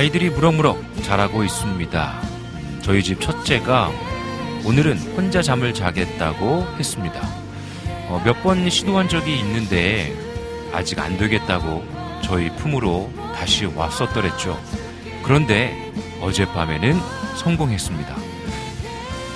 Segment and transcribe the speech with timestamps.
[0.00, 2.22] 아이들이 무럭무럭 자라고 있습니다.
[2.80, 3.90] 저희 집 첫째가
[4.64, 7.20] 오늘은 혼자 잠을 자겠다고 했습니다.
[8.08, 10.16] 어, 몇번 시도한 적이 있는데
[10.72, 11.84] 아직 안 되겠다고
[12.22, 14.58] 저희 품으로 다시 왔었더랬죠.
[15.22, 15.92] 그런데
[16.22, 16.98] 어젯밤에는
[17.36, 18.16] 성공했습니다.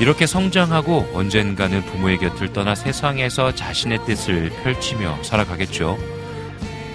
[0.01, 5.99] 이렇게 성장하고 언젠가는 부모의 곁을 떠나 세상에서 자신의 뜻을 펼치며 살아가겠죠.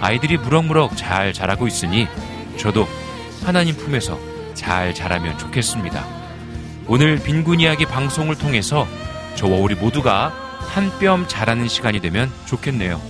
[0.02, 2.08] 아이들이 무럭무럭 잘 자라고 있으니
[2.58, 2.88] 저도
[3.50, 4.20] 하나님 품에서
[4.54, 6.06] 잘 자라면 좋겠습니다.
[6.88, 8.86] 오늘 빈군 이야기 방송을 통해서
[9.34, 10.28] 저와 우리 모두가
[10.60, 13.02] 한 뼘 자라는 시간이 되면 좋겠네요.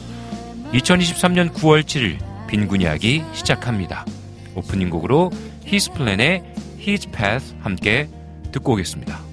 [0.71, 4.05] 2023년 9월 7일 빈군 이야기 시작합니다.
[4.55, 5.29] 오프닝 곡으로
[5.93, 6.43] Plan의
[6.79, 8.07] His Path 함께
[8.53, 9.28] 듣고 오겠습니다.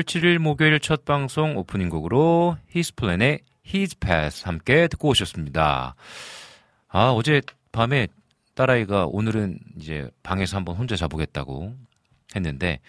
[0.00, 5.94] 6월 7일 목요일 첫 방송 오프닝 곡으로 히스플랜의 히즈패스 함께 듣고 오셨습니다.
[6.88, 7.42] 아, 어제
[7.72, 8.08] 밤에
[8.54, 11.74] 딸아이가 오늘은 이제 방에서 한번 혼자 자보겠다고
[12.34, 12.80] 했는데,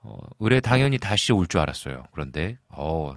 [0.00, 2.04] 어, 의뢰 당연히 다시 올 줄 알았어요.
[2.12, 3.14] 그런데, 어,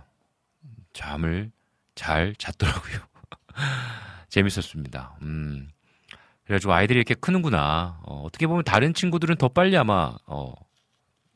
[0.94, 1.52] 잠을
[1.96, 3.00] 잘 잤더라고요.
[4.30, 5.18] 재밌었습니다.
[5.22, 5.70] 음.
[6.46, 8.00] 그래가지고 아이들이 이렇게 크는구나.
[8.04, 10.54] 어, 어떻게 보면 다른 친구들은 더 빨리 아마, 어,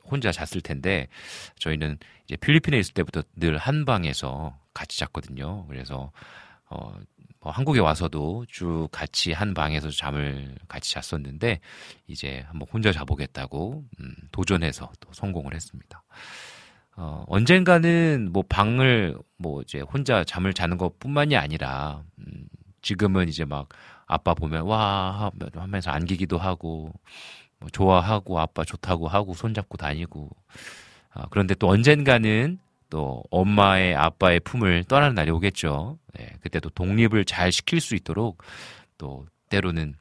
[0.09, 1.07] 혼자 잤을 텐데
[1.59, 5.65] 저희는 이제 필리핀에 있을 때부터 늘 한 방에서 같이 잤거든요.
[5.67, 6.11] 그래서
[6.69, 6.95] 어,
[7.39, 11.59] 뭐 한국에 와서도 쭉 같이 한 방에서 잠을 같이 잤었는데
[12.07, 16.03] 이제 한번 혼자 자보겠다고 음, 도전해서 또 성공을 했습니다.
[16.95, 22.47] 어, 언젠가는 뭐 방을 뭐 이제 혼자 잠을 자는 것뿐만이 아니라 음,
[22.81, 23.69] 지금은 이제 막
[24.07, 26.91] 아빠 보면 와 하면서 안기기도 하고
[27.59, 30.29] 뭐 좋아하고 아빠 좋다고 하고 손잡고 다니고
[31.11, 32.59] 아, 그런데 또 언젠가는
[32.89, 35.97] 또 엄마의 아빠의 품을 떠나는 날이 오겠죠.
[36.13, 38.41] 네, 그때도 독립을 잘 시킬 수 있도록
[38.97, 39.95] 또 때로는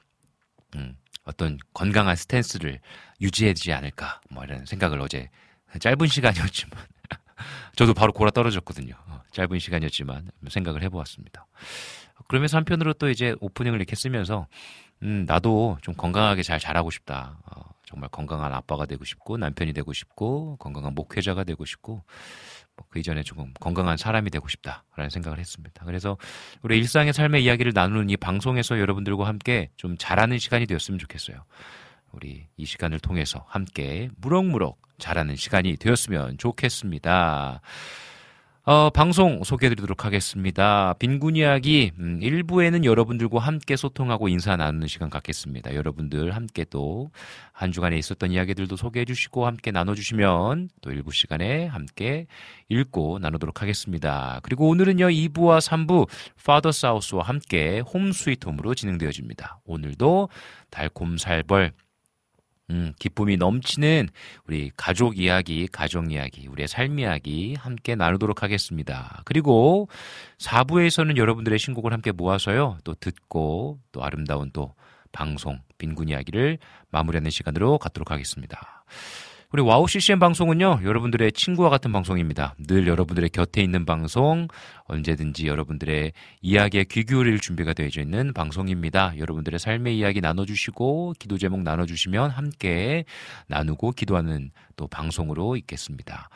[0.77, 2.81] 음, 어떤 건강한 스탠스를
[3.21, 5.31] 유지해야지 않을까 뭐 이런 생각을 어제
[5.81, 6.79] 짧은 시간이었지만
[7.77, 8.95] 저도 바로 골아 떨어졌거든요.
[9.07, 11.47] 어, 짧은 시간이었지만 생각을 해보았습니다.
[12.29, 14.47] 그러면서 한편으로 또 이제 오프닝을 이렇게 쓰면서
[15.03, 17.39] 음, 나도 좀 건강하게 잘 자라고 싶다.
[17.45, 22.03] 어, 정말 건강한 아빠가 되고 싶고, 남편이 되고 싶고, 건강한 목회자가 되고 싶고,
[22.77, 25.85] 뭐 그 이전에 조금 건강한 사람이 되고 싶다라는 생각을 했습니다.
[25.85, 26.17] 그래서
[26.63, 31.45] 우리 일상의 삶의 이야기를 나누는 이 방송에서 여러분들과 함께 좀 잘하는 시간이 되었으면 좋겠어요.
[32.13, 37.61] 우리 이 시간을 통해서 함께 무럭무럭 잘하는 시간이 되었으면 좋겠습니다.
[38.69, 40.93] 어, 방송 소개해드리도록 하겠습니다.
[40.99, 45.77] 빈군 이야기 음, 1부에는 여러분들과 함께 소통하고 인사 나누는 시간 갖겠습니다.
[45.77, 47.09] 여러분들 함께 또
[47.57, 52.27] 한 주간에 있었던 이야기들도 소개해주시고 함께 나눠주시면 또 일부 시간에 함께
[52.69, 54.41] 읽고 나누도록 하겠습니다.
[54.43, 56.07] 그리고 오늘은요 2부와 3부
[56.45, 59.61] 파더 사우스와 함께 홈 스위트 홈으로 진행되어집니다.
[59.65, 60.29] 오늘도
[60.69, 61.73] 달콤 살벌
[62.71, 64.09] 음, 기쁨이 넘치는
[64.47, 69.23] 우리 가족 이야기, 가정 이야기, 우리의 삶 이야기 함께 나누도록 하겠습니다.
[69.25, 69.89] 그리고
[70.39, 74.75] 4부에서는 여러분들의 신곡을 함께 모아서요, 또 듣고, 또 아름다운 또
[75.13, 76.59] 방송, 빈군 이야기를
[76.91, 78.85] 마무리하는 시간으로 갖도록 하겠습니다.
[79.53, 82.57] 우리 와우 CCM 방송은요, 여러분들의 친구와 같은 방송입니다.
[82.67, 84.49] 늘 여러분들의 곁에 있는 방송,
[84.87, 86.13] 언제든지 여러분들의
[86.43, 89.17] 이야기에 귀 기울일 준비가 되어 있는 방송입니다.
[89.17, 93.05] 여러분들의 삶의 이야기 나눠주시고, 기도 제목 나눠주시면 함께
[93.47, 96.29] 나누고 기도하는 또 방송으로 있겠습니다.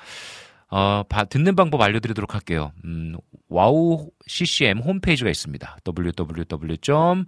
[0.69, 2.71] 어, 바, 듣는 방법 알려드리도록 할게요.
[2.85, 3.17] 음,
[3.49, 5.79] 와우 CCM 홈페이지가 있습니다.
[5.85, 7.25] www.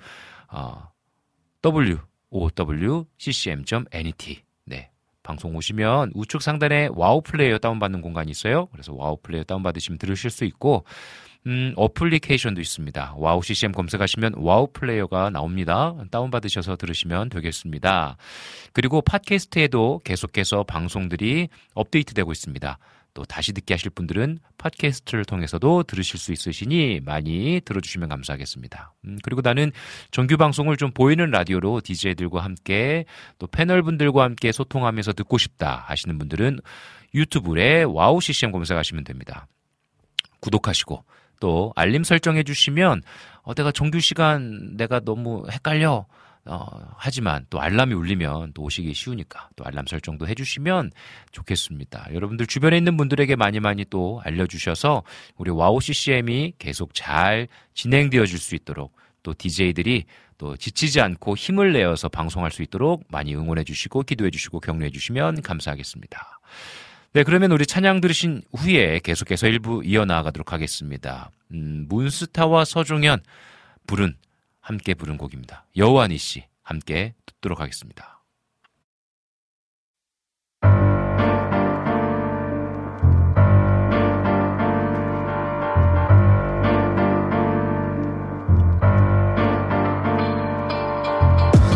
[0.49, 0.93] 어,
[1.65, 3.05] wowccm.net.
[4.35, 4.52] 네.
[5.23, 8.67] 방송 오시면 우측 상단에 와우 플레이어 다운받는 공간이 있어요.
[8.73, 10.85] 그래서 와우 플레이어 다운받으시면 들으실 수 있고,
[11.47, 13.15] 음, 어플리케이션도 있습니다.
[13.17, 15.95] 와우 CCM 검색하시면 와우 플레이어가 나옵니다.
[16.11, 18.17] 다운받으셔서 들으시면 되겠습니다.
[18.73, 22.79] 그리고 팟캐스트에도 계속해서 방송들이 업데이트되고 있습니다.
[23.15, 28.95] 또 다시 듣기 하실 분들은 팟캐스트를 통해서도 들으실 수 있으시니 많이 들어주시면 감사하겠습니다.
[29.05, 29.71] 음, 그리고 나는
[30.11, 33.05] 정규 방송을 좀 보이는 라디오로 DJ들과 함께
[33.39, 36.61] 또 패널분들과 함께 소통하면서 듣고 싶다 하시는 분들은
[37.15, 39.47] 유튜브에 와우 CCM 검색하시면 됩니다.
[40.41, 41.05] 구독하시고
[41.41, 43.03] 또 알림 설정해 주시면
[43.43, 46.07] 어, 내가 정규 시간 내가 너무 헷갈려
[46.45, 50.91] 어, 하지만 또 알람이 울리면 또 오시기 쉬우니까 또 알람 설정도 해주시면
[51.31, 52.09] 좋겠습니다.
[52.13, 55.05] 여러분들 주변에 있는 분들에게 많이 많이 또 알려주셔서
[55.37, 60.05] 우리 와우 CCM이 계속 잘 진행되어 줄수 있도록 또 DJ들이
[60.37, 65.43] 또 지치지 않고 힘을 내어서 방송할 수 있도록 많이 응원해 주시고 기도해 주시고 격려해 주시면
[65.43, 66.41] 감사하겠습니다.
[67.13, 71.31] 네, 그러면 우리 찬양 들으신 후에 계속해서 일부 이어나가도록 하겠습니다.
[71.53, 73.21] 음, 문스타와 서종현
[73.87, 74.17] 부른
[74.63, 75.67] 함께 부른 곡입니다.
[75.77, 78.23] 여호와 닛시 함께 듣도록 하겠습니다.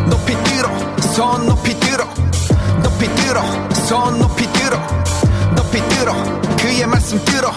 [0.09, 2.05] 높이 들어 손 높이 들어
[2.83, 3.43] 높이 들어
[3.75, 4.79] 손 높이 들어
[5.57, 6.13] 높이 들어
[6.57, 7.51] 그의 말씀 들어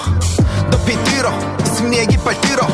[0.71, 1.29] 높이 들어
[1.65, 2.67] 승리의 깃발 들어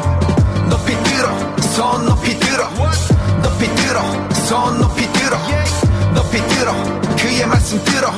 [0.85, 2.69] 높이 들어 손 높이 들어.
[3.41, 4.01] 높이 들어
[4.45, 5.37] 손 높이 들어.
[6.13, 6.73] 높이 들어
[7.15, 8.11] 그의 말씀 들어.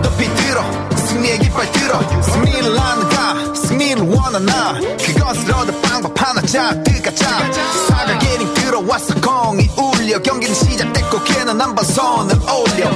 [0.00, 0.64] 높이 들어
[0.96, 2.22] 승리의 깃발 들어.
[2.22, 4.80] 승리를 안가 승리를 원하나.
[4.96, 10.22] 그것을 얻을 방법 하나 사가 게임 들어왔어 공이 울려.
[10.22, 12.90] 경기는 시작됐고 걔는 한번 손을 올려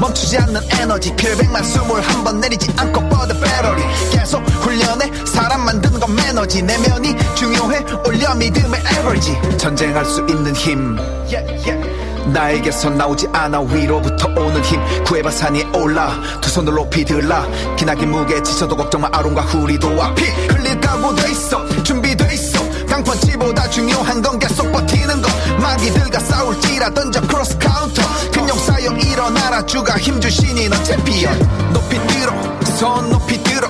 [0.00, 1.14] 멈추지 않는 에너지.
[1.16, 6.62] 필백만 숨을 한 번 내리지 않고 뻗어 배터리 계속 훈련해 사람 만드는 건 매너지.
[6.62, 7.84] 내면이 중요해.
[8.06, 10.96] 올려 믿음의 에버지 전쟁할 수 있는 힘.
[11.30, 12.04] Yeah, yeah.
[12.32, 13.60] 나에게서 나오지 않아.
[13.60, 14.80] 위로부터 오는 힘.
[15.04, 16.14] 구해봐 산 위에 올라.
[16.40, 17.46] 두 손을 높이 들라.
[17.76, 19.08] 기나긴 무게 지쳐도 걱정 마.
[19.12, 21.82] 아론과 후리도 앞이 흘릴 각오돼 있어.
[21.82, 22.64] 준비돼 있어.
[22.86, 25.28] 강펀치보다 중요한 건 계속 버티는 거
[25.60, 28.02] 마귀들과 싸울지라 던져 cross counter
[29.14, 29.64] 일어나라.
[29.64, 31.38] 주가 힘 주시니 넌 챔피언.
[31.72, 32.32] 높이 들어
[32.76, 33.68] 손 높이 들어.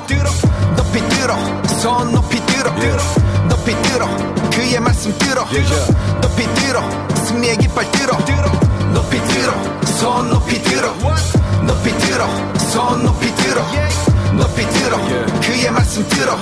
[0.75, 1.37] 높이 들어
[1.81, 2.73] 손 높이 들어.
[3.49, 4.09] 높이 들어
[4.51, 5.45] 그의 말씀 들어.
[6.23, 6.83] 높이 들어
[7.27, 8.17] 승리의 깃발 들어.
[8.95, 9.53] 높이 들어
[9.85, 10.95] 손 높이 들어.
[11.63, 12.27] 높이 들어
[12.71, 13.63] 손 높이 들어.
[14.33, 14.99] 높이 들어
[15.43, 16.37] 그의 말씀 들어.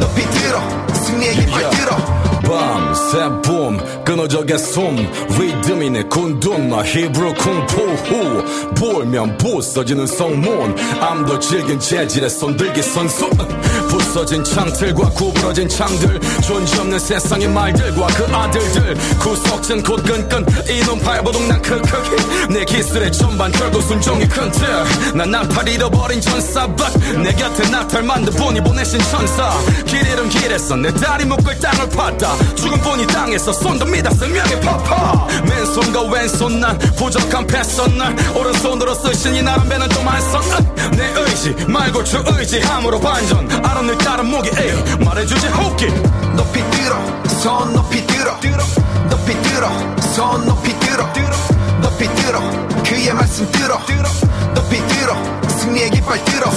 [0.00, 0.58] 높이 들어
[0.94, 4.96] 승리의 깃발 들어 밤 새 봄 끊어져게 숨
[5.38, 10.76] 리듬이네 군둔마 히브로 쿵푸 보면 부서지는 성문.
[11.00, 13.28] 암도 질긴 재질의 손들기 선수
[14.12, 18.94] 부서진 창틀과 구부러진 창들 존재 없는 세상의 말들과 그 아들들.
[19.18, 22.48] 구석진 곧 끈끈 이놈 발버둥 난 크크히.
[22.50, 26.92] 내 기술의 전반 결국 순종이 큰뜻난 나팔 잃어버린 전사박
[27.22, 29.50] 내 곁에 나탈 만든 분이 보내신 천사.
[29.86, 32.56] 길 잃은 길에서 내 다리 묶을 땅을 팠다.
[32.56, 39.66] 죽음뿐이 땅에서 손도 믿어 생명의 파파 맨손과 왼손 난 부족한 패선 날 오른손으로 쓰시니 나름
[39.70, 43.50] 배는 좀안써내 의지 말고 주 의지함으로 반전.
[43.64, 45.04] 알아낼 다른 무기 에이.
[45.04, 45.86] 말해주지 호기
[46.36, 48.38] 높이 들어 손 높이 들어.
[49.08, 49.68] 높이 들어
[50.14, 51.06] 손 높이 들어.
[51.80, 52.40] 높이 들어
[52.82, 53.78] 그의 말씀 들어.
[54.54, 56.50] 높이 들어 승리의 깃발 들어.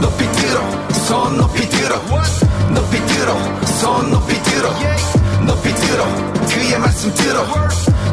[0.00, 1.96] 높이 들어 손 높이 들어.
[2.70, 3.34] 높이 들어
[3.66, 4.70] 손 높이 들어.
[5.46, 6.04] 높이 들어
[6.48, 7.44] 그의 말씀 들어.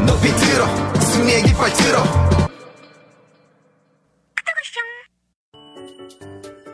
[0.06, 0.68] 높이 들어
[1.00, 2.04] 승리의 깃발 들어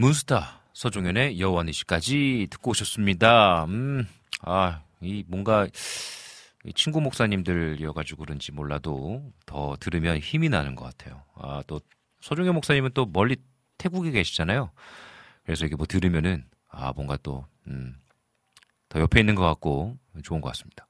[0.00, 3.64] 문스타 서종현의 여원이 씨까지 듣고 오셨습니다.
[3.64, 4.06] 음,
[4.42, 5.66] 아, 이 뭔가
[6.76, 11.24] 친구 목사님들이어가지고 그런지 몰라도 더 들으면 힘이 나는 것 같아요.
[11.34, 11.80] 아, 또
[12.20, 13.38] 서종현 목사님은 또 멀리
[13.76, 14.70] 태국에 계시잖아요.
[15.42, 17.96] 그래서 이게 뭐 들으면은 아 뭔가 또 음,
[18.88, 20.86] 더 옆에 있는 것 같고 좋은 것 같습니다.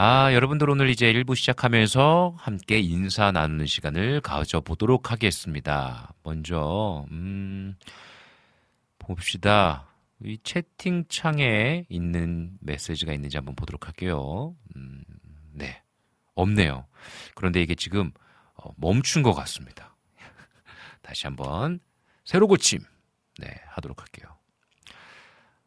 [0.00, 6.14] 아 여러분들 오늘 이제 1부 시작하면서 함께 인사 나누는 시간을 가져보도록 하겠습니다.
[6.22, 7.74] 먼저 음,
[9.00, 9.88] 봅시다.
[10.22, 14.54] 이 채팅창에 있는 메시지가 있는지 한번 보도록 할게요.
[14.76, 15.02] 음,
[15.52, 15.82] 네
[16.36, 16.86] 없네요.
[17.34, 18.12] 그런데 이게 지금
[18.54, 19.96] 어, 멈춘 것 같습니다.
[21.02, 21.80] 다시 한번
[22.24, 22.78] 새로 고침
[23.40, 24.28] 네, 하도록 할게요.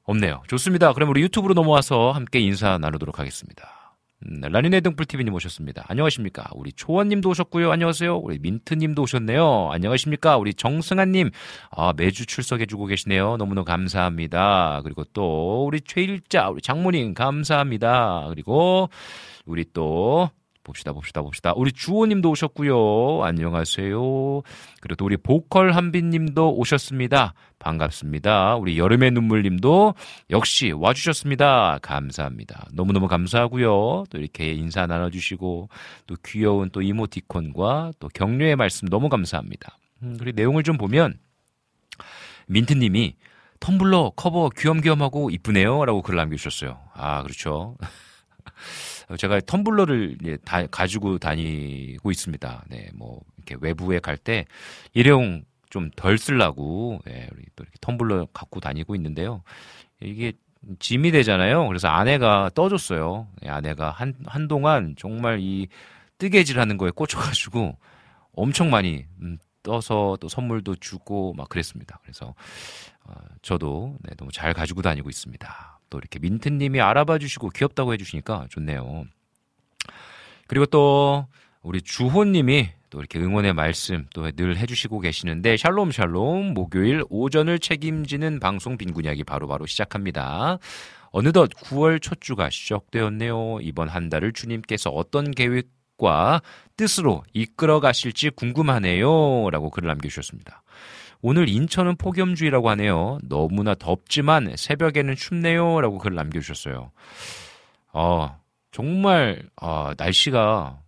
[0.03, 0.41] 없네요.
[0.47, 0.93] 좋습니다.
[0.93, 3.80] 그럼 우리 유튜브로 넘어와서 함께 인사 나누도록 하겠습니다.
[4.27, 5.85] 음, 라니네 등불TV님 오셨습니다.
[5.87, 6.49] 안녕하십니까.
[6.53, 7.71] 우리 초원님도 오셨고요.
[7.71, 8.17] 안녕하세요.
[8.17, 9.69] 우리 민트님도 오셨네요.
[9.71, 10.37] 안녕하십니까.
[10.37, 11.31] 우리 정승환님,
[11.71, 13.37] 아, 매주 출석해주고 계시네요.
[13.37, 14.81] 너무너무 감사합니다.
[14.83, 18.27] 그리고 또, 우리 최일자, 우리 장모님, 감사합니다.
[18.29, 18.89] 그리고,
[19.45, 20.29] 우리 또,
[20.63, 21.53] 봅시다, 봅시다, 봅시다.
[21.55, 23.23] 우리 주호님도 오셨고요.
[23.23, 24.41] 안녕하세요.
[24.79, 27.33] 그리고 또 우리 보컬 한빈님도 오셨습니다.
[27.59, 28.55] 반갑습니다.
[28.55, 29.95] 우리 여름의 눈물님도
[30.29, 31.79] 역시 와주셨습니다.
[31.81, 32.67] 감사합니다.
[32.73, 34.05] 너무너무 감사하고요.
[34.09, 35.69] 또 이렇게 인사 나눠주시고
[36.07, 39.77] 또 귀여운 또 이모티콘과 또 격려의 말씀 너무 감사합니다.
[40.03, 41.15] 음, 그리고 내용을 좀 보면
[42.47, 43.15] 민트님이
[43.59, 45.85] 텀블러 커버 귀염귀염하고 이쁘네요.
[45.85, 46.79] 라고 글을 남겨주셨어요.
[46.93, 47.77] 아, 그렇죠.
[49.17, 52.65] 제가 텀블러를 예, 다 가지고 다니고 있습니다.
[52.69, 54.45] 네, 뭐 이렇게 외부에 갈 때
[54.93, 59.41] 일회용 좀 덜 쓰려고 예, 우리 또 이렇게 텀블러 갖고 다니고 있는데요.
[60.01, 60.33] 이게
[60.79, 61.67] 짐이 되잖아요.
[61.67, 63.27] 그래서 아내가 떠줬어요.
[63.45, 65.67] 예, 아내가 한 한동안 정말 이
[66.19, 67.77] 뜨개질하는 거에 꽂혀가지고
[68.33, 71.99] 엄청 많이 음, 떠서 또 선물도 주고 막 그랬습니다.
[72.03, 72.35] 그래서
[73.05, 75.70] 어, 저도 네, 너무 잘 가지고 다니고 있습니다.
[75.91, 79.03] 또 이렇게 민트님이 알아봐 주시고 귀엽다고 해주시니까 좋네요.
[80.47, 81.27] 그리고 또
[81.61, 88.39] 우리 주호님이 또 이렇게 응원의 말씀 또 늘 해주시고 계시는데 샬롬 샬롬 목요일 오전을 책임지는
[88.39, 90.57] 방송 빈군이야기 바로바로 시작합니다.
[91.11, 93.59] 어느덧 9월 첫 주가 시작되었네요.
[93.61, 96.41] 이번 한 달을 주님께서 어떤 계획과
[96.77, 99.49] 뜻으로 이끌어 가실지 궁금하네요.
[99.51, 100.63] 라고 글을 남겨주셨습니다.
[101.21, 103.19] 오늘 인천은 폭염주의라고 하네요.
[103.23, 105.81] 너무나 덥지만 새벽에는 춥네요.
[105.81, 106.91] 라고 글을 남겨주셨어요.
[107.93, 108.39] 어,
[108.71, 110.79] 정말, 어, 날씨가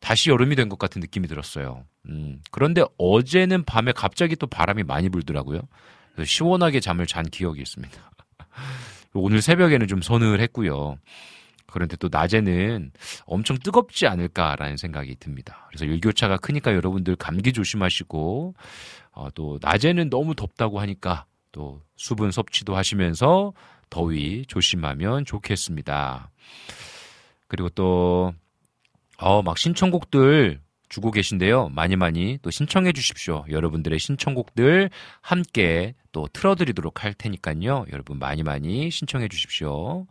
[0.00, 1.84] 다시 여름이 된 것 같은 느낌이 들었어요.
[2.08, 5.60] 음, 그런데 어제는 밤에 갑자기 또 바람이 많이 불더라고요.
[6.24, 8.10] 시원하게 잠을 잔 기억이 있습니다.
[9.14, 10.96] 오늘 새벽에는 좀 서늘했고요.
[11.72, 12.92] 그런데 또 낮에는
[13.24, 15.66] 엄청 뜨겁지 않을까라는 생각이 듭니다.
[15.68, 18.54] 그래서 일교차가 크니까 여러분들 감기 조심하시고
[19.12, 23.52] 어, 또 낮에는 너무 덥다고 하니까 또 수분 섭취도 하시면서
[23.90, 26.30] 더위 조심하면 좋겠습니다.
[27.48, 28.32] 그리고 또
[29.18, 31.70] 어, 막 신청곡들 주고 계신데요.
[31.70, 33.44] 많이 많이 또 신청해 주십시오.
[33.48, 34.90] 여러분들의 신청곡들
[35.22, 37.86] 함께 또 틀어드리도록 할 테니까요.
[37.92, 40.06] 여러분 많이 많이 신청해 주십시오.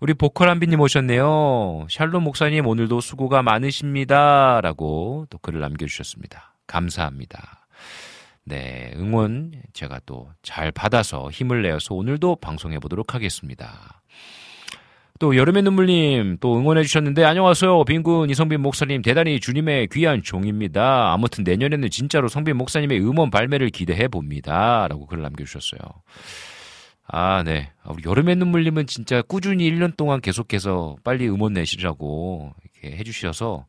[0.00, 1.86] 우리 보컬 한비님 오셨네요.
[1.90, 4.60] 샬롬 목사님 오늘도 수고가 많으십니다.
[4.62, 6.54] 라고 또 글을 남겨주셨습니다.
[6.68, 7.66] 감사합니다.
[8.44, 14.00] 네, 응원 제가 또 잘 받아서 힘을 내어서 오늘도 방송해 보도록 하겠습니다.
[15.18, 21.12] 또 여름의 눈물님 또 응원해 주셨는데 안녕하세요 빈군 이성빈 목사님 대단히 주님의 귀한 종입니다.
[21.12, 25.80] 아무튼 내년에는 진짜로 성빈 목사님의 음원 발매를 기대해 봅니다.라고 글을 남겨주셨어요.
[27.10, 33.66] 아 네, 우리 여름의 눈물님은 진짜 꾸준히 1년 동안 계속해서 빨리 음원 내시라고 이렇게 해주셔서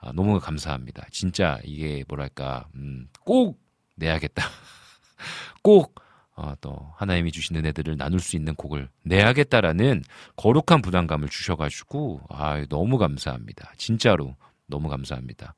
[0.00, 1.06] 아, 너무 감사합니다.
[1.10, 3.58] 진짜 이게 뭐랄까 음, 꼭
[3.96, 4.44] 내야겠다.
[5.62, 5.94] 꼭
[6.36, 10.02] 어, 또 하나님이 주시는 애들을 나눌 수 있는 곡을 내야겠다라는
[10.36, 13.72] 거룩한 부담감을 주셔가지고 아 너무 감사합니다.
[13.78, 15.54] 진짜로 너무 감사합니다.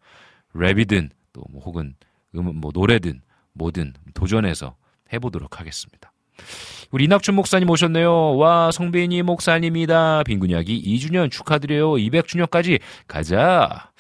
[0.55, 1.97] 랩이든 또 뭐 혹은
[2.37, 3.21] 음, 뭐 노래든
[3.55, 4.77] 뭐든 도전해서
[5.13, 6.13] 해보도록 하겠습니다.
[6.91, 8.37] 우리 이낙춘 목사님 오셨네요.
[8.37, 10.23] 와, 성빈이 목사님이다.
[10.25, 11.93] 빈군이야기 2주년 축하드려요.
[11.93, 13.91] 200주년까지 가자.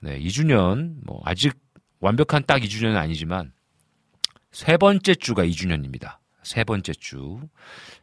[0.00, 1.54] 네, 2주년, 뭐, 아직
[2.00, 3.52] 완벽한 딱 2주년은 아니지만,
[4.50, 6.18] 세 번째 주가 2주년입니다.
[6.42, 7.40] 세 번째 주.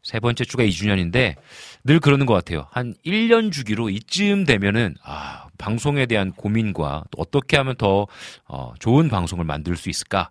[0.02, 1.36] 세 번째 주가 2주년인데
[1.84, 2.67] 늘 그러는 것 같아요.
[2.71, 8.08] 한 1년 주기로 이쯤 되면은 아, 방송에 대한 고민과 또 어떻게 하면 더
[8.45, 10.30] 어, 좋은 방송을 만들 수 있을까 어,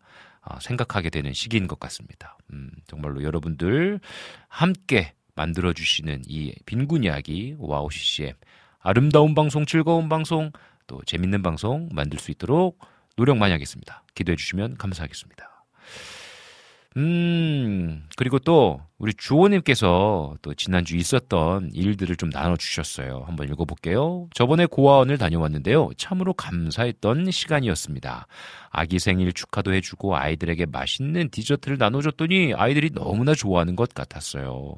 [0.61, 2.37] 생각하게 되는 시기인 것 같습니다.
[2.53, 4.01] 음, 정말로 여러분들
[4.49, 8.35] 함께 만들어 주시는 이 빈군 이야기 와우 CCM
[8.81, 10.51] 아름다운 방송, 즐거운 방송,
[10.87, 12.79] 또 재밌는 방송 만들 수 있도록
[13.17, 14.03] 노력 많이 하겠습니다.
[14.15, 15.65] 기도해 주시면 감사하겠습니다.
[16.97, 23.23] 음, 그리고 또 우리 주호님께서 또 지난주 있었던 일들을 좀 나눠주셨어요.
[23.29, 24.29] 한번 읽어볼게요.
[24.35, 25.91] 저번에 고아원을 다녀왔는데요.
[25.97, 28.27] 참으로 감사했던 시간이었습니다.
[28.71, 34.75] 아기 생일 축하도 해주고 아이들에게 맛있는 디저트를 나눠줬더니 아이들이 너무나 좋아하는 것 같았어요.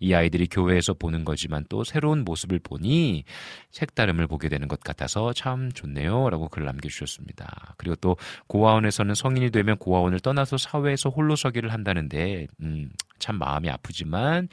[0.00, 3.22] 이 아이들이 교회에서 보는 거지만 또 새로운 모습을 보니
[3.70, 6.28] 색다름을 보게 되는 것 같아서 참 좋네요.
[6.30, 7.74] 라고 글 남겨주셨습니다.
[7.76, 8.16] 그리고 또
[8.48, 14.48] 고아원에서는 성인이 되면 고아원을 떠나서 사회에서 홀로 서기를 한다는데, 음, 참 마음이 아프지만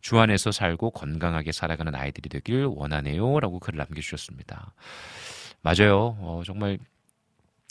[0.00, 3.40] 주 안에서 살고 건강하게 살아가는 아이들이 되길 원하네요.
[3.40, 4.74] 라고 글을 남겨주셨습니다.
[5.62, 6.16] 맞아요.
[6.20, 6.78] 어, 정말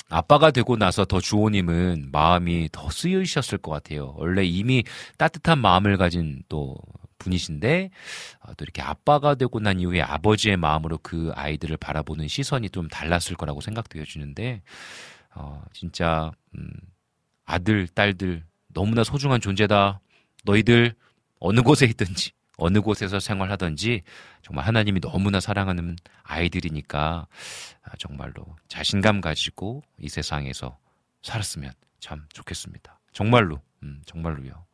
[0.10, 4.16] 아빠가 되고 나서 더 주호님은 마음이 더 쓰이셨을 것 같아요.
[4.18, 4.84] 원래 이미
[5.18, 6.76] 따뜻한 마음을 가진 또
[7.20, 7.92] 분이신데
[8.42, 13.36] 어, 또 이렇게 아빠가 되고 난 이후에 아버지의 마음으로 그 아이들을 바라보는 시선이 좀 달랐을
[13.38, 14.62] 거라고 생각되어지는데
[15.36, 16.70] 어, 진짜 음,
[17.46, 20.00] 아들 딸들 너무나 소중한 존재다.
[20.44, 20.94] 너희들
[21.40, 24.04] 어느 곳에 있든지 어느 곳에서 생활하든지
[24.42, 27.28] 정말 하나님이 너무나 사랑하는 아이들이니까
[27.84, 30.78] 아, 정말로 자신감 가지고 이 세상에서
[31.24, 33.00] 살았으면 참 좋겠습니다.
[33.12, 34.66] 정말로, 음, 정말로요.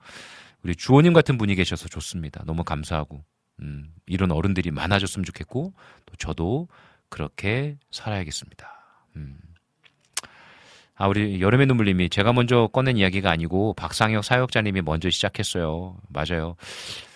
[0.63, 2.43] 우리 주호님 같은 분이 계셔서 좋습니다.
[2.45, 3.23] 너무 감사하고,
[3.61, 5.73] 음, 이런 어른들이 많아졌으면 좋겠고,
[6.05, 6.67] 또 저도
[7.09, 8.67] 그렇게 살아야겠습니다.
[9.15, 9.39] 음.
[10.97, 15.97] 아, 우리 여름의 눈물님이 제가 먼저 꺼낸 이야기가 아니고 박상혁 사역자님이 먼저 시작했어요.
[16.09, 16.55] 맞아요.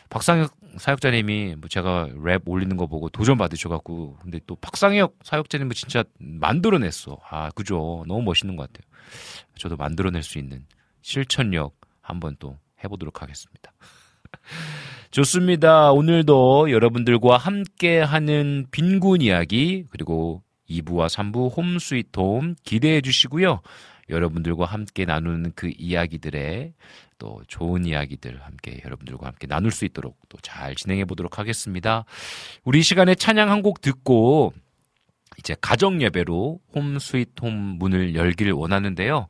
[0.10, 6.04] 박상혁 사역자님이 뭐 제가 랩 올리는 거 보고 도전 받으셔갖고 근데 또 박상혁 사역자님은 진짜
[6.18, 7.18] 만들어냈어.
[7.30, 8.04] 아 그죠.
[8.08, 8.90] 너무 멋있는 것 같아요.
[9.56, 10.66] 저도 만들어낼 수 있는
[11.02, 13.72] 실천력 한번 또 해보도록 하겠습니다.
[15.12, 15.92] 좋습니다.
[15.92, 23.62] 오늘도 여러분들과 함께하는 빈곤 이야기 그리고 2부와 3부 홈 스위트 홈 기대해 주시고요.
[24.10, 26.74] 여러분들과 함께 나누는 그 이야기들의
[27.20, 32.06] 또 좋은 이야기들 함께 여러분들과 함께 나눌 수 있도록 또 잘 진행해 보도록 하겠습니다.
[32.64, 34.54] 우리 이 시간에 찬양 한 곡 듣고
[35.38, 39.28] 이제 가정 예배로 Home Sweet Home 문을 열기를 원하는데요.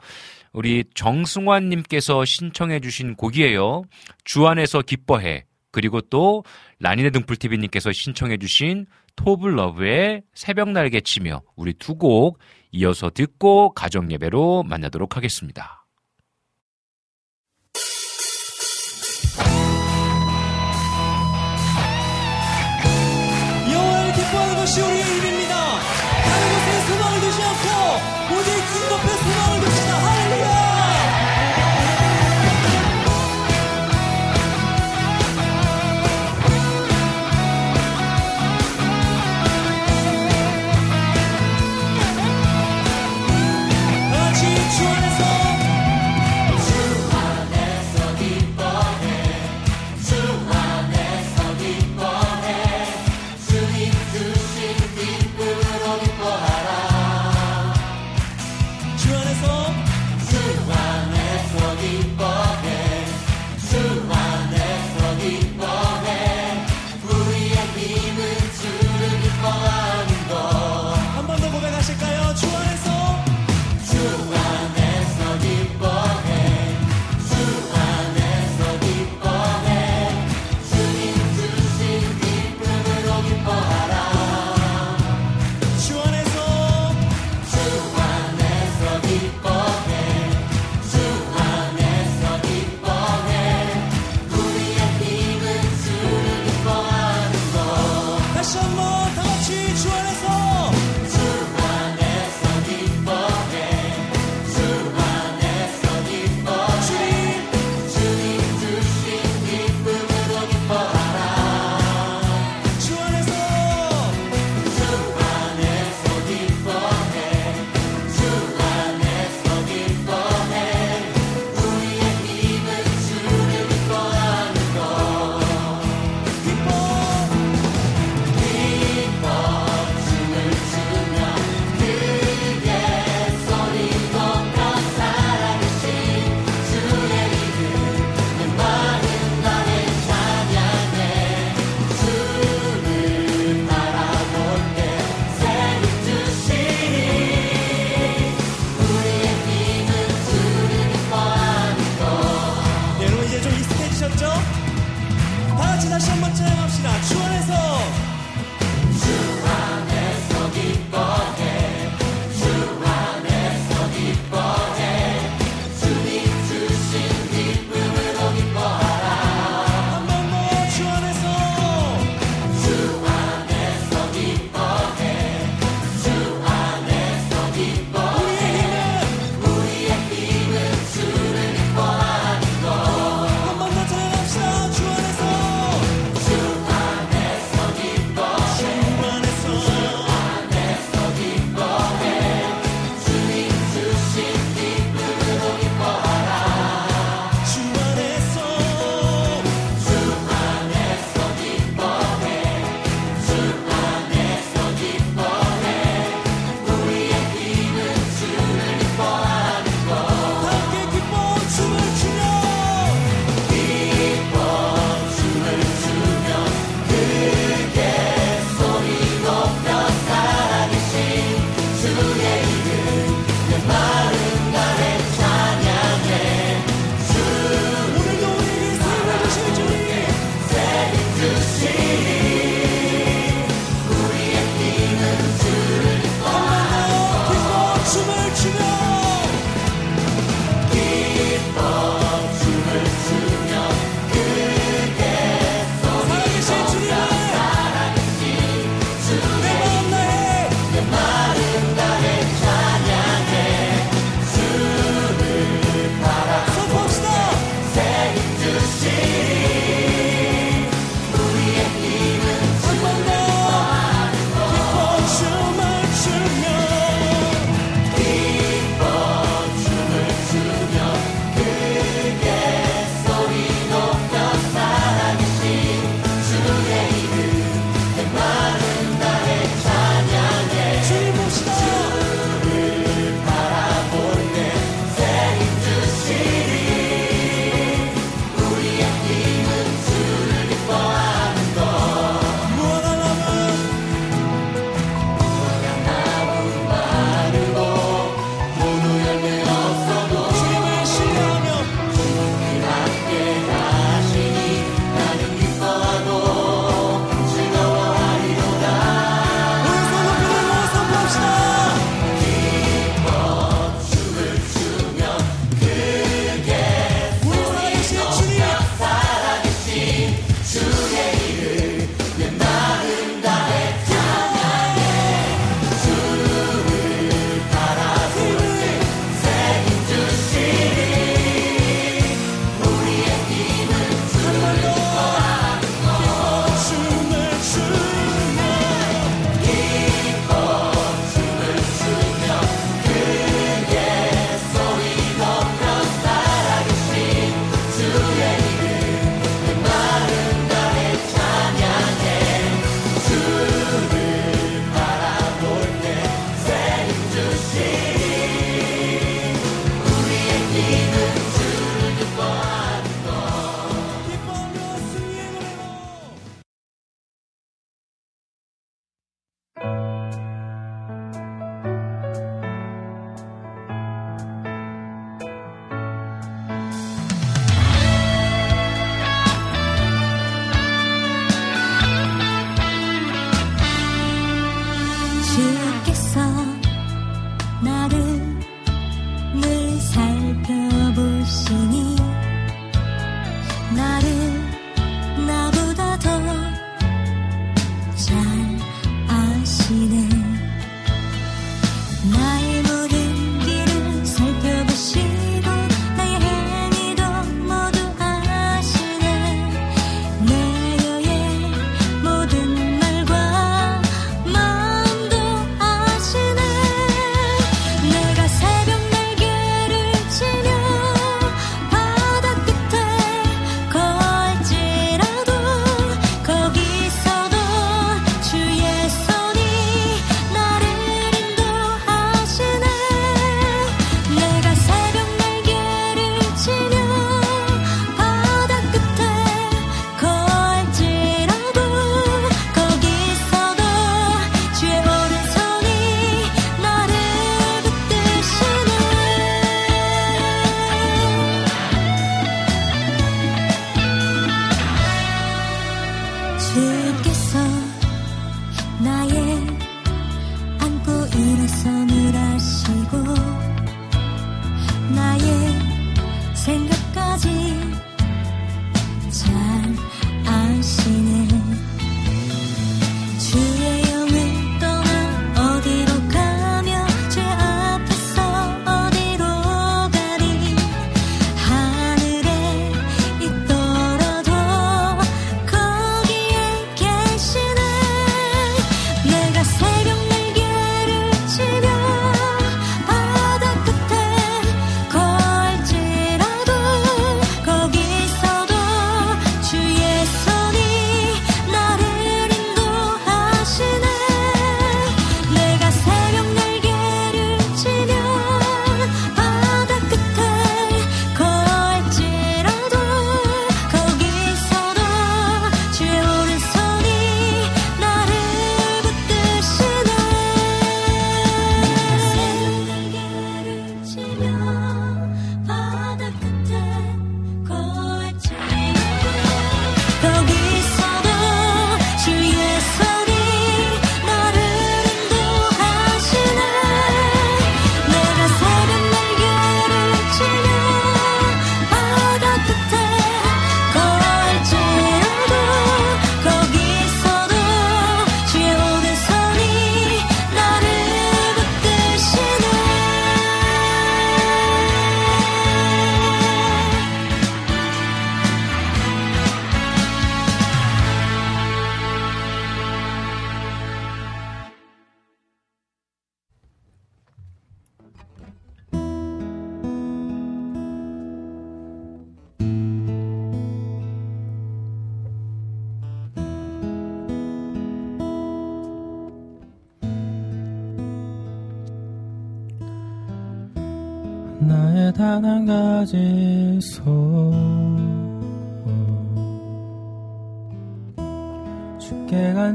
[0.54, 3.84] 우리 정승환 님께서 신청해 주신 곡이에요.
[4.24, 5.46] 주 안에서 기뻐해.
[5.72, 6.44] 그리고 또
[6.80, 8.88] 라니네 등불 TV 님께서 신청해 주신
[9.20, 12.40] 토블 러브의 새벽 날개 치며 우리 두 곡
[12.72, 15.79] 이어서 듣고 가정 예배로 만나도록 하겠습니다.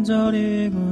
[0.04, 0.83] 간절히 구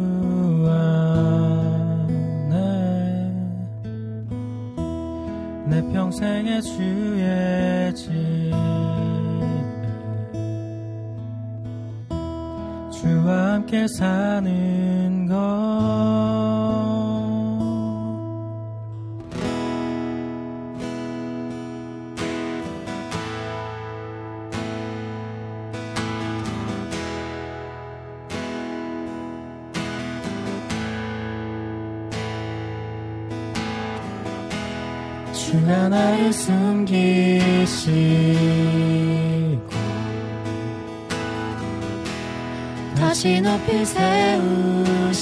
[43.53, 45.13] 높이 세우시네.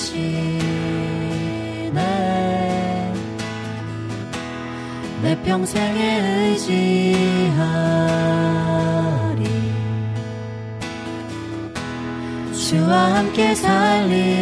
[5.20, 6.70] 내 평생에 의지하리.
[12.54, 14.39] 주와 함께 살리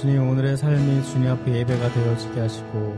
[0.00, 2.96] 주님 오늘의 삶이 주님 앞에 예배가 되어지게 하시고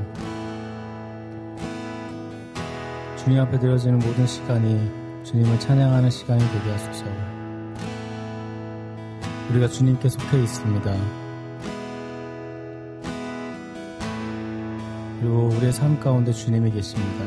[3.17, 7.07] 주님 앞에 드려지는 모든 시간이 주님을 찬양하는 시간이 되게 하소서.
[9.51, 10.95] 우리가 주님께 속해 있습니다.
[15.21, 17.25] 그리고 우리의 삶 가운데 주님이 계십니다.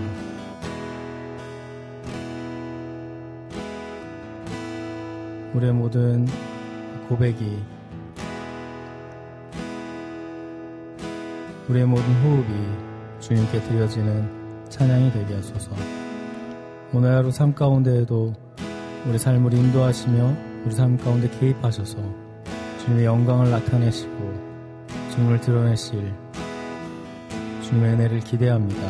[5.56, 6.28] 우리의 모든
[7.10, 7.73] 고백이
[11.70, 15.72] 우리의 모든 호흡이 주님께 드려지는 찬양이 되게 하소서.
[16.94, 18.34] 오늘 하루 삶 가운데에도
[19.08, 20.36] 우리 삶을 인도하시며
[20.66, 21.98] 우리 삶 가운데 개입하셔서
[22.80, 24.12] 주님의 영광을 나타내시고
[25.12, 26.14] 주님을 드러내실
[27.62, 28.82] 주님의 은혜를 기대합니다.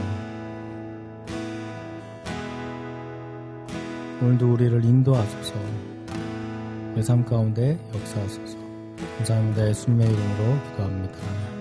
[4.21, 5.53] 오늘도 우리를 인도하소서
[6.93, 8.57] 우리 삶 가운데 역사하소서
[9.17, 9.67] 감사합니다.
[9.69, 11.52] 예수님의 이름으로 기도합니다.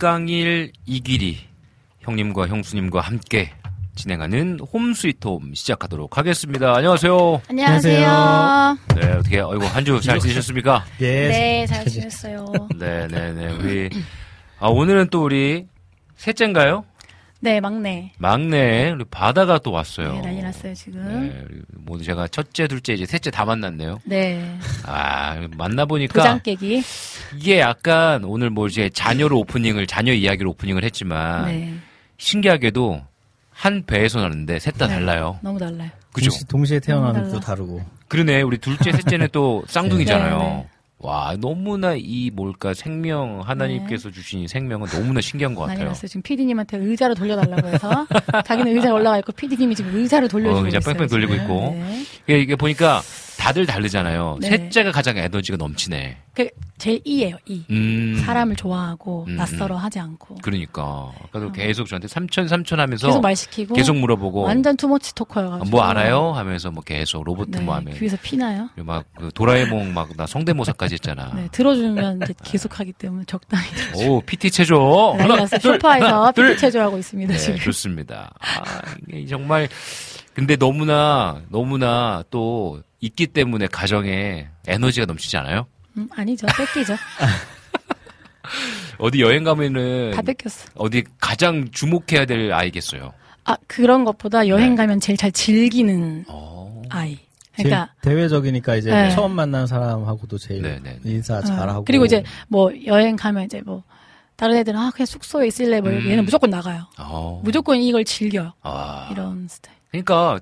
[0.00, 1.38] 이강일, 이길이
[2.02, 3.50] 형님과 형수님과 함께
[3.96, 6.76] 진행하는 홈스위트홈 시작하도록 하겠습니다.
[6.76, 7.42] 안녕하세요.
[7.48, 8.78] 안녕하세요.
[8.94, 10.84] 네, 어떻게 어이구 한주 잘 지내셨습니까?
[11.00, 11.28] 예.
[11.28, 12.46] 네, 잘 지냈어요.
[12.78, 13.50] 네, 네, 네.
[13.50, 13.90] 우리
[14.60, 15.66] 아 오늘은 또 우리
[16.14, 16.84] 셋째인가요?
[17.40, 18.12] 네, 막내.
[18.18, 20.12] 막내 우리 바다가 또 왔어요.
[20.14, 21.02] 네, 난리 났어요, 지금.
[21.06, 21.44] 네,
[21.76, 24.00] 모두 제가 첫째, 둘째, 이제 셋째 다 만났네요.
[24.04, 24.58] 네.
[24.84, 26.82] 아 만나 보니까 도장 깨기.
[27.36, 31.74] 이게 약간 오늘 뭐 이제 자녀로 오프닝을 자녀 이야기로 오프닝을 했지만 네.
[32.16, 33.02] 신기하게도
[33.50, 34.94] 한 배에서 나는데 셋다 네.
[34.94, 35.38] 달라요.
[35.42, 35.90] 너무 달라요.
[36.12, 36.30] 그죠?
[36.30, 37.28] 동시, 동시에 태어나는 달라.
[37.28, 37.84] 것도 다르고.
[38.08, 38.42] 그러네.
[38.42, 40.66] 우리 둘째, 셋째는 또 쌍둥이잖아요.
[41.00, 41.08] 네, 네.
[41.08, 45.86] 와, 너무나 이 뭘까 생명 하나님께서 주신 이 생명은 너무나 신기한 것 같아요.
[45.86, 46.08] 났어요.
[46.08, 48.06] 지금 PD님한테 의자로 돌려달라고 해서
[48.44, 50.94] 자기는 의자에 올라가 있고 PD님이 지금 의자를 돌려주고 어, 의자 있어요.
[50.94, 51.34] 뺑뺑 돌리고.
[51.34, 51.54] 있고.
[51.72, 52.02] 네.
[52.26, 53.00] 이게, 이게 보니까
[53.38, 54.38] 다들 다르잖아요.
[54.40, 54.48] 네.
[54.50, 56.16] 셋째가 가장 에너지가 넘치네.
[56.34, 57.36] 그 제일 E예요.
[57.46, 57.64] E.
[57.70, 58.20] 음.
[58.26, 61.12] 사람을 좋아하고 음, 낯설어 하지 않고 그러니까.
[61.24, 64.42] 아까도 계속 저한테 삼촌, 삼촌 하면서 계속 말 시키고 계속 물어보고.
[64.42, 66.32] 완전 투머치 토커여가지고 뭐 알아요?
[66.32, 67.94] 하면서 뭐 계속 로봇 네, 뭐 하면.
[67.94, 68.68] 귀에서 피나요?
[68.74, 71.32] 그리고 막그 도라에몽 막 나 성대모사까지 했잖아.
[71.34, 73.64] 네, 들어주면 이제 계속 하기 때문에 적당히
[73.94, 75.14] 오, PT 체조.
[75.16, 75.60] 난리 났어요.
[75.60, 76.48] 소파에서 둘.
[76.50, 77.58] PT 체조하고 있습니다 네, 지금.
[77.60, 78.34] 좋습니다.
[78.40, 78.82] 아,
[79.28, 79.68] 정말
[80.34, 85.66] 근데 너무나 너무나 또 있기 때문에 가정에 에너지가 넘치지 않아요?
[85.96, 86.94] 음, 아니죠, 뺏기죠.
[88.98, 90.68] 어디 여행 가면은 다 뺏겼어.
[90.74, 93.12] 어디 가장 주목해야 될 아이겠어요.
[93.44, 94.76] 아 그런 것보다 여행 네.
[94.76, 96.82] 가면 제일 잘 즐기는 어.
[96.90, 97.18] 아이.
[97.54, 99.10] 그러니까 대외적이니까 이제 네.
[99.10, 101.10] 처음 만난 사람하고도 제일 네, 네, 네.
[101.10, 101.84] 인사 어, 잘하고.
[101.84, 103.82] 그리고 이제 뭐 여행 가면 이제 뭐
[104.36, 106.08] 다른 애들은 아 그냥 숙소에 있을래 뭐 음.
[106.08, 106.86] 얘는 무조건 나가요.
[106.98, 107.40] 어.
[107.44, 108.52] 무조건 이걸 즐겨요.
[108.62, 109.08] 아.
[109.10, 109.76] 이런 스타일.
[109.90, 110.38] 그러니까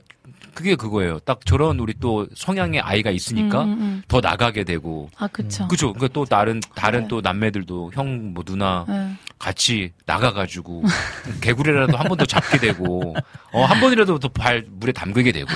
[0.57, 1.18] 그게 그거예요.
[1.20, 4.02] 딱 저런 우리 또 성향의 아이가 있으니까 음, 음, 음.
[4.09, 5.11] 더 나가게 되고.
[5.18, 5.68] 아, 그쵸.
[5.68, 5.92] 그죠.
[5.92, 7.09] 그러니까 또 다른 다른 그래요.
[7.09, 9.12] 또 남매들도 형 뭐 누나 네.
[9.38, 10.82] 같이 나가가지고
[11.42, 13.14] 개구리라도 한 번 더 잡게 되고
[13.52, 15.50] 어 한 번이라도 더 발 물에 담그게 되고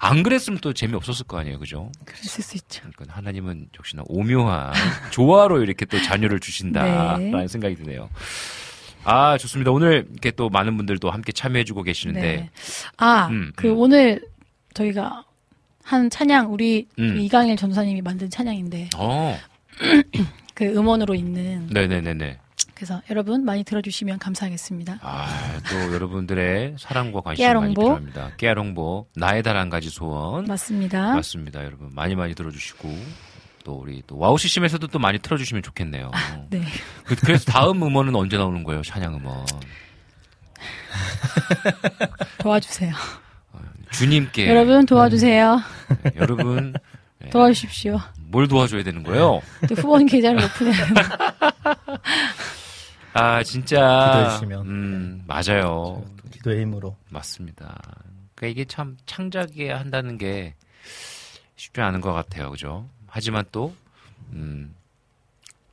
[0.00, 1.90] 안 그랬으면 또 재미 없었을 거 아니에요, 그죠?
[2.04, 2.82] 그랬을 수 있죠.
[2.94, 4.72] 그러니까 하나님은 역시나 오묘한
[5.10, 7.48] 조화로 이렇게 또 자녀를 주신다라는 네.
[7.48, 8.08] 생각이 드네요.
[9.04, 9.70] 아 좋습니다.
[9.70, 12.50] 오늘 이렇게 또 많은 분들도 함께 참여해주고 계시는데 네.
[12.96, 13.78] 아, 음, 그 음.
[13.78, 14.22] 오늘
[14.74, 15.24] 저희가
[15.84, 17.18] 한 찬양, 우리 음.
[17.18, 19.36] 이강일 전사님이 만든 찬양인데, 어
[20.54, 21.66] 그 음원으로 있는.
[21.72, 22.38] 네네네네.
[22.74, 24.98] 그래서 여러분 많이 들어주시면 감사하겠습니다.
[25.02, 27.80] 아, 또 여러분들의 사랑과 관심 많이 깨알홍보.
[27.80, 28.30] 필요합니다.
[28.36, 31.14] 깨알홍보 나의 달한 가지 소원 맞습니다.
[31.14, 32.88] 맞습니다, 여러분 많이 많이 들어주시고
[33.64, 36.10] 또 우리 또 와우 CCM에서도 또 많이 틀어주시면 좋겠네요.
[36.50, 36.62] 네.
[37.04, 39.46] 그- 그래서 다음 음원은 언제 나오는 거예요, 찬양 음원?
[42.38, 42.92] 도와주세요.
[43.92, 45.60] 주님께 여러분 도와주세요.
[46.02, 46.72] 네, 여러분
[47.18, 48.00] 네, 도와주십시오.
[48.18, 49.42] 뭘 도와줘야 되는 거예요?
[49.68, 50.94] 또 후원 계좌를 오픈해야 돼요.
[53.12, 53.76] 아 진짜
[54.12, 54.66] 기도해 주시면.
[54.66, 56.02] 음 맞아요.
[56.32, 56.96] 기도의 힘으로.
[57.10, 57.78] 맞습니다.
[58.34, 60.54] 그러니까 이게 참 창작해야 한다는 게
[61.56, 62.88] 쉽지 않은 것 같아요, 그죠?
[63.14, 63.74] 하지만 또
[64.32, 64.74] 음,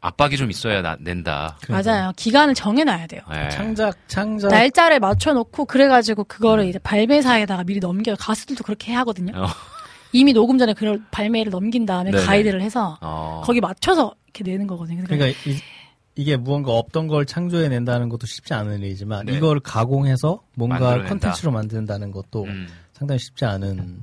[0.01, 1.57] 압박이 좀 있어야 나- 낸다.
[1.69, 2.11] 맞아요.
[2.17, 3.21] 기간을 정해놔야 돼요.
[3.31, 3.49] 네.
[3.49, 8.17] 창작 창작 날짜를 맞춰놓고 그래가지고 그거를 이제 발매사에다가 미리 넘겨요.
[8.19, 9.31] 가수들도 그렇게 하거든요.
[9.37, 9.47] 어.
[10.11, 12.25] 이미 녹음 전에 그걸 발매를 넘긴 다음에 네네.
[12.25, 13.41] 가이드를 해서 어.
[13.45, 15.03] 거기 맞춰서 이렇게 내는 거거든요.
[15.05, 15.63] 그러니까, 그러니까
[16.15, 19.33] 이, 게 무언가 없던 걸 창조해낸다는 것도 쉽지 않은 일이지만 네.
[19.37, 21.01] 이걸 가공해서 뭔가.
[21.05, 23.97] 컨텐츠로 만든다는 것도 음, 상당히 쉽지 않은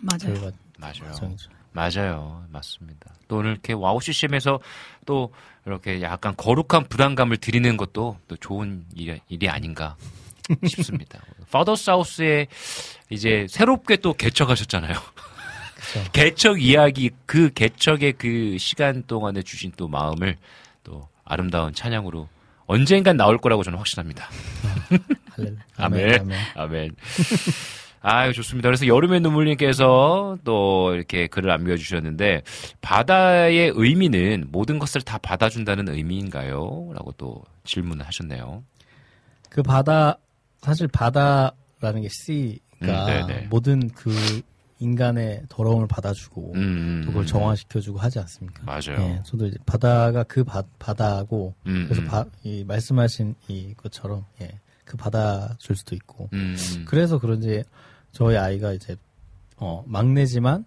[0.00, 0.18] 맞아요.
[0.34, 1.12] 결과 맞아요.
[1.12, 1.55] 과정이죠.
[1.76, 2.42] 맞아요.
[2.50, 3.12] 맞습니다.
[3.28, 4.60] 또 오늘 이렇게 와우 CCM에서
[5.04, 5.32] 또
[5.66, 9.96] 이렇게 약간 거룩한 부담감을 드리는 것도 또 좋은 일이, 일이 아닌가
[10.66, 11.20] 싶습니다.
[11.50, 12.46] Father's House에
[13.10, 14.94] 이제 새롭게 또 개척하셨잖아요.
[16.12, 20.36] 개척 이야기 그 개척의 그 시간 동안에 주신 또 마음을
[20.82, 22.28] 또 아름다운 찬양으로
[22.66, 24.28] 언젠간 나올 거라고 저는 확신합니다.
[25.30, 25.60] 할렐루야.
[25.76, 26.20] 아멘.
[26.20, 26.38] 아멘.
[26.54, 26.96] 아멘.
[28.08, 28.68] 아유, 좋습니다.
[28.68, 32.42] 그래서 여름의 눈물님께서 또 이렇게 글을 남겨주셨는데,
[32.80, 36.92] 바다의 의미는 모든 것을 다 받아준다는 의미인가요?
[36.94, 38.62] 라고 또 질문을 하셨네요.
[39.50, 40.18] 그 바다
[40.60, 43.46] 사실 바다라는 게 C가 음, 네네.
[43.50, 44.14] 모든 그
[44.78, 48.62] 인간의 더러움을 받아주고 음, 또 그걸 정화시켜주고 하지 않습니까?
[48.64, 49.00] 맞아요.
[49.00, 52.06] 예, 저도 이제 바다가 그 바, 바다고 음, 그래서 음.
[52.06, 56.54] 바, 이 말씀하신 이 것처럼 예, 그 바다 줄 수도 있고 음,
[56.86, 57.64] 그래서 그런지
[58.16, 58.96] 저희 아이가 이제
[59.58, 60.64] 어, 막내지만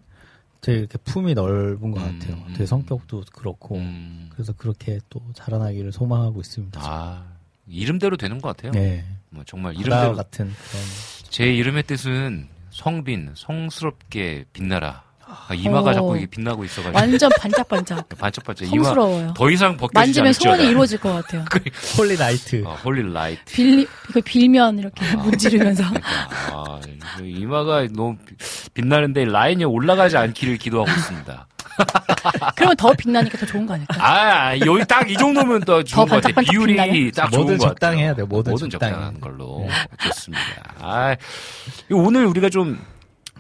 [0.62, 2.36] 되게 이렇게 품이 넓은 것 음, 같아요.
[2.46, 2.54] 음.
[2.54, 4.30] 되게 성격도 그렇고 음.
[4.34, 6.80] 그래서 그렇게 또 자라나기를 소망하고 있습니다.
[6.84, 7.26] 아,
[7.68, 8.72] 이름대로 되는 것 같아요.
[8.74, 10.16] 네, 뭐 정말 바다 이름대로.
[10.16, 10.84] 같은 그런
[11.30, 15.04] 제 이름의 뜻은 성빈, 성스럽게 빛나라.
[15.30, 15.94] 아, 이마가 오.
[15.94, 16.98] 자꾸 이게 빛나고 있어가지고.
[16.98, 18.10] 완전 반짝반짝.
[18.18, 18.68] 반짝반짝.
[18.74, 19.34] 이마 성스러워요.
[19.36, 20.72] 더 이상 벗겨지지 만지면 소원이 않을지어다.
[20.72, 21.46] 이루어질 것 같아요.
[21.98, 22.64] Holy Night.
[22.66, 23.54] 어, Holy Light.
[23.54, 25.84] 빌, 그 빌면 이렇게 문지르면서.
[26.52, 26.80] 아,
[27.18, 28.36] 그 이마가 너무 비-
[28.74, 31.48] 빛나는데 라인이 올라가지 않기를 기도하고 있습니다.
[32.56, 33.96] 그러면 더 빛나니까 더 좋은 거 아닐까?
[34.00, 36.34] 아, 여기 딱 이 정도면 더 좋은 것 같아요.
[36.34, 37.12] 반짝반짝 비율이 빛나네.
[37.12, 37.70] 딱 좋은 뭐든 것 같아요.
[37.76, 38.26] 적당히 해야 돼요.
[38.26, 38.92] 뭐든 뭐든 적당히.
[38.94, 39.66] 적당한 걸로.
[39.68, 39.70] 네.
[40.10, 40.44] 좋습니다.
[40.82, 41.16] 아,
[41.90, 42.78] 이거 오늘 우리가 좀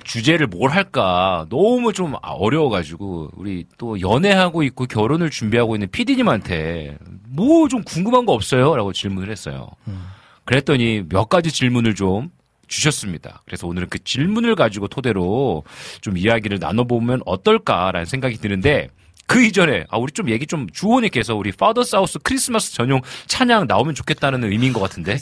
[0.09, 6.97] 주제를 뭘 할까 너무 좀 어려워가지고 우리 또 연애하고 있고 결혼을 준비하고 있는 PD님한테
[7.27, 8.75] 뭐 좀 궁금한 거 없어요?
[8.75, 9.69] 라고 질문을 했어요.
[9.87, 10.03] 음.
[10.45, 12.31] 그랬더니 몇 가지 질문을 좀
[12.67, 13.43] 주셨습니다.
[13.45, 15.63] 그래서 오늘은 그 질문을 가지고 토대로
[16.01, 18.89] 좀 이야기를 나눠보면 어떨까라는 생각이 드는데
[19.29, 23.93] 그 이전에 아 우리 좀 얘기 좀 주호님께서 우리 파더 사우스 크리스마스 전용 찬양 나오면
[23.93, 25.17] 좋겠다는 의미인 것 같은데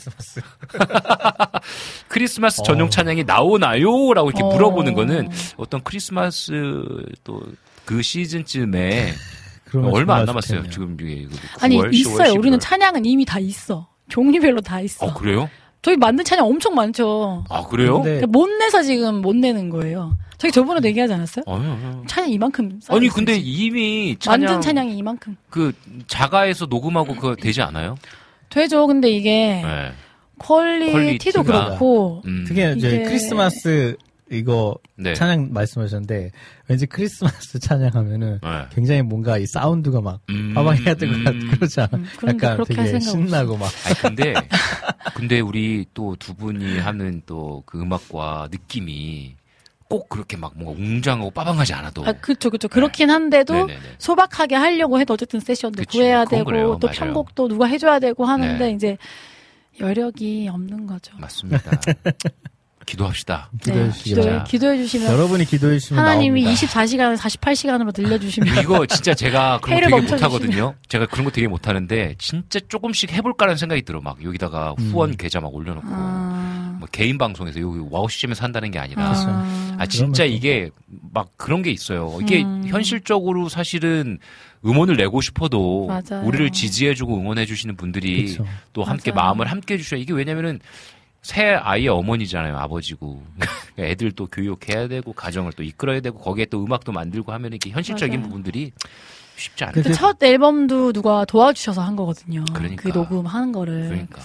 [2.08, 2.90] 크리스마스 전용 어.
[2.90, 4.48] 찬양이 나오나요?라고 이렇게 어.
[4.48, 6.52] 물어보는 거는 어떤 크리스마스
[7.24, 7.42] 또
[7.88, 9.14] 그 시즌쯤에
[9.74, 10.70] 얼마 안 남았어요.
[10.70, 10.72] 좋겠네요.
[10.72, 12.34] 지금 이게 9월, 아니, 10월, 있어요.
[12.34, 12.62] 우리는 11월.
[12.62, 13.88] 찬양은 이미 다 있어.
[14.10, 15.06] 종류별로 다 있어.
[15.06, 15.50] 어 그래요?
[15.88, 17.46] 저희 만든 찬양 엄청 많죠.
[17.50, 18.02] 아 그래요?
[18.02, 20.18] 근데 그러니까 못 내서 지금 못 내는 거예요.
[20.38, 21.46] 저희 저번에도 얘기하지 않았어요?
[21.48, 22.08] 아니, 아니.
[22.08, 22.82] 찬양 이만큼.
[22.90, 23.48] 아니 근데 지금.
[23.50, 25.38] 이미 찬양 만든 찬양이 이만큼.
[25.50, 25.72] 그
[26.08, 27.96] 자가에서 녹음하고 그거 되지 않아요?
[28.50, 28.86] 되죠.
[28.86, 29.92] 근데 이게 네.
[30.40, 31.66] 퀄리티도 퀄리티가.
[31.68, 32.44] 그렇고 음.
[32.46, 33.96] 특히 이제 이게- 크리스마스
[34.30, 35.14] 이거 네.
[35.14, 36.32] 찬양 말씀하셨는데
[36.68, 38.66] 왠지 크리스마스 찬양하면은 네.
[38.72, 41.50] 굉장히 뭔가 이 사운드가 막 음, 빠방해야 되고 음.
[41.52, 41.90] 그러지 않아?
[41.94, 44.34] 음, 그런데 약간 되게 생각 신나고 막 아니 근데
[45.16, 49.36] 근데 우리 또 두 분이 하는 또 그 음악과 느낌이
[49.90, 52.68] 꼭 그렇게 막 뭔가 웅장하고 빠방하지 않아도 아, 그쵸, 그쵸.
[52.68, 53.80] 그렇긴 한데도 네네네.
[54.00, 56.78] 소박하게 하려고 해도 어쨌든 세션도 그치, 구해야 되고 그래요.
[56.82, 57.00] 또 맞아요.
[57.00, 58.72] 편곡도 누가 해줘야 되고 하는데 네.
[58.74, 58.98] 이제
[59.80, 61.16] 여력이 없는 거죠.
[61.18, 61.80] 맞습니다.
[62.88, 63.52] 기도합시다.
[63.62, 64.44] 기도해 네, 기도해.
[64.48, 66.66] 기도해 주시면 여러분이 기도해 주시면 하나님이 나옵니다.
[66.68, 70.12] 24시간을 48시간으로 늘려주시면 이거 진짜 제가 그런 거 되게.
[70.14, 70.74] 못하거든요.
[70.88, 74.00] 제가 그런 거 되게 못하는데 진짜 조금씩 해볼까라는 생각이 들어.
[74.02, 78.80] 막 여기다가 후원 계좌 막 올려놓고 아, 뭐 개인 방송에서 여기 와우 CCM에서 한다는 게
[78.80, 79.28] 아니라 그렇죠.
[79.28, 80.70] 아, 아 진짜 이게
[81.14, 82.18] 막 그런 게 있어요.
[82.22, 82.64] 이게 음.
[82.68, 84.18] 현실적으로 사실은
[84.66, 86.26] 음원을 내고 싶어도 맞아요.
[86.26, 88.46] 우리를 지지해주고 응원해주시는 분들이 그렇죠.
[88.72, 89.26] 또 함께 맞아요.
[89.28, 90.60] 마음을 함께 해주셔야 이게 왜냐면은
[91.22, 96.64] 새 아이의 어머니잖아요 아버지고 그러니까 애들 또 교육해야 되고 가정을 또 이끌어야 되고 거기에 또
[96.64, 98.30] 음악도 만들고 하면 이렇게 현실적인 맞아요.
[98.30, 98.72] 부분들이
[99.36, 99.74] 쉽지 않아요.
[99.74, 102.44] 근데 그첫 앨범도 누가 도와주셔서 한 거거든요.
[102.54, 102.82] 그러니까.
[102.84, 103.88] 그 녹음하는 거를.
[103.90, 104.22] 그러니까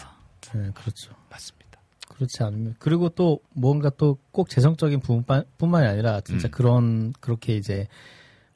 [0.55, 1.13] 네, 그렇죠.
[1.29, 1.81] 맞습니다.
[2.09, 6.51] 그렇지 않으면 그리고 또 뭔가 또 꼭 재성적인 부분뿐만이 아니라 진짜 음.
[6.51, 7.87] 그런 그렇게 이제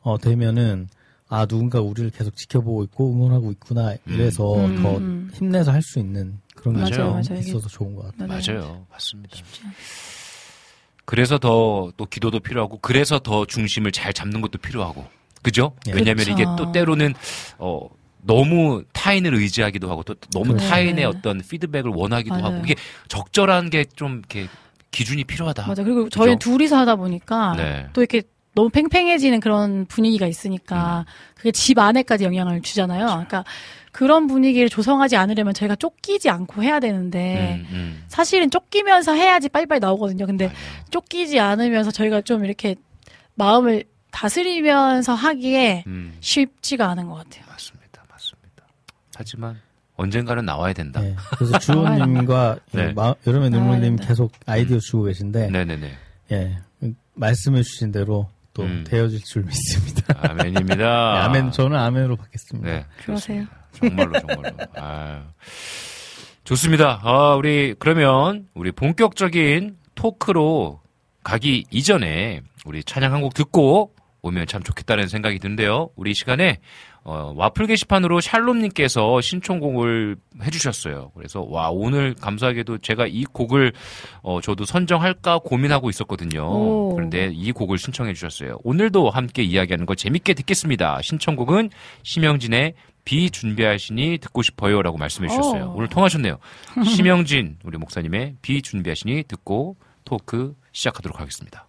[0.01, 0.89] 어 되면은
[1.29, 5.31] 아 누군가 우리를 계속 지켜보고 있고 응원하고 있구나 이래서 음, 더 음.
[5.35, 7.41] 힘내서 할 수 있는 그런 게 맞아요, 맞아요.
[7.41, 8.29] 있어서 좋은 것 같아요.
[8.29, 9.37] 맞아요, 맞습니다.
[11.05, 15.05] 그래서 더 또 기도도 필요하고 그래서 더 중심을 잘 잡는 것도 필요하고
[15.43, 15.73] 그죠?
[15.89, 15.93] 예.
[15.93, 16.33] 왜냐하면 그렇죠.
[16.33, 17.15] 이게 또 때로는
[17.59, 17.81] 어
[18.23, 20.69] 너무 타인을 의지하기도 하고 또 너무 그렇죠.
[20.69, 21.05] 타인의 네.
[21.05, 22.47] 어떤 피드백을 원하기도 맞아요.
[22.47, 22.75] 하고 이게
[23.09, 24.49] 적절한 게 좀 이렇게
[24.91, 25.67] 기준이 필요하다.
[25.67, 25.85] 맞아.
[25.85, 26.37] 그리고 그죠?
[26.39, 27.87] 둘이서 하다 보니까 네.
[27.93, 28.23] 또 이렇게
[28.57, 31.05] 너무 팽팽해지는 그런 분위기가 있으니까
[31.37, 33.05] 그게 집 안에까지 영향을 주잖아요.
[33.07, 33.45] 그러니까
[33.93, 38.05] 그런 분위기를 조성하지 않으려면 저희가 쫓기지 않고 해야 되는데 음, 음.
[38.09, 40.25] 사실은 쫓기면서 해야지 빨리빨리 나오거든요.
[40.27, 40.59] 근데 맞아요.
[40.91, 42.77] 쫓기지 않으면서 저희가 좀 이렇게
[43.35, 47.45] 마음을 다스리면서 하기에 음, 쉽지가 않은 것 같아요.
[47.51, 48.65] 맞습니다, 맞습니다.
[49.15, 49.61] 하지만
[49.97, 51.01] 언젠가는 나와야 된다.
[51.03, 51.15] 네.
[51.37, 52.93] 그래서 주호님과 네.
[52.95, 53.97] 마- 여름의 눈물님.
[53.97, 55.91] 계속 아이디어 주고 계신데 네네네.
[56.33, 56.57] 예
[57.15, 58.85] 말씀해 주신 대로 또 음.
[58.87, 60.15] 되어질 줄 믿습니다.
[60.19, 60.77] 아멘입니다.
[60.77, 62.71] 네, 아멘 저는 아멘으로 받겠습니다.
[62.71, 62.87] 네.
[63.05, 63.45] 그러세요.
[63.73, 64.57] 정말로 정말로.
[64.77, 65.21] 아유.
[66.45, 67.01] 좋습니다.
[67.03, 70.81] 아, 우리 그러면 우리 본격적인 토크로
[71.23, 73.93] 가기 이전에 우리 찬양 한 곡 듣고
[74.23, 75.91] 오면 참 좋겠다는 생각이 드는데요.
[75.97, 76.59] 우리 이 시간에
[77.09, 81.13] 어, 와플 게시판으로 샬롬님께서 신청곡을 해주셨어요.
[81.15, 83.73] 그래서 와 오늘 감사하게도 제가 이 곡을
[84.23, 86.43] 어, 저도 선정할까 고민하고 있었거든요.
[86.45, 86.95] 오.
[86.97, 88.59] 그런데 이 곡을 신청해 주셨어요.
[88.65, 91.01] 오늘도 함께 이야기하는 거 재밌게 듣겠습니다.
[91.01, 91.71] 신청곡은
[92.03, 95.67] 심영진의 비 준비하시니 듣고 싶어요라고 말씀해 주셨어요.
[95.67, 95.77] 오.
[95.77, 96.39] 오늘 통하셨네요.
[96.85, 101.66] 심영진 우리 목사님의 비 준비하시니 듣고 토크 시작하도록 하겠습니다.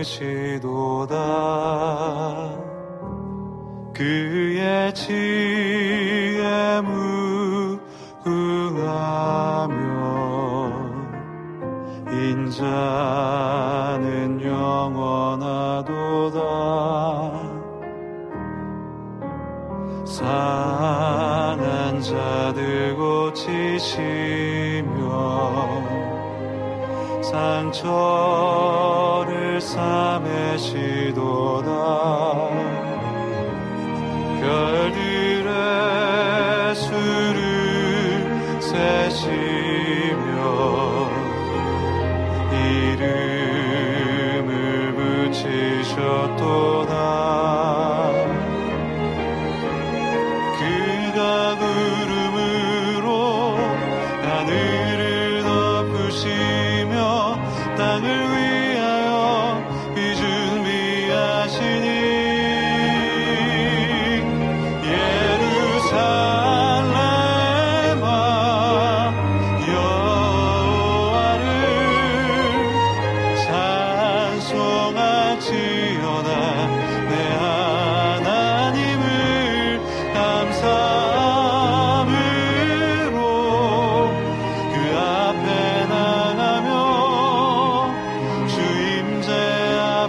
[0.00, 1.14] 많으시도다.
[3.92, 6.80] 그의 지혜
[8.00, 8.80] 무궁하며
[12.10, 12.80] 인자는
[14.42, 15.90] 영원하도다.
[20.06, 23.90] 상한 자들 고치시며
[27.22, 29.09] 상처
[29.60, 29.66] 를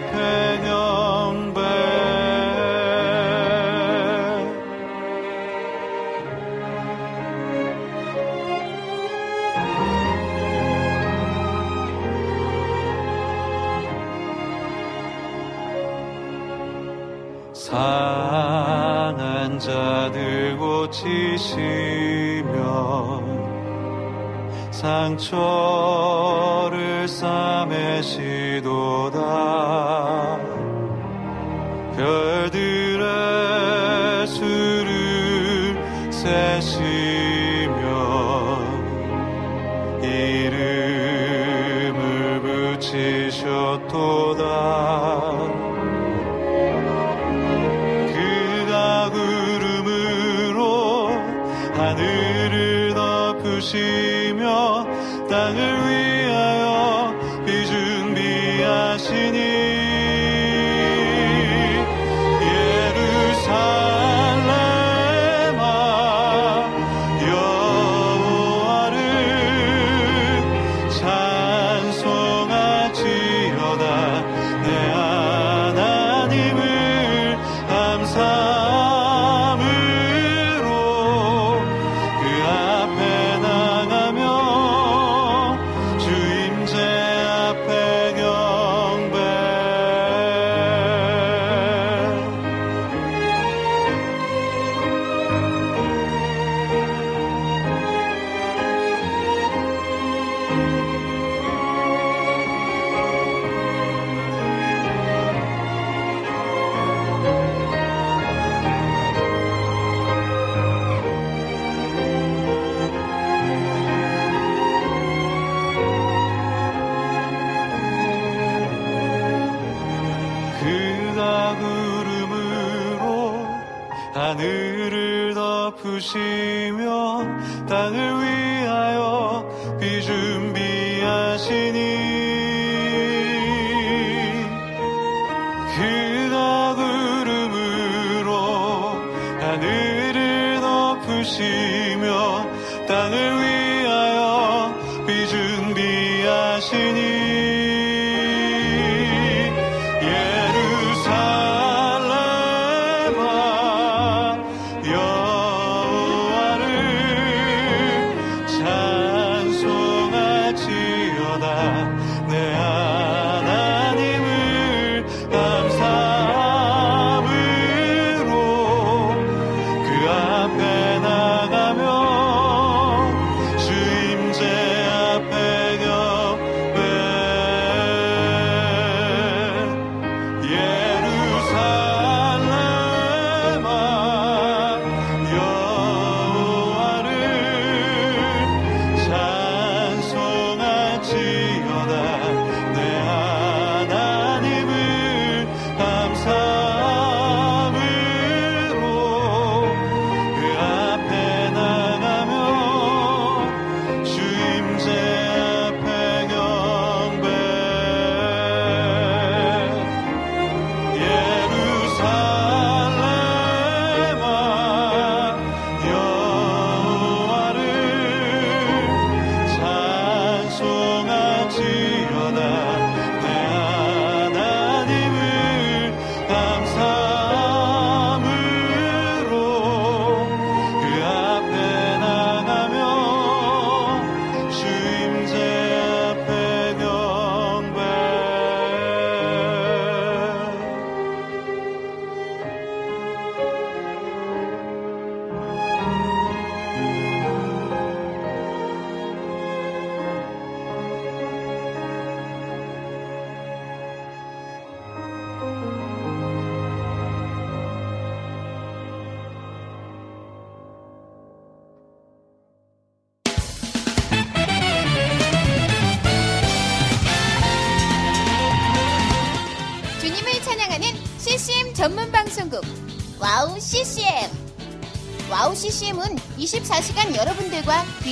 [0.02, 0.41] help her.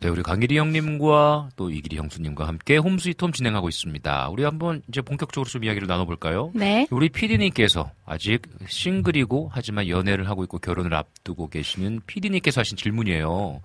[0.00, 4.28] 네, 우리 강일이 형님과 또 이기리 형수님과 함께 홈스위트홈 진행하고 있습니다.
[4.30, 6.52] 우리 한번 이제 본격적으로 좀 이야기를 나눠볼까요?
[6.54, 6.86] 네.
[6.90, 13.60] 우리 PD님께서 아직 싱글이고 하지만 연애를 하고 있고 결혼을 앞두고 계시는 PD님께서 하신 질문이에요.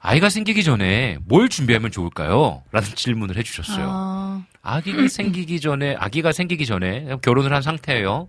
[0.00, 2.64] 아이가 생기기 전에 뭘 준비하면 좋을까요?
[2.72, 3.86] 라는 질문을 해주셨어요.
[3.88, 8.26] 아, 아기가 생기기 전에, 아기가 생기기 전에 결혼을 한 상태예요.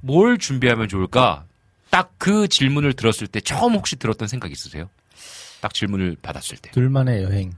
[0.00, 1.44] 뭘 준비하면 좋을까?
[1.90, 4.88] 딱 그 질문을 들었을 때 처음 혹시 들었던 생각 있으세요?
[5.62, 6.72] 딱 질문을 받았을 때.
[6.72, 7.52] 둘만의 여행.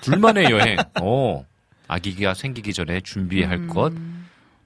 [0.00, 0.78] 둘만의 여행.
[1.02, 1.44] 어.
[1.86, 3.92] 아기가 생기기 전에 준비할 것.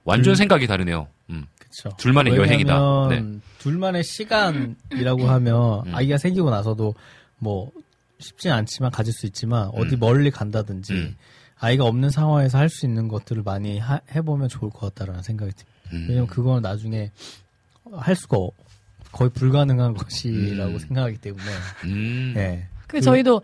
[0.05, 1.09] 완전 둘- 생각이 다르네요.
[1.31, 1.47] 음.
[1.59, 1.91] 그쵸.
[1.99, 3.09] 둘만의 여행이다.
[3.11, 3.25] 네.
[3.59, 5.95] 둘만의 시간이라고 하면 음.
[5.97, 6.95] 아기가 생기고 나서도
[7.39, 7.73] 뭐
[8.21, 9.99] 쉽진 않지만 가질 수 있지만 어디 음.
[10.01, 11.17] 멀리 간다든지 음.
[11.59, 15.73] 아이가 없는 상황에서 할 수 있는 것들을 많이 하- 해보면 좋을 것 같다라는 생각이 듭니다.
[15.93, 16.07] 음.
[16.09, 17.11] 왜냐면 그건 나중에
[17.93, 18.55] 할 수가 없-
[19.13, 20.79] 거의 불가능한 것이라고 음.
[20.79, 21.45] 생각하기 때문에
[21.85, 22.35] 음.
[22.37, 22.67] 예.
[22.87, 23.43] 그 저희도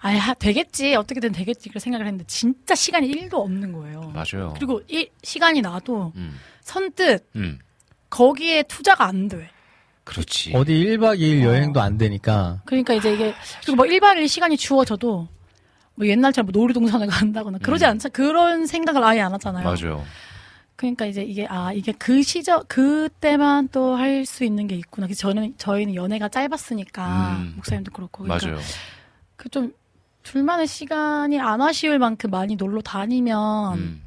[0.00, 4.12] 아 되겠지 어떻게든 되겠지 그렇게 생각을 했는데 진짜 시간이 1도 없는 거예요.
[4.12, 4.52] 맞아요.
[4.54, 6.38] 그리고 이 시간이 나도 음.
[6.62, 7.58] 선뜻 음.
[8.10, 9.48] 거기에 투자가 안 돼.
[10.04, 10.52] 그렇지.
[10.56, 11.44] 어디 1박 2일 어.
[11.46, 15.28] 여행도 안 되니까 그러니까 이제 이게 그리고 뭐 1박 2일 시간이 주어져도
[15.94, 17.90] 뭐 옛날처럼 뭐 놀이동산을 간다거나 그러지 음.
[17.90, 18.08] 않죠.
[18.10, 19.64] 그런 생각을 아예 안 하잖아요.
[19.64, 20.04] 맞아요.
[20.76, 25.06] 그러니까 이제 이게 아 이게 그 시절 그때만 또 할 수 있는 게 있구나.
[25.06, 27.52] 그래서 저는 저희는 연애가 짧았으니까 음.
[27.56, 28.60] 목사님도 그렇고 그러니까 맞아요.
[29.36, 29.72] 그좀
[30.22, 34.02] 둘만의 시간이 안 아쉬울 만큼 많이 놀러 다니면 음.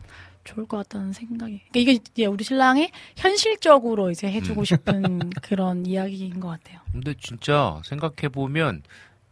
[0.45, 1.61] 좋을 것 같다는 생각이.
[1.71, 4.65] 그러니까 이게 이제 우리 신랑이 현실적으로 이제 해주고 음.
[4.65, 6.79] 싶은 그런 이야기인 것 같아요.
[6.91, 8.83] 근데 진짜 생각해 보면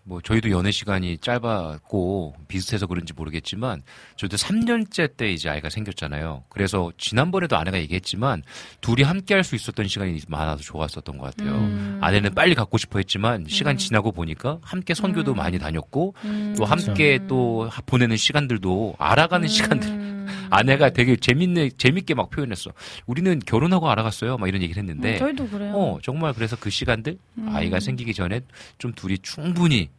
[0.05, 3.83] 뭐 저희도 연애 시간이 짧았고 비슷해서 그런지 모르겠지만
[4.17, 6.43] 저도 3년째 때 이제 아이가 생겼잖아요.
[6.49, 8.43] 그래서 지난번에도 아내가 얘기했지만
[8.81, 11.51] 둘이 함께 할 수 있었던 시간이 많아서 좋았었던 것 같아요.
[11.55, 11.99] 음.
[12.01, 15.35] 아내는 빨리 갖고 싶어 했지만 시간 지나고 보니까 함께 선교도 음.
[15.37, 16.53] 많이 다녔고 음.
[16.57, 20.27] 또 함께 또 하- 보내는 시간들도 알아가는 시간들 음.
[20.49, 22.71] 아내가 되게 재밌네 재밌게 막 표현했어.
[23.05, 24.37] 우리는 결혼하고 알아갔어요.
[24.37, 25.73] 막 이런 얘기를 했는데 음, 저희도 그래요.
[25.75, 27.49] 어, 정말 그래서 그 시간들 음.
[27.53, 28.39] 아이가 생기기 전에
[28.77, 29.89] 좀 둘이 충분히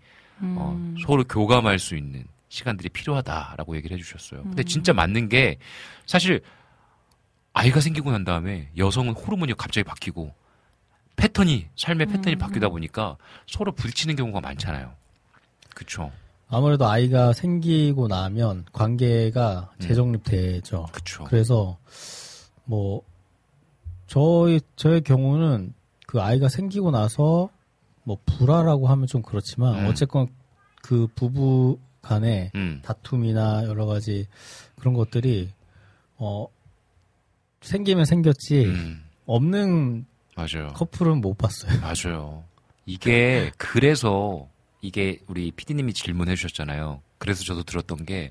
[0.41, 0.97] 어, 음.
[1.05, 4.43] 서로 교감할 수 있는 시간들이 필요하다라고 얘기를 해주셨어요.
[4.43, 4.65] 근데 음.
[4.65, 5.59] 진짜 맞는 게
[6.07, 6.41] 사실
[7.53, 10.33] 아이가 생기고 난 다음에 여성은 호르몬이 갑자기 바뀌고
[11.17, 12.39] 패턴이 삶의 패턴이 음.
[12.39, 13.17] 바뀌다 보니까
[13.47, 14.93] 서로 부딪히는 경우가 많잖아요.
[15.75, 16.11] 그쵸?
[16.49, 19.81] 아무래도 아이가 생기고 나면 관계가 음.
[19.81, 20.87] 재정립되죠.
[20.93, 21.25] 그쵸?
[21.25, 21.79] 그래서
[22.65, 23.03] 뭐
[24.07, 25.75] 저희 저의 경우는
[26.07, 27.49] 그 아이가 생기고 나서
[28.05, 29.87] 뭐 불화라고 하면 좀 그렇지만 음.
[29.87, 30.29] 어쨌건
[30.83, 32.81] 그 부부 간에 음.
[32.85, 34.27] 다툼이나 여러 가지
[34.77, 35.51] 그런 것들이
[36.17, 36.47] 어
[37.63, 40.05] 생기면 생겼지 음, 없는
[40.37, 40.69] 맞아요.
[40.75, 41.73] 커플은 못 봤어요.
[41.81, 42.45] 맞아요.
[42.87, 44.47] 이게 그래서
[44.83, 47.01] 이게 우리 PD님이 질문해 주셨잖아요.
[47.17, 48.31] 그래서 저도 들었던 게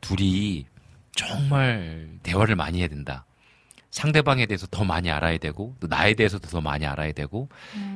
[0.00, 0.66] 둘이
[1.14, 3.24] 정말 대화를 많이 해야 된다.
[3.90, 7.48] 상대방에 대해서 더 많이 알아야 되고 또 나에 대해서도 더 많이 알아야 되고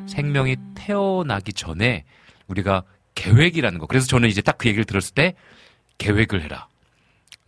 [0.06, 2.04] 생명이 태어나기 전에
[2.46, 2.84] 우리가
[3.14, 3.86] 계획이라는 거.
[3.86, 5.34] 그래서 저는 이제 딱 그 얘기를 들었을 때
[5.98, 6.68] 계획을 해라.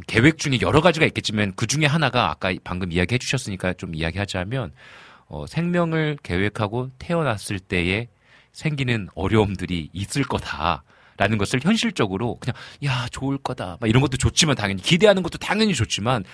[0.06, 4.72] 계획 중에 여러 가지가 있겠지만 그 중에 하나가 아까 방금 이야기해 주셨으니까 좀 이야기하자면
[5.26, 8.08] 어, 생명을 계획하고 태어났을 때에
[8.52, 14.82] 생기는 어려움들이 있을 거다라는 것을 현실적으로 그냥 야 좋을 거다 막 이런 것도 좋지만 당연히
[14.82, 16.24] 기대하는 것도 당연히 좋지만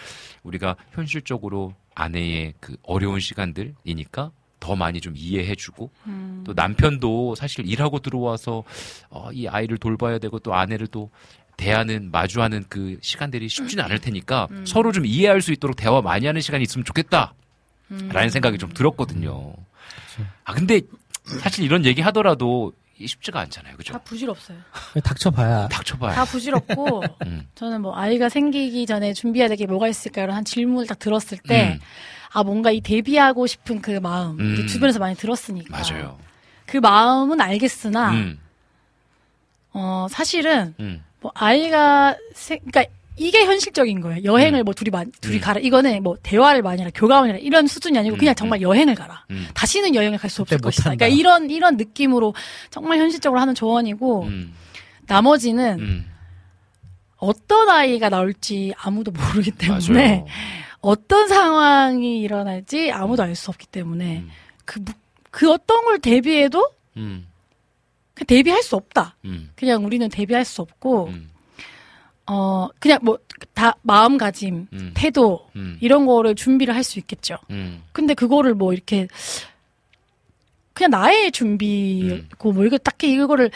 [0.42, 4.30] 우리가 현실적으로 아내의 그 어려운 시간들이니까
[4.61, 6.43] 더 많이 좀 이해해주고 음.
[6.47, 8.62] 또 남편도 사실 일하고 들어와서
[9.09, 11.11] 어, 이 아이를 돌봐야 되고 또 아내를 또
[11.57, 14.64] 대하는 마주하는 그 시간들이 쉽지는 않을 테니까 음.
[14.66, 17.34] 서로 좀 이해할 수 있도록 대화 많이 하는 시간이 있으면 좋겠다.
[17.91, 18.09] 음.
[18.12, 19.55] 라는 생각이 좀 들었거든요.
[20.45, 20.80] 아 근데
[21.41, 22.72] 사실 이런 얘기 하더라도
[23.07, 23.76] 쉽지가 않잖아요.
[23.76, 23.92] 그죠?
[23.92, 24.59] 다 부질없어요.
[25.03, 25.68] 닥쳐봐야.
[25.68, 26.14] 닥쳐봐야.
[26.14, 27.46] 다 부질없고 음.
[27.55, 30.30] 저는 뭐 아이가 생기기 전에 준비해야 될 게 뭐가 있을까요?
[30.32, 31.80] 한 질문을 딱 들었을 때 음.
[32.32, 34.55] 아 뭔가 이 데뷔하고 싶은 그 마음 음.
[34.55, 36.18] 이게 주변에서 많이 들었으니까 맞아요.
[36.66, 38.38] 그 마음은 알겠으나 음,
[39.72, 41.03] 어 사실은 음.
[41.20, 42.92] 뭐 아이가 생 그러니까
[43.22, 44.24] 이게 현실적인 거예요.
[44.24, 45.40] 여행을 뭐 둘이 마, 둘이 음.
[45.40, 45.60] 가라.
[45.60, 49.26] 이거는 뭐 대화를 많이 해라, 교감을 해라 이런 수준이 아니고 그냥 정말 여행을 가라.
[49.30, 49.46] 음.
[49.52, 50.84] 다시는 여행을 갈 수 없을 것이다.
[50.94, 52.34] 그러니까 이런 이런 느낌으로
[52.70, 54.54] 정말 현실적으로 하는 조언이고 음.
[55.06, 56.06] 나머지는 음.
[57.18, 60.26] 어떤 아이가 나올지 아무도 모르기 때문에 맞아요.
[60.80, 64.24] 어떤 상황이 일어날지 아무도 알 수 없기 때문에
[64.64, 64.92] 그, 무-
[65.30, 67.26] 그 어떤 걸 대비해도 음.
[68.14, 69.16] 그냥 대비할 수 없다.
[69.26, 69.50] 음.
[69.56, 71.29] 그냥 우리는 대비할 수 없고 음.
[72.32, 73.18] 어 그냥 뭐
[73.54, 74.90] 다 마음가짐, 음.
[74.94, 75.78] 태도 음.
[75.80, 77.36] 이런 거를 준비를 할 수 있겠죠.
[77.50, 77.82] 음.
[77.92, 79.08] 근데 그거를 뭐 이렇게
[80.74, 83.50] 그냥 나의 준비고 뭐 이거 딱히 이거를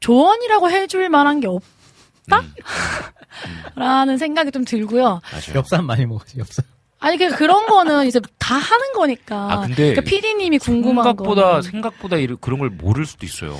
[0.00, 2.44] 조언이라고 해줄 만한 게 없다?
[3.74, 5.20] 라는 생각이 좀 들고요.
[5.54, 6.64] 엽산 많이 먹어지 엽산.
[6.98, 9.52] 아니 그 그런 거는 이제 다 하는 거니까.
[9.52, 13.56] 아, 근데 그러니까 PD님이 궁금한 생각보다 거는 생각보다 이런- 그런 걸 모를 수도 있어요.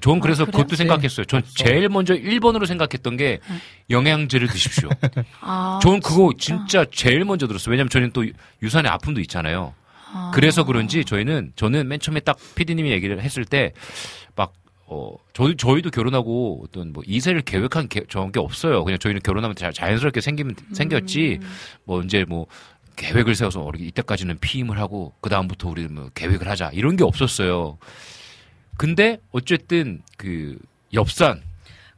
[0.00, 0.62] 저는 그래서 그래요?
[0.62, 1.24] 그것도 생각했어요.
[1.26, 3.40] 전 제일 먼저 1번으로 생각했던 게
[3.90, 4.88] 영양제를 드십시오.
[5.40, 7.72] 아, 저는 그거 진짜 제일 먼저 들었어요.
[7.72, 8.24] 왜냐면 저는 또
[8.62, 9.74] 유산의 아픔도 있잖아요.
[10.12, 10.30] 아.
[10.34, 14.52] 그래서 그런지 저희는 저는 맨 처음에 딱 PD님이 얘기를 했을 때막
[14.88, 18.84] 어, 저희, 저희도 결혼하고 어떤 뭐 이세를 계획한 게, 저런 게 없어요.
[18.84, 21.40] 그냥 저희는 결혼하면 자, 자연스럽게 생기면, 생겼지,
[21.84, 22.46] 뭐, 이제 뭐,
[22.94, 26.70] 계획을 세워서 이때까지는 피임을 하고, 그다음부터 우리 뭐 계획을 하자.
[26.72, 27.78] 이런 게 없었어요.
[28.76, 30.56] 근데, 어쨌든, 그,
[30.94, 31.42] 엽산.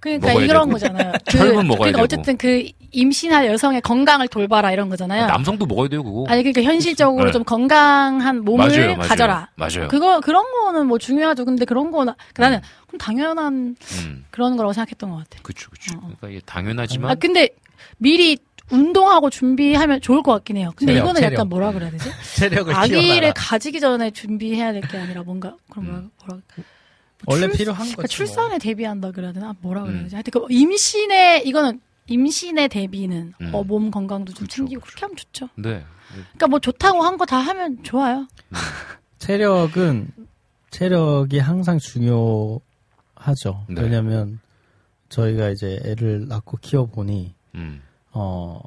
[0.00, 0.70] 그러니까 이런 되고.
[0.70, 1.12] 거잖아요.
[1.28, 2.02] 철분 먹어야 그러니까 되고.
[2.05, 5.26] 어쨌든 그 임신할 여성의 건강을 돌봐라 이런 거잖아요.
[5.26, 6.32] 남성도 먹어야 되고, 그거.
[6.32, 7.32] 아니 그러니까 현실적으로 네.
[7.32, 9.09] 좀 건강한 몸을 맞아요, 맞아요.
[9.09, 9.50] 가져라.
[9.56, 9.88] 맞아요.
[9.88, 11.44] 그거 그런 거는 뭐 중요하죠.
[11.44, 13.74] 근데 그런 거는 나는 그럼 당연한
[14.05, 15.40] 음, 그런 거라고 생각했던 것 같아.
[15.42, 15.98] 그쵸, 그쵸.
[15.98, 17.10] 그러니까 이게 당연하지만.
[17.10, 17.48] 아 근데
[17.98, 18.38] 미리
[18.70, 20.72] 운동하고 준비하면 좋을 것 같긴 해요.
[20.76, 21.32] 근데 체력, 이거는 체력.
[21.34, 22.10] 약간 뭐라 그래야 되지?
[22.36, 23.32] 체력을 아기를 키워놔라.
[23.36, 26.42] 가지기 전에 준비해야 될 게 아니라 뭔가 그럼 뭐라 뭐라
[27.26, 27.94] 원래 출- 필요한 거지.
[27.96, 28.06] 그러니까 뭐.
[28.08, 29.54] 출산에 대비한다 그래야 되나?
[29.60, 30.02] 뭐라 그래야 음.
[30.04, 30.14] 되지?
[30.16, 33.50] 하여튼 그 임신에 이거는 임신에 대비는 음.
[33.54, 35.48] 어, 몸 건강도 좀 챙기고 그렇게 하면 좋죠.
[35.56, 35.84] 네.
[36.12, 38.26] 그러니까 뭐 좋다고 한 거 다 하면 좋아요.
[39.18, 40.08] 체력은
[40.70, 43.64] 체력이 항상 중요하죠.
[43.68, 43.82] 네.
[43.82, 44.38] 왜냐면
[45.08, 47.82] 저희가 이제 애를 낳고 키워 보니 음.
[48.18, 48.60] 어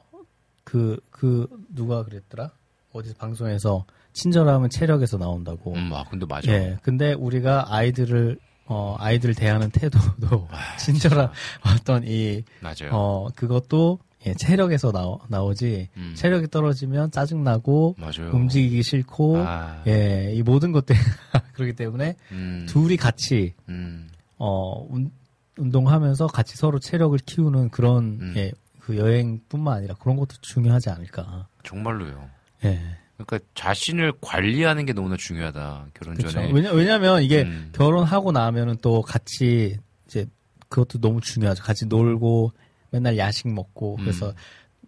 [0.64, 2.52] 그 그 누가 그랬더라?
[2.94, 5.74] 어디서 방송에서 친절함은 체력에서 나온다고.
[5.74, 6.52] 음, 아, 근데 맞아.
[6.52, 6.78] 예.
[6.82, 8.38] 근데 우리가 아이들을
[8.68, 10.48] 어 아이들 대하는 태도도
[10.80, 11.30] 친절한
[11.66, 12.92] 어떤 이 맞아요.
[12.92, 16.14] 어 그것도 예, 체력에서 나오, 나오지 음.
[16.16, 18.32] 체력이 떨어지면 짜증 나고 맞아요.
[18.34, 19.84] 움직이기 싫고 아.
[19.88, 20.96] 예, 이 모든 것들
[21.54, 22.66] 그렇기 때문에 음.
[22.70, 24.10] 둘이 같이 음.
[24.38, 25.12] 어 운,
[25.58, 28.34] 운동하면서 같이 서로 체력을 키우는 그런 음.
[28.38, 28.52] 예,
[28.92, 31.48] 그 여행뿐만 아니라 그런 것도 중요하지 않을까.
[31.64, 32.30] 정말로요.
[32.66, 32.80] 예.
[33.18, 35.88] 그러니까 자신을 관리하는 게 너무나 중요하다.
[35.94, 36.34] 결혼 그렇죠.
[36.34, 36.52] 전에.
[36.52, 37.70] 왜냐 왜냐면 이게 음.
[37.74, 39.78] 결혼하고 나면은 또 같이
[40.08, 40.26] 이제
[40.70, 41.64] 그것도 너무 중요하죠.
[41.64, 42.52] 같이 놀고
[42.90, 44.04] 맨날 야식 먹고 음.
[44.04, 44.34] 그래서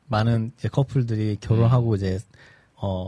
[0.08, 2.20] 많은 이제 커플들이 결혼하고 이제
[2.76, 3.08] 어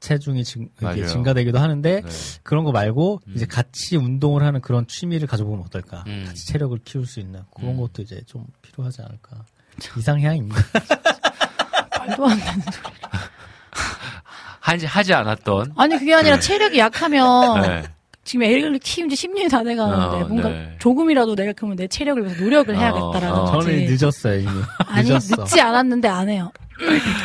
[0.00, 0.68] 체중이 증.
[0.78, 2.08] 증가되기도 하는데 네.
[2.42, 3.32] 그런 거 말고 음.
[3.36, 6.04] 이제 같이 운동을 하는 그런 취미를 가져보면 어떨까?
[6.08, 6.24] 음.
[6.26, 7.80] 같이 체력을 키울 수 있는 그런 음.
[7.80, 9.44] 것도 이제 좀 필요하지 않을까?
[9.96, 10.60] 이상향입니다.
[11.98, 12.94] 말도 안 되는 소리.
[14.60, 15.72] 하지, 하지 않았던.
[15.76, 17.82] 아니 그게 아니라 체력이 약하면 네.
[18.24, 20.76] 지금 애를 키운 지 10년이 다 돼가는데 어, 뭔가 네.
[20.78, 23.60] 조금이라도 내가 그러면 내 체력을 위해서 노력을 해야겠다라는 어, 어.
[23.60, 24.50] 저는 늦었어요 이미.
[24.86, 25.42] 아니 늦었어.
[25.42, 26.52] 늦지 않았는데 안 해요.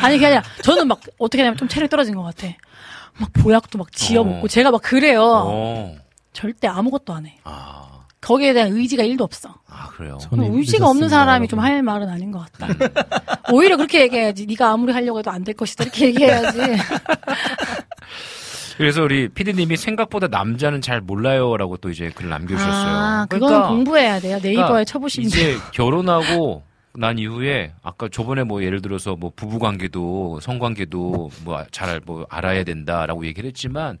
[0.02, 2.48] 아니 그게 아니라 저는 막 어떻게 하냐면 좀 체력 떨어진 것 같아.
[3.18, 4.48] 막 보약도 막 지어 먹고 어.
[4.48, 5.22] 제가 막 그래요.
[5.24, 5.96] 어.
[6.32, 7.38] 절대 아무것도 안 해.
[7.44, 7.95] 아.
[8.26, 9.54] 거기에 대한 의지가 1도 없어.
[9.68, 10.18] 아 그래요.
[10.32, 12.66] 의지가 없는 사람이 좀 할 말은 아닌 것 같다.
[13.52, 14.46] 오히려 그렇게 얘기해야지.
[14.46, 15.84] 네가 아무리 하려고 해도 안 될 것이다.
[15.84, 16.58] 이렇게 얘기해야지.
[18.76, 22.94] 그래서 우리 피디님이 생각보다 남자는 잘 몰라요라고 또 이제 글 남겨주셨어요.
[22.94, 24.38] 아, 그건 공부해야 돼요.
[24.42, 25.58] 네이버에 그러니까 쳐보시면 이제 돼요.
[25.72, 26.62] 결혼하고
[26.98, 32.64] 난 이후에 아까 저번에 뭐 예를 들어서 뭐 부부 관계도 성 관계도 뭐 잘뭐 알아야
[32.64, 33.98] 된다라고 얘기를 했지만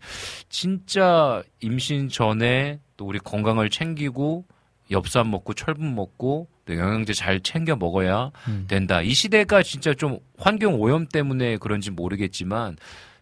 [0.48, 4.44] 진짜 임신 전에 또 우리 건강을 챙기고
[4.90, 8.30] 엽산 먹고 철분 먹고 또 영양제 잘 챙겨 먹어야
[8.68, 9.02] 된다.
[9.02, 12.76] 이 시대가 진짜 좀 환경 오염 때문에 그런지 모르겠지만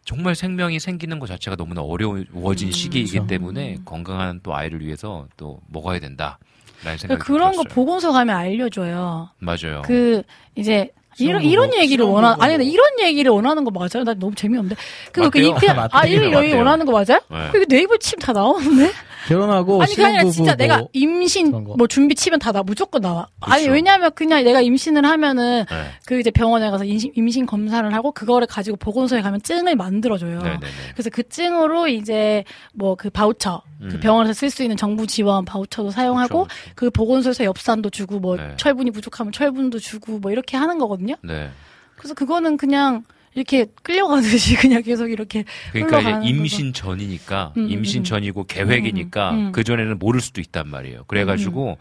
[0.05, 3.27] 정말 생명이 생기는 것 자체가 너무나 어려워진 시기이기 그렇죠.
[3.27, 6.39] 때문에 건강한 또 아이를 위해서 또 먹어야 된다.
[6.81, 7.75] 그러니까 그런 거 들었어요.
[7.75, 9.31] 보건소 가면 알려줘요.
[9.39, 9.81] 맞아요.
[9.87, 10.23] 그
[10.55, 14.05] 이제 이런 이런 얘기를 원하 보고 아니 근데 이런 얘기를 원하는 거 맞아요?
[14.05, 14.77] 나 너무 재미없는데.
[15.13, 15.49] 그거 그 맞대요.
[15.57, 16.07] 이- 그냥 아.
[16.07, 16.53] 이런 얘기.
[16.55, 17.21] 원하는 거 맞아요?
[17.31, 17.49] 네.
[17.53, 18.91] 그리고 네이버 치면 다 나오는데.
[19.29, 21.51] 결혼하고 아니 그게 아니라 진짜 내가 뭐 임신.
[21.51, 23.27] 뭐 준비 치면 다 나 무조건 나와.
[23.41, 23.73] 아니 그렇죠.
[23.75, 25.77] 왜냐면 그냥 내가 임신을 하면은 네.
[26.07, 30.39] 그 이제 병원에 가서 임신, 임신 검사를 하고 그거를 가지고 보건소에 가면 증을 만들어줘요.
[30.41, 30.67] 네네네.
[30.93, 32.45] 그래서 그 증으로 이제
[32.75, 34.01] 뭐 그 바우처 그 음.
[34.01, 38.55] 병원에서 쓸 수 있는 정부 지원 바우처도 사용하고 그 보건소에서 엽산도 주고 뭐 네.
[38.57, 41.17] 철분이 부족하면 철분도 주고 뭐 이렇게 하는 거거든요.
[41.23, 41.51] 네.
[41.97, 43.03] 그래서 그거는 그냥
[43.35, 48.05] 이렇게 끌려가듯이 그냥 계속 이렇게 그러니까 이제 임신 전이니까 음, 음, 임신 음.
[48.05, 49.52] 전이고 계획이니까 음, 음.
[49.52, 51.05] 그 전에는 모를 수도 있단 말이에요.
[51.05, 51.78] 그래가지고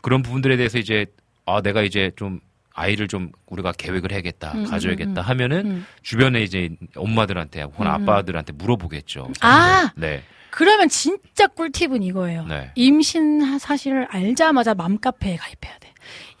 [0.00, 1.06] 그런 부분들에 대해서 이제
[1.46, 2.40] 아 내가 이제 좀
[2.72, 5.22] 아이를 좀 우리가 계획을 해야겠다, 음, 가져야겠다 음, 음.
[5.22, 5.86] 하면은 음.
[6.02, 8.08] 주변에 이제 엄마들한테 혹은 음, 음.
[8.08, 9.30] 아빠들한테 물어보겠죠.
[9.40, 9.92] 아!
[9.94, 12.46] 네, 그러면 진짜 꿀팁은 이거예요.
[12.46, 12.70] 네.
[12.76, 15.83] 임신 사실을 알자마자 맘카페에 가입해야 돼.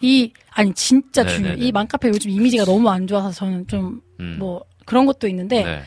[0.04, 1.54] 이 아니 진짜 네, 중요해.
[1.54, 1.66] 네, 네.
[1.66, 4.38] 이 맘카페 요즘 이미지가 너무 안 좋아서 저는 좀뭐 음.
[4.84, 5.82] 그런 것도 있는데 네.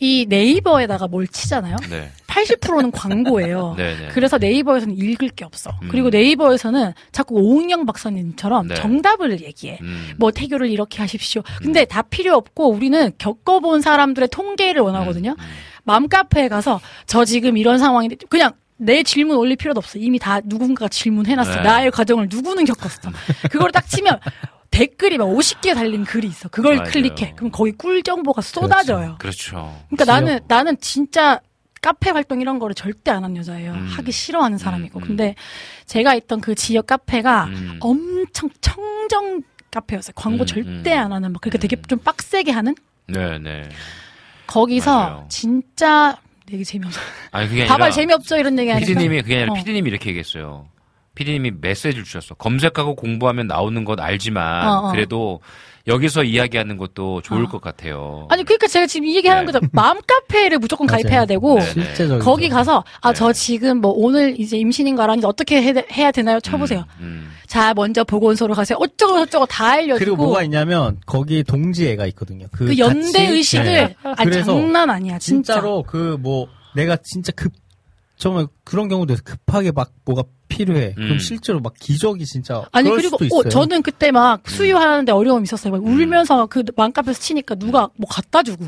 [0.00, 1.76] 이 네이버에다가 뭘 치잖아요.
[1.90, 2.10] 네.
[2.26, 3.74] 80%는 광고예요.
[3.76, 4.08] 네, 네.
[4.08, 5.70] 그래서 네이버에서는 읽을 게 없어.
[5.82, 5.88] 음.
[5.90, 8.74] 그리고 네이버에서는 자꾸 오은영 박사님처럼 네.
[8.74, 9.78] 정답을 얘기해.
[9.82, 10.12] 음.
[10.16, 11.42] 뭐 태교를 이렇게 하십시오.
[11.58, 15.36] 근데 다 필요 없고 우리는 겪어본 사람들의 통계를 원하거든요.
[15.38, 15.44] 음.
[15.84, 19.98] 맘카페에 가서 저 지금 이런 상황인데 그냥 내 질문 올릴 필요도 없어.
[19.98, 21.56] 이미 다 누군가가 질문해놨어.
[21.56, 21.62] 네.
[21.62, 23.10] 나의 과정을 누구는 겪었어.
[23.50, 24.18] 그걸 딱 치면
[24.70, 26.48] 댓글이 막 50개 달린 글이 있어.
[26.48, 26.90] 그걸 맞아요.
[26.90, 27.34] 클릭해.
[27.36, 29.16] 그럼 거기 꿀 정보가 쏟아져요.
[29.18, 29.78] 그렇죠.
[29.90, 31.40] 그러니까 나는 나는 진짜
[31.82, 33.72] 카페 활동 이런 거를 절대 안 한 여자예요.
[33.72, 33.86] 음.
[33.96, 35.00] 하기 싫어하는 사람이고.
[35.00, 35.34] 근데
[35.86, 37.76] 제가 있던 그 지역 카페가 음.
[37.80, 40.12] 엄청 청정 카페였어요.
[40.14, 42.74] 광고 음, 절대 안 하는 막 그러니까 되게 좀 빡세게 하는
[43.08, 43.68] 네, 네.
[44.46, 45.26] 거기서 맞아요.
[45.28, 46.16] 진짜
[46.52, 47.00] 되게 재미없어.
[47.30, 48.86] 아니 그게 아니라 밥알 재미없죠 이런 얘기 하니까.
[48.86, 49.54] 피디님이 그게 아니라 어.
[49.54, 50.68] 피디님이 이렇게 얘기했어요.
[51.14, 52.34] 피디님이 메시지를 주셨어.
[52.34, 54.92] 검색하고 공부하면 나오는 것 알지만 어, 어.
[54.92, 55.40] 그래도
[55.86, 57.48] 여기서 이야기하는 것도 좋을 어.
[57.48, 58.26] 것 같아요.
[58.30, 59.52] 아니 그러니까 제가 지금 이 얘기하는 네.
[59.52, 59.66] 거죠.
[59.72, 61.70] 마음 카페를 무조건 가입해야 되고 네, 네.
[61.72, 62.18] 실제적이죠.
[62.24, 62.98] 거기 가서 네.
[63.00, 66.38] 아저 지금 뭐 오늘 이제 임신인가 라는데 어떻게 해, 해야 되나요?
[66.40, 66.84] 쳐보세요.
[67.00, 67.28] 음.
[67.48, 68.78] 자 먼저 보건소로 가세요.
[68.80, 72.46] 어쩌고 저쩌고 다 알려주고 그리고 뭐가 있냐면 거기 동지애가 있거든요.
[72.52, 73.96] 그, 그 연대 의식을 네.
[74.04, 74.14] 아
[74.44, 75.54] 장난 아니야 진짜.
[75.54, 77.52] 진짜로 그 뭐 내가 진짜 급
[78.16, 79.22] 정말 그런 경우도 있어.
[79.24, 80.22] 급하게 막 뭐가
[80.56, 80.94] 필요해.
[80.98, 81.02] 음.
[81.02, 83.40] 그럼 실제로 막 기적이 진짜 아니 그럴 그리고 수도 있어요.
[83.40, 83.46] 음.
[83.46, 85.72] 어, 저는 그때 막 수유하는데 어려움이 있었어요.
[85.72, 88.66] 막 울면서 그 맘카페에서 치니까 누가 뭐 갖다 주고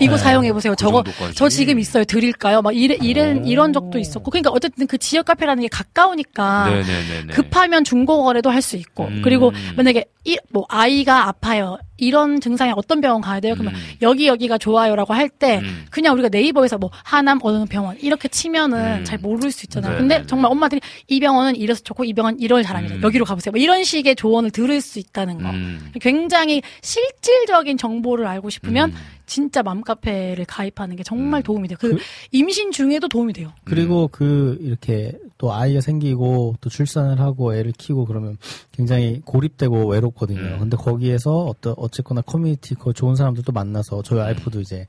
[0.00, 0.22] 이거 네.
[0.22, 0.72] 사용해 보세요.
[0.72, 1.34] 그 저거 정도까지?
[1.34, 2.04] 저 지금 있어요.
[2.04, 2.62] 드릴까요?
[2.62, 4.30] 막 이래 이런 이런 적도 있었고.
[4.30, 7.32] 그러니까 어쨌든 그 지역 카페라는 게 가까우니까 네네네네.
[7.32, 9.06] 급하면 중고 거래도 할 수 있고.
[9.06, 9.22] 음.
[9.24, 11.78] 그리고 만약에 이, 뭐 아이가 아파요.
[11.96, 13.54] 이런 증상에 어떤 병원 가야 돼요?
[13.54, 13.80] 그러면 음.
[14.02, 19.04] 여기 여기가 좋아요라고 할때 그냥 우리가 네이버에서 뭐 하남 어느 병원 이렇게 치면은 음.
[19.04, 19.92] 잘 모를 수 있잖아요.
[19.92, 20.22] 네, 근데.
[20.26, 22.96] 정말 엄마들이 이 병원은 이래서 좋고 이 병원 이럴 잘합니다.
[22.96, 23.02] 음.
[23.02, 23.52] 여기로 가보세요.
[23.52, 25.50] 뭐 이런 식의 조언을 들을 수 있다는 거.
[25.50, 25.90] 음.
[26.00, 28.92] 굉장히 실질적인 정보를 알고 싶으면
[29.26, 31.76] 진짜 맘카페를 가입하는 게 정말 도움이 돼요.
[31.80, 31.96] 그,
[32.30, 33.52] 임신 중에도 도움이 돼요.
[33.64, 38.36] 그리고 그 이렇게 또 아이가 생기고 또 출산을 하고 애를 키우고 그러면
[38.72, 40.40] 굉장히 고립되고 외롭거든요.
[40.40, 40.58] 음.
[40.60, 44.86] 근데 거기에서 어떤 어쨌거나 커뮤니티 그 좋은 사람들도 만나서 저희 와이프도 이제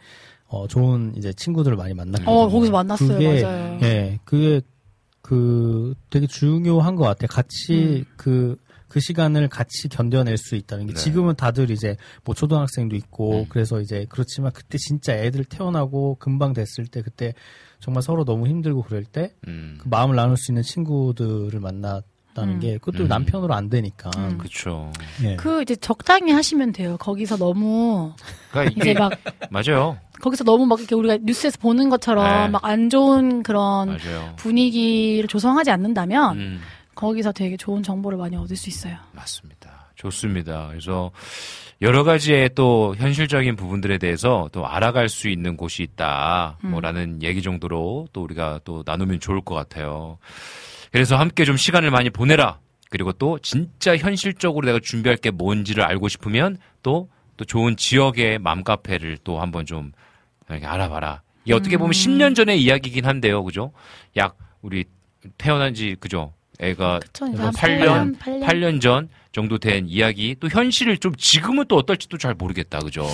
[0.48, 2.30] 어 좋은 이제 친구들을 많이 만났거든요.
[2.30, 3.10] 어, 거기서 만났어요.
[3.10, 3.80] 그게 맞아요.
[3.82, 4.62] 예, 그게
[5.22, 7.28] 그 되게 중요한 것 같아요.
[7.30, 8.58] 같이 그
[8.94, 11.00] 그 시간을 같이 견뎌낼 수 있다는 게 네.
[11.00, 16.86] 지금은 다들 이제 뭐 초등학생도 있고 그래서 이제 그렇지만 그때 진짜 애들 태어나고 금방 됐을
[16.86, 17.34] 때 그때
[17.80, 19.80] 정말 서로 너무 힘들고 그럴 때그 음.
[19.86, 22.60] 마음을 나눌 수 있는 친구들을 만났다는 음.
[22.60, 23.08] 게 그것도 음.
[23.08, 24.38] 남편으로 안 되니까 음.
[24.38, 24.94] 그렇죠.
[25.24, 25.38] 예.
[25.38, 26.96] 그 이제 적당히 하시면 돼요.
[27.00, 28.14] 거기서 너무
[28.52, 29.12] 그러니까 이제 막
[29.50, 29.98] 맞아요.
[30.22, 32.48] 거기서 너무 막 이렇게 우리가 뉴스에서 보는 것처럼 네.
[32.50, 34.36] 막안 좋은 그런 맞아요.
[34.36, 36.60] 분위기를 조성하지 않는다면 음.
[36.96, 38.96] 거기서 되게 좋은 정보를 많이 얻을 수 있어요.
[39.12, 39.92] 맞습니다.
[39.96, 40.68] 좋습니다.
[40.70, 41.12] 그래서
[41.82, 46.58] 여러 가지의 또 현실적인 부분들에 대해서 또 알아갈 수 있는 곳이 있다.
[46.64, 46.72] 음.
[46.72, 50.18] 뭐라는 얘기 정도로 또 우리가 또 나누면 좋을 것 같아요.
[50.92, 52.60] 그래서 함께 좀 시간을 많이 보내라.
[52.90, 59.18] 그리고 또 진짜 현실적으로 내가 준비할 게 뭔지를 알고 싶으면 또, 또 좋은 지역의 맘카페를
[59.24, 59.92] 또 한번 좀
[60.48, 61.24] 이렇게 알아봐라.
[61.46, 61.92] 이게 어떻게 보면 음.
[61.92, 63.44] 10년 전의 이야기긴 한데요.
[63.44, 63.72] 그죠?
[64.16, 64.86] 약 우리
[65.38, 66.34] 태어난 지 그죠?
[66.64, 71.66] 애가 그쵸, 이제 한 8년, 8년, 8년 전 정도 된 이야기 또 현실을 좀 지금은
[71.68, 72.80] 또 어떨지도 잘 모르겠다.
[72.80, 73.08] 그죠?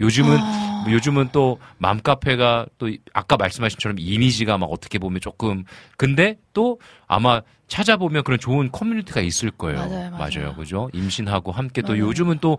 [0.00, 0.84] 요즘은 아.
[0.88, 5.64] 요즘은 또 맘카페가 또 아까 말씀하신처럼 이미지가 막 어떻게 보면 조금
[5.96, 9.78] 근데 또 아마 찾아보면 그런 좋은 커뮤니티가 있을 거예요.
[9.78, 10.54] 맞아요, 맞아요.
[10.54, 10.88] 그죠?
[10.92, 12.04] 임신하고 함께 또 맞아요.
[12.04, 12.58] 요즘은 또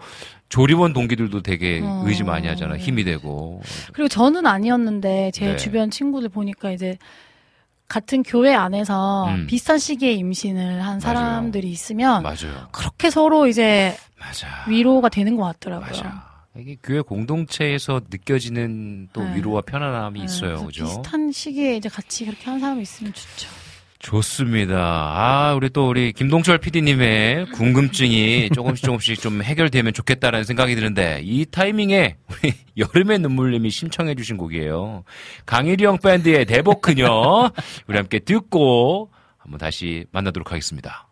[0.50, 2.04] 조리원 동기들도 되게 어.
[2.06, 2.78] 의지 많이 하잖아요.
[2.78, 3.62] 힘이 되고.
[3.94, 5.56] 그리고 저는 아니었는데 제 네.
[5.56, 6.98] 주변 친구들 보니까 이제
[7.88, 9.48] 같은 교회 안에서 음.
[9.48, 12.68] 비슷한 시기에 임신을 한 사람들이 있으면 맞아요.
[12.72, 14.48] 그렇게 서로 이제 맞아.
[14.68, 15.88] 위로가 되는 것 같더라고요.
[15.88, 16.28] 맞아.
[16.58, 19.36] 이게 교회 공동체에서 느껴지는 또 네.
[19.36, 20.66] 위로와 편안함이 네, 있어요.
[20.66, 20.86] 그죠?
[20.86, 23.48] 비슷한 시기에 이제 같이 그렇게 한 사람이 있으면 좋죠.
[24.00, 24.78] 좋습니다.
[24.78, 31.46] 아, 우리 또 우리 김동철 PD님의 궁금증이 조금씩 조금씩 좀 해결되면 좋겠다라는 생각이 드는데 이
[31.46, 35.04] 타이밍에 우리 여름의 눈물님이 신청해 주신 곡이에요.
[35.46, 37.52] 강일영 밴드의 대복 그녀
[37.88, 41.07] 우리 함께 듣고 한번 다시 만나도록 하겠습니다.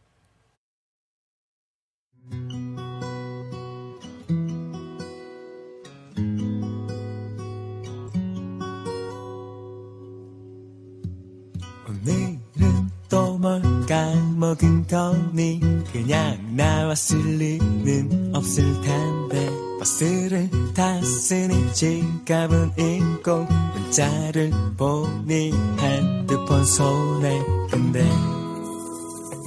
[13.45, 15.59] 뭘 까 먹은 거니
[15.93, 19.51] 그냥 나왔을 리는 없을 텐데.
[19.77, 23.45] 버스를 탔으니 지갑은 있고
[23.75, 27.45] 문자를 보니 핸드폰 손에.
[27.69, 28.03] 근데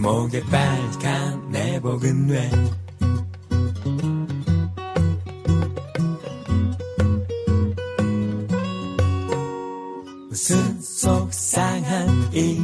[0.01, 2.51] 목에 빨간 내복은 왜?
[10.29, 12.61] 무슨 속상한 일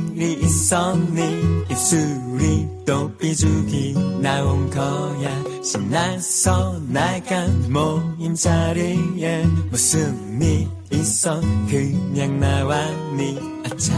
[3.34, 5.44] 또 삐죽이 나온 거야.
[5.62, 11.40] 신나서 나간 모임 자리에 무슨 일 있어?
[11.68, 13.92] 그냥 나왔니 아차.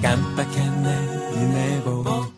[0.00, 2.37] 깜빡했네 이 내복 너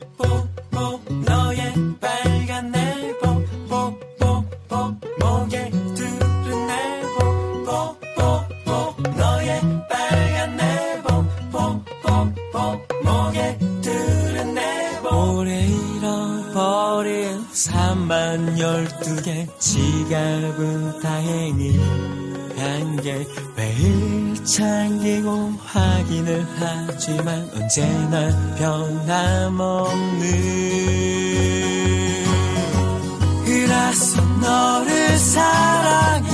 [27.02, 28.28] 하지만 언제나
[28.58, 30.20] 변함없는
[33.46, 36.30] 그래서 너를 사랑해.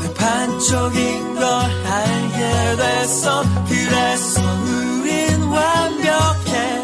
[0.00, 6.80] 내 반쪽인 걸 알게 됐어 그래서 우린 완벽해.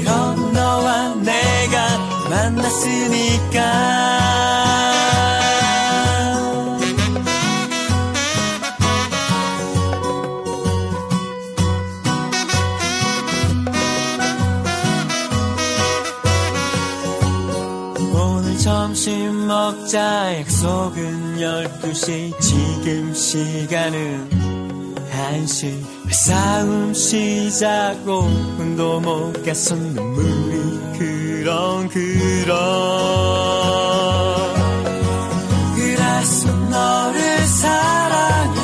[0.00, 1.98] 이런 너와 내가
[2.30, 4.23] 만났으니까
[19.94, 24.28] 먹자 약속은 12시 지금 시간은
[25.08, 25.66] 1시.
[26.06, 32.54] 왜 싸움 시작 5분도 못 가서 눈물이 그렁 그렁
[35.76, 38.60] 그래서 너를 사랑해.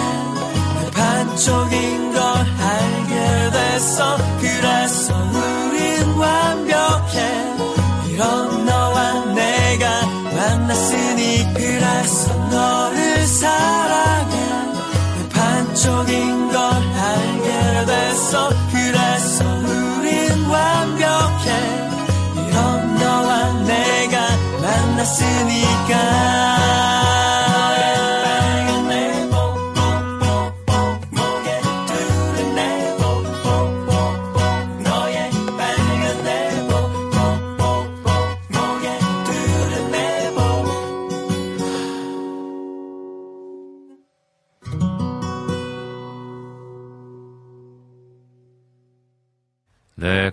[0.82, 4.16] 내 반쪽인 걸 알게 됐어.
[4.40, 5.09] 그래서
[13.40, 14.36] 사랑해.
[15.16, 18.50] 내 반쪽인 걸 알게 됐어.
[18.70, 21.46] 그래서 우린 완벽해.
[22.36, 24.20] 이런 너와 내가
[24.60, 26.59] 만났으니까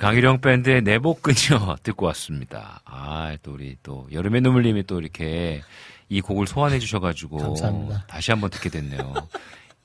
[0.07, 2.79] 강일영 밴드의 내복 그녀 듣고 왔습니다.
[2.85, 5.61] 아, 또 우리 또 여름의 눈물님이 또 이렇게
[6.07, 8.05] 이 곡을 소환해 주셔가지고 감사합니다.
[8.07, 9.13] 다시 한번 듣게 됐네요.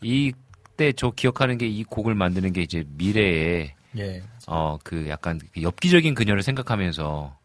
[0.00, 4.22] 이때 저 기억하는 게 이 곡을 만드는 게 이제 미래에 예.
[4.46, 7.36] 어그 약간 그 엽기적인 그녀를 생각하면서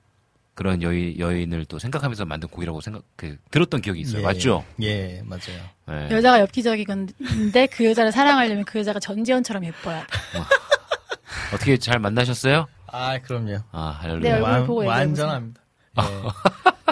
[0.53, 4.21] 그런 여인 여인을 또 생각하면서 만든 곡이라고 생각 그 들었던 기억이 있어요.
[4.21, 4.23] 예.
[4.23, 4.63] 맞죠?
[4.83, 5.63] 예, 맞아요.
[5.87, 6.15] 네.
[6.15, 10.07] 여자가 엽기적이건데 그 여자를 사랑하려면 그 여자가 전지현처럼 예뻐야 돼.
[11.53, 12.67] 어떻게 잘 만나셨어요?
[12.91, 13.57] 아, 그럼요.
[13.71, 14.21] 아, 할렐루야.
[14.21, 14.85] 내 얼굴 완- 보고.
[14.85, 15.61] 완전합니다.
[15.99, 16.03] 예.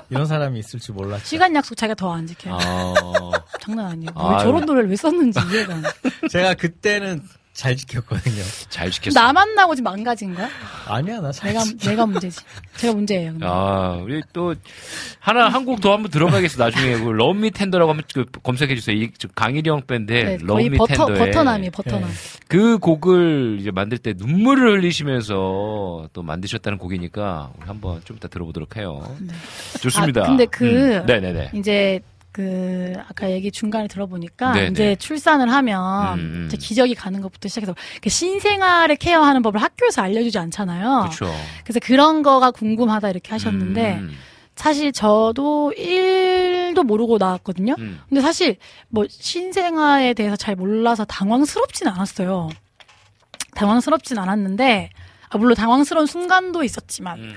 [0.10, 1.26] 이런 사람이 있을 줄 몰랐죠.
[1.26, 2.54] 시간 약속 자기가 더 안 지켜요.
[2.56, 3.32] 어,
[3.62, 4.12] 장난 아니에요.
[4.16, 5.90] 아, 왜 저런 노래를 왜 썼는지 이해가 안 돼.
[6.30, 7.24] 제가 그때는
[7.56, 8.44] 잘 지켰거든요.
[8.68, 9.14] 잘 지켰어.
[9.18, 10.50] 나 만나고 지금 망가진 거야?
[10.88, 12.42] 아니야, 나잘 내가, 지켰 내가 문제지.
[12.76, 13.32] 제가 문제예요.
[13.32, 13.46] 근데.
[13.48, 14.54] 아, 우리 또
[15.20, 16.62] 하나 한 곡 더 한번 들어가겠어.
[16.62, 18.96] 나중에 그 Love Me Tender라고 한번 그 검색해 주세요.
[18.98, 22.10] 이 강일이 형 밴드의 네, Love 거의 Me 버터, Tender에 버터남이에요, 버터남.
[22.50, 28.76] 그 곡을 이제 만들 때 눈물을 흘리시면서 또 만드셨다는 곡이니까 우리 한번 좀 이따 들어보도록
[28.76, 29.02] 해요.
[29.82, 30.24] 좋습니다.
[30.24, 31.52] 아, 근데 그, 음, 네네네.
[31.54, 32.02] 이제,
[32.36, 34.68] 그, 아까 얘기 중간에 들어보니까, 네네.
[34.72, 36.46] 이제 출산을 하면, 음, 음.
[36.48, 41.04] 이제 기저귀 가는 것부터 시작해서, 그 신생아를 케어하는 법을 학교에서 알려주지 않잖아요.
[41.04, 41.34] 그렇죠.
[41.64, 44.12] 그래서 그런 거가 궁금하다 이렇게 하셨는데, 음,
[44.54, 47.76] 사실 저도 1도 모르고 나왔거든요.
[47.80, 48.02] 음.
[48.10, 48.58] 근데 사실
[48.90, 52.50] 뭐 신생아에 대해서 잘 몰라서 당황스럽진 않았어요.
[53.56, 54.90] 당황스럽진 않았는데,
[55.30, 57.36] 아, 물론 당황스러운 순간도 있었지만, 음.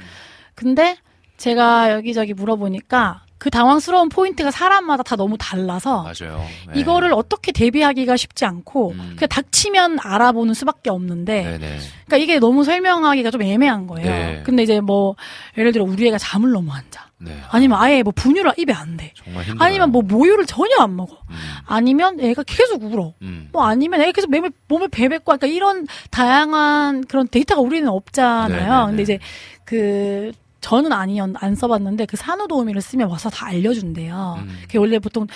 [0.56, 0.96] 근데
[1.36, 6.44] 제가 여기저기 물어보니까 그 당황스러운 포인트가 사람마다 다 너무 달라서 맞아요.
[6.72, 6.80] 네.
[6.80, 9.14] 이거를 어떻게 대비하기가 쉽지 않고 음.
[9.16, 11.78] 그냥 닥치면 알아보는 수밖에 없는데 네네.
[12.06, 14.10] 그러니까 이게 너무 설명하기가 좀 애매한 거예요.
[14.10, 14.42] 네.
[14.44, 15.14] 근데 이제 뭐
[15.56, 17.08] 예를 들어 우리 애가 잠을 너무 안 자.
[17.20, 17.36] 네.
[17.50, 19.12] 아니면 아예 뭐 분유를 입에 안 대.
[19.58, 21.16] 아니면 뭐 모유를 전혀 안 먹어.
[21.30, 21.36] 음,
[21.66, 23.14] 아니면 애가 계속 울어.
[23.22, 23.48] 음.
[23.52, 28.48] 뭐 아니면 애가 계속 몸을, 몸을 베베고 그러니까 이런 다양한 그런 데이터가 우리는 없잖아요.
[28.48, 28.86] 네네네.
[28.86, 29.18] 근데 이제
[29.64, 34.38] 그 저는 아니었 안 써봤는데 그 산후도우미를 쓰면 와서 다 알려준대요.
[34.42, 34.58] 음.
[34.62, 35.26] 그게 원래 보통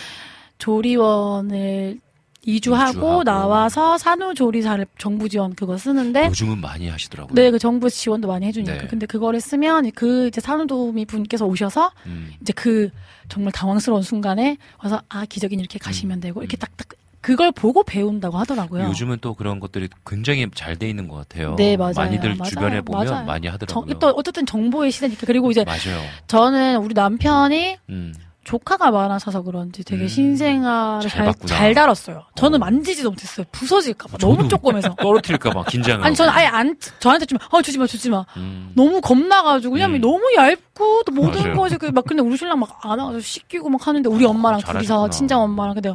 [0.59, 2.01] 조리원을
[2.45, 3.25] 이주하고, 이주하고.
[3.25, 7.35] 나와서 산후조리사를 정부 지원 그거 쓰는데 요즘은 많이 하시더라고요.
[7.35, 8.79] 네, 그 정부 지원도 많이 해주니까.
[8.79, 8.87] 네.
[8.89, 12.33] 근데 그거를 쓰면 그 이제 산후도우미 분께서 오셔서 음.
[12.41, 12.91] 이제 그
[13.29, 16.89] 정말 당황스러운 순간에 와서 아 기저귀는 이렇게 가시면 되고 이렇게 딱딱
[17.23, 18.85] 그걸 보고 배운다고 하더라고요.
[18.85, 18.89] 음.
[18.91, 21.55] 요즘은 또 그런 것들이 굉장히 잘 돼 있는 것 같아요.
[21.57, 21.93] 네, 맞아요.
[21.97, 22.51] 많이들 맞아요.
[22.51, 23.25] 주변에 보면 맞아요.
[23.25, 23.99] 많이 정, 하더라고요.
[23.99, 26.03] 또 어쨌든 정보의 시대니까 그리고 이제 맞아요.
[26.27, 28.13] 저는 우리 남편이 음.
[28.45, 30.09] 조카가 많아서 그런지 되게 음.
[30.09, 31.47] 신생아를 잘 잘.
[31.47, 32.25] 잘 다뤘어요.
[32.35, 32.59] 저는 어.
[32.59, 33.47] 만지지도 못했어요.
[33.53, 34.97] 부서질까봐 너무 저도 조그매서.
[34.99, 36.05] 떨어뜨릴까봐 긴장을.
[36.05, 38.25] 아니 저는 아예 안 저한테 좀 어 주지 마 주지 마.
[38.39, 38.73] 음.
[38.75, 40.01] 너무 겁나가지고 왜냐면 음.
[40.01, 41.55] 너무 얇고 또 모든 맞아요.
[41.55, 45.11] 것이 그막 근데 우리 신랑 막 안아가지고 씻기고 막 하는데 우리 엄마랑 둘이서 잘하셨구나.
[45.11, 45.95] 친정 엄마랑 근데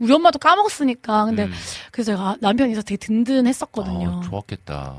[0.00, 1.52] 우리 엄마도 까먹었으니까 근데 음.
[1.90, 4.08] 그래서 제가 남편이 있어서 되게 든든했었거든요.
[4.08, 4.96] 어, 좋았겠다.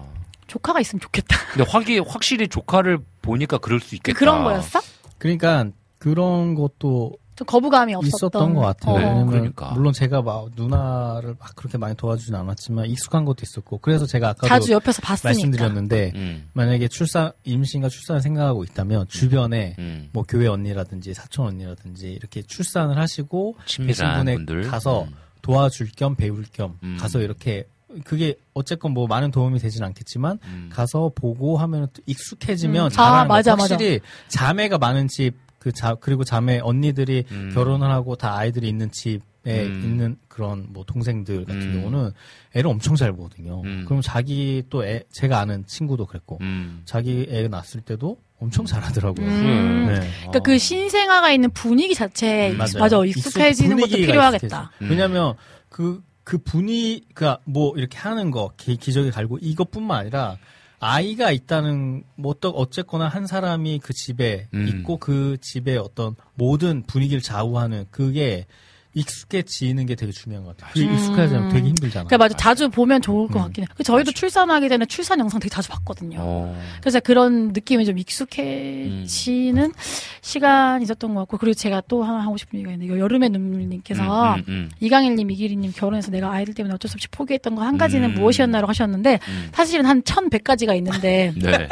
[0.47, 1.37] 조카가 있으면 좋겠다.
[1.53, 4.17] 근데 확이 확실히 조카를 보니까 그럴 수 있겠다.
[4.17, 4.79] 그런 거였어?
[5.17, 5.67] 그러니까
[5.99, 8.95] 그런 것도 좀 거부감이 없었던 있었던 것 같아요.
[8.95, 8.97] 어.
[8.97, 9.71] 왜냐면 그러니까.
[9.71, 14.47] 물론 제가 막 누나를 막 그렇게 많이 도와주진 않았지만 익숙한 것도 있었고 그래서 제가 아까도
[14.47, 15.29] 자주 옆에서 봤으니까.
[15.29, 16.49] 말씀드렸는데 음.
[16.51, 20.09] 만약에 출산 임신과 출산을 생각하고 있다면 주변에 음.
[20.11, 25.15] 뭐 교회 언니라든지 사촌 언니라든지 이렇게 출산을 하시고 계신 분에 분들 가서 음.
[25.41, 26.97] 도와줄 겸 배울 겸 음.
[26.99, 27.65] 가서 이렇게
[28.03, 30.69] 그게 어쨌건 뭐 많은 도움이 되진 않겠지만 음.
[30.73, 32.89] 가서 보고 하면 또 익숙해지면 음.
[32.89, 37.51] 잘하는 아, 맞아, 거 확실히 자매가 많은 집 그 자 그리고 자매 언니들이 음.
[37.53, 39.21] 결혼을 하고 다 아이들이 있는 집에
[39.65, 39.81] 음.
[39.83, 41.81] 있는 그런 뭐 동생들 같은 음.
[41.81, 42.11] 경우는
[42.55, 43.61] 애를 엄청 잘 보거든요.
[43.65, 43.83] 음.
[43.85, 46.81] 그럼 자기 또 애, 제가 아는 친구도 그랬고 음.
[46.85, 49.25] 자기 애 낳았을 때도 엄청 잘하더라고요.
[49.27, 49.85] 음.
[49.87, 50.09] 네.
[50.19, 53.03] 그러니까 그 신생아가 있는 분위기 자체에 음, 맞아, 맞아요.
[53.05, 54.71] 익숙해지는 것도 필요하겠다.
[54.81, 54.89] 음.
[54.89, 55.35] 왜냐면
[55.67, 60.37] 그, 그 분위기가 뭐 이렇게 하는 거, 기, 기저귀 갈고 이것뿐만 아니라
[60.79, 64.67] 아이가 있다는 뭐 어떠, 어쨌거나 한 사람이 그 집에 음.
[64.67, 68.45] 있고 그 집의 어떤 모든 분위기를 좌우하는 그게
[68.93, 70.85] 익숙해지는 게 되게 중요한 것 같아요.
[70.85, 70.93] 음.
[70.93, 72.05] 익숙해지면 되게 힘들잖아.
[72.07, 73.43] 그러니까 맞아 자주 보면 좋을 것 음.
[73.43, 73.67] 같긴 해.
[73.75, 76.17] 그 저희도 출산하기 전에 출산 영상 되게 자주 봤거든요.
[76.19, 76.61] 어.
[76.81, 79.73] 그래서 그런 느낌이 좀 익숙해지는
[80.21, 84.39] 시간이 있었던 것 같고 그리고 제가 또 하나 하고 싶은 얘기가 있는데 여름의 눈물님께서 음,
[84.39, 84.71] 음, 음.
[84.79, 88.13] 이강일님, 이기리님 결혼해서 내가 아이들 때문에 어쩔 수 없이 포기했던 거 한 가지는 음.
[88.15, 89.49] 무엇이었나로 하셨는데 음.
[89.53, 91.67] 사실은 한 천백 가지가 있는데 네.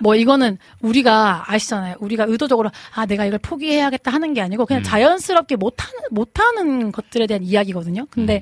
[0.00, 1.96] 뭐 이거는 우리가 아시잖아요.
[2.00, 4.84] 우리가 의도적으로 아 내가 이걸 포기해야겠다 하는 게 아니고 그냥 음.
[4.84, 8.06] 자연스럽게 못하는 못하는 것들에 대한 이야기거든요.
[8.10, 8.40] 근데 음.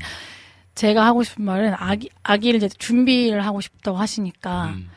[0.75, 4.91] 제가 하고 싶은 말은 아기 아기를 이제 준비를 하고 싶다고 하시니까 음.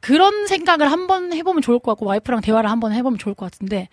[0.00, 3.88] 그런 생각을 한번 해보면 좋을 것 같고 와이프랑 대화를 한번 해보면 좋을 것 같은데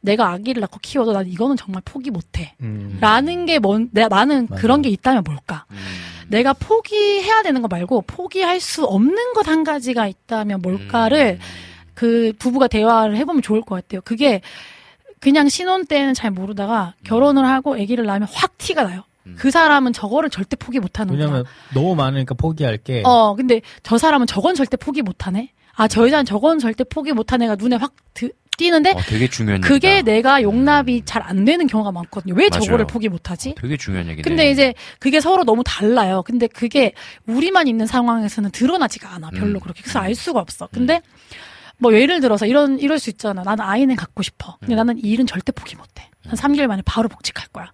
[0.00, 2.54] 내가 아기를 낳고 키워도 난 이거는 정말 포기 못해.
[2.60, 2.98] 음.
[3.00, 4.60] 라는 게 뭔, 내가 나는 맞아요.
[4.60, 5.64] 그런 게 있다면 뭘까?
[5.72, 5.76] 음.
[6.28, 11.44] 내가 포기해야 되는 거 말고 포기할 수 없는 것 한 가지가 있다면 뭘까를 음.
[11.94, 14.00] 그 부부가 대화를 해보면 좋을 것 같아요.
[14.04, 14.40] 그게
[15.20, 19.04] 그냥 신혼 때는 잘 모르다가 결혼을 하고 아기를 낳으면 확 티가 나요.
[19.26, 19.34] 음.
[19.38, 21.26] 그 사람은 저거를 절대 포기 못하는 거야.
[21.26, 25.52] 왜냐면 너무 많으니까 포기할 게 어, 근데 저 사람은 저건 절대 포기 못하네.
[25.74, 29.60] 아, 저 여자는 저건 절대 포기 못한 애가 눈에 확 드, 뛰는데 어, 되게 중요한
[29.60, 30.10] 그게 얘기다.
[30.10, 32.34] 내가 용납이 잘안 되는 경우가 많거든요.
[32.34, 32.64] 왜 맞아요.
[32.64, 33.54] 저거를 포기 못하지?
[33.56, 34.22] 되게 중요한 얘기네.
[34.22, 36.22] 근데 이제 그게 서로 너무 달라요.
[36.26, 36.92] 근데 그게
[37.26, 39.30] 우리만 있는 상황에서는 드러나지가 않아.
[39.30, 39.60] 별로 음.
[39.60, 39.82] 그렇게.
[39.82, 40.68] 그래서 알 수가 없어.
[40.72, 41.00] 근데
[41.78, 43.42] 뭐 예를 들어서 이런 이럴 수 있잖아.
[43.42, 44.56] 나는 아이는 갖고 싶어.
[44.60, 44.76] 근데 음.
[44.76, 46.10] 나는 이 일은 절대 포기 못 해.
[46.28, 47.72] 한 3개월 만에 바로 복직할 거야.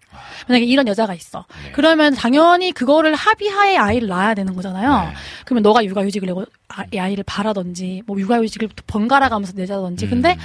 [0.48, 1.44] 만약에 이런 여자가 있어.
[1.64, 1.72] 네.
[1.72, 5.08] 그러면 당연히 그거를 합의하에 아이를 낳아야 되는 거잖아요.
[5.08, 5.14] 네.
[5.44, 10.06] 그러면 너가 육아휴직을 내고 아, 이 아이를 바라든지 뭐 육아휴직을 번갈아 가면서 내자든지.
[10.06, 10.10] 음.
[10.10, 10.36] 근데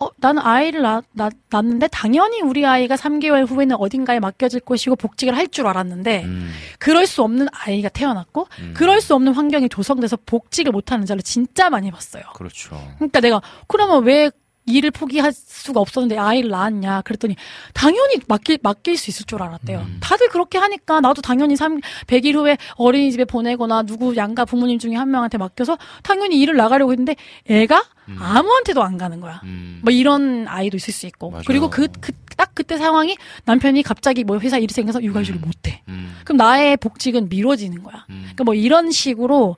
[0.00, 5.36] 어, 나는 아이를 낳, 낳, 낳는데 당연히 우리 아이가 3개월 후에는 어딘가에 맡겨질 것이고 복직을
[5.36, 6.52] 할 줄 알았는데 음.
[6.78, 8.74] 그럴 수 없는 아이가 태어났고 음.
[8.76, 12.22] 그럴 수 없는 환경이 조성돼서 복직을 못하는 자를 진짜 많이 봤어요.
[12.34, 12.80] 그렇죠.
[12.98, 14.30] 그러니까 내가 그러면 왜
[14.68, 17.36] 일을 포기할 수가 없었는데 아이를 낳았냐 그랬더니
[17.74, 19.78] 당연히 맡길 맡길 수 있을 줄 알았대요.
[19.80, 19.96] 음.
[20.00, 25.10] 다들 그렇게 하니까 나도 당연히 3 100일 후에 어린이집에 보내거나 누구 양가 부모님 중에 한
[25.10, 27.16] 명한테 맡겨서 당연히 일을 나가려고 했는데
[27.48, 27.82] 애가
[28.18, 29.40] 아무한테도 안 가는 거야.
[29.44, 29.80] 음.
[29.82, 31.44] 뭐 이런 아이도 있을 수 있고 맞아요.
[31.46, 33.16] 그리고 그 그 딱 그때 상황이
[33.46, 35.82] 남편이 갑자기 뭐 회사 일이 생겨서 육아휴직을 못 해.
[35.88, 36.16] 음.
[36.24, 38.06] 그럼 나의 복직은 미뤄지는 거야.
[38.10, 38.20] 음.
[38.22, 39.56] 그러니까 뭐 이런 식으로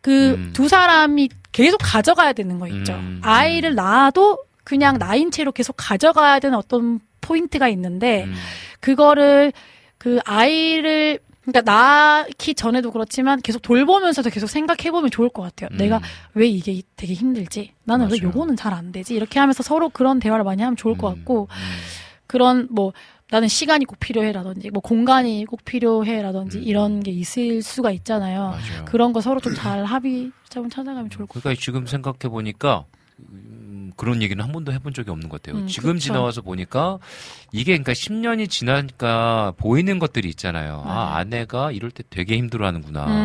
[0.00, 0.50] 그 음.
[0.52, 2.92] 두 사람이 계속 가져가야 되는 거 있죠.
[2.94, 3.20] 음.
[3.22, 8.34] 아이를 낳아도 그냥 나인 채로 계속 가져가야 되는 어떤 포인트가 있는데 음.
[8.80, 9.52] 그거를
[9.96, 15.70] 그 아이를 그러니까 낳기 전에도 그렇지만 계속 돌보면서도 계속 생각해보면 좋을 것 같아요.
[15.72, 15.78] 음.
[15.78, 16.00] 내가
[16.34, 17.72] 왜 이게 되게 힘들지?
[17.84, 18.28] 나는 왜 맞아요.
[18.28, 19.14] 요거는 잘 안 되지?
[19.14, 21.14] 이렇게 하면서 서로 그런 대화를 많이 하면 좋을 것 음.
[21.16, 21.56] 같고 음.
[22.26, 22.92] 그런 뭐
[23.30, 26.62] 나는 시간이 꼭 필요해라든지 뭐 공간이 꼭 필요해라든지 음.
[26.62, 28.40] 이런 게 있을 수가 있잖아요.
[28.50, 28.84] 맞아요.
[28.86, 32.84] 그런 거 서로 좀 잘 합의 좀 찾아가면 좋을 것 그러니까 지금 생각해 보니까
[33.30, 35.60] 음, 그런 얘기는 한 번도 해본 적이 없는 것 같아요.
[35.62, 36.04] 음, 지금 그쵸.
[36.04, 36.98] 지나와서 보니까
[37.52, 40.82] 이게 그러니까 10년이 지나니까 보이는 것들이 있잖아요.
[40.86, 41.14] 아 맞아요.
[41.16, 43.00] 아내가 이럴 때 되게 힘들어하는구나.
[43.00, 43.16] 같아요.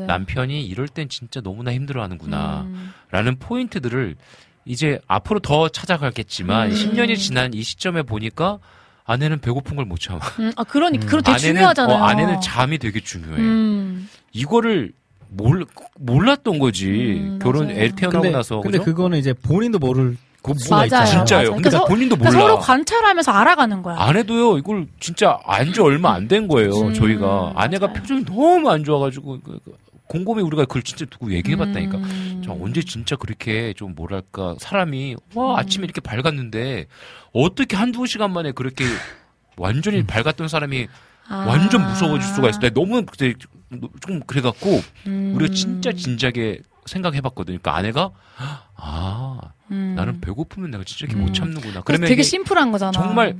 [0.00, 0.06] 음.
[0.06, 2.62] 남편이 이럴 땐 진짜 너무나 힘들어하는구나.
[2.62, 4.16] 음, 라는 포인트들을
[4.64, 6.74] 이제 앞으로 더 찾아가겠지만 음.
[6.74, 8.58] 10년이 지난 이 시점에 보니까
[9.04, 10.18] 아내는 배고픈 걸 못 참아.
[10.40, 11.22] 음, 아 그러니까 음.
[11.22, 11.96] 되게 아내는 중요하잖아요.
[11.98, 13.36] 어, 아내는 잠이 되게 중요해.
[13.38, 14.92] 음, 이거를
[15.28, 15.66] 몰,
[15.98, 17.20] 몰랐던 거지.
[17.22, 17.78] 음, 결혼 맞아요.
[17.80, 18.60] 애 태어나고 근데, 나서.
[18.60, 18.90] 근데 그죠?
[18.94, 20.84] 그거는 이제 본인도 모를 그거 수가 맞아요.
[20.86, 21.06] 있잖아요.
[21.10, 21.38] 진짜요.
[21.40, 21.50] 맞아요.
[21.54, 22.30] 근데 그래서- 본인도 몰라.
[22.30, 23.96] 그러니까 서로 관찰하면서 알아가는 거야.
[23.98, 27.52] 아내도요, 이걸 진짜 안 지 얼마 안 된 거예요, 음, 저희가.
[27.56, 28.00] 아내가 맞아요.
[28.00, 29.72] 표정이 너무 안 좋아가지고, 그- 그-
[30.08, 31.98] 곰곰이 우리가 그걸 진짜 두고 얘기해봤다니까.
[31.98, 32.42] 음.
[32.44, 35.56] 자, 언제 진짜 그렇게 좀 뭐랄까, 사람이, 와, 음.
[35.56, 36.86] 아침에 이렇게 밝았는데,
[37.32, 38.84] 어떻게 한두 시간 만에 그렇게
[39.56, 40.88] 완전히 밝았던 사람이
[41.28, 41.46] 아.
[41.48, 42.58] 완전 무서워질 수가 있어.
[42.58, 43.32] 내가 너무 그때
[44.06, 45.32] 좀 그래갖고, 음.
[45.34, 47.58] 우리가 진짜 진작에 생각해봤거든요.
[47.60, 48.10] 그러니까 아내가,
[48.76, 49.40] 아,
[49.70, 49.94] 음.
[49.96, 51.24] 나는 배고프면 내가 진짜 이렇게 음.
[51.26, 51.80] 못 참는구나.
[51.82, 52.92] 그러면 되게 심플한 거잖아.
[52.92, 53.36] 정말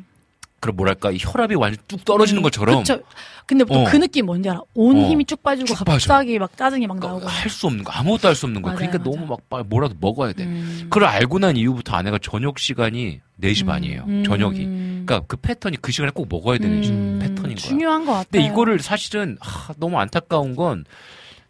[0.65, 2.99] 그런 뭐랄까 이 혈압이 완전 뚝 떨어지는 것처럼 그쵸.
[3.45, 3.85] 근데 또 어.
[3.85, 4.61] 그 느낌 뭔지 알아?
[4.73, 5.07] 온 어.
[5.07, 6.09] 힘이 쭉 빠지고 쭉 빠져.
[6.09, 7.27] 갑자기 막 짜증이 막 나오고.
[7.29, 8.73] 할 수 없는 거 아무것도 할 수 없는 거야.
[8.73, 9.29] 맞아요, 그러니까 너무 맞아요.
[9.29, 10.45] 막 빨리 뭐라도 먹어야 돼.
[10.45, 10.81] 음.
[10.85, 14.05] 그걸 알고 난 이후부터 아내가 저녁 시간이 4시 반이에요.
[14.09, 14.25] 음.
[14.25, 14.61] 저녁이.
[14.65, 15.03] 음.
[15.07, 17.19] 그러니까 그 패턴이 그 시간에 꼭 먹어야 되는 음.
[17.21, 17.57] 패턴인 거야.
[17.57, 18.27] 중요한 것 같아요.
[18.31, 20.87] 근데 이거를 사실은 하, 너무 안타까운 건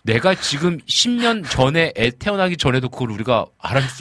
[0.02, 3.46] 내가 지금 10년 전에 애 태어나기 전에도 그걸 우리가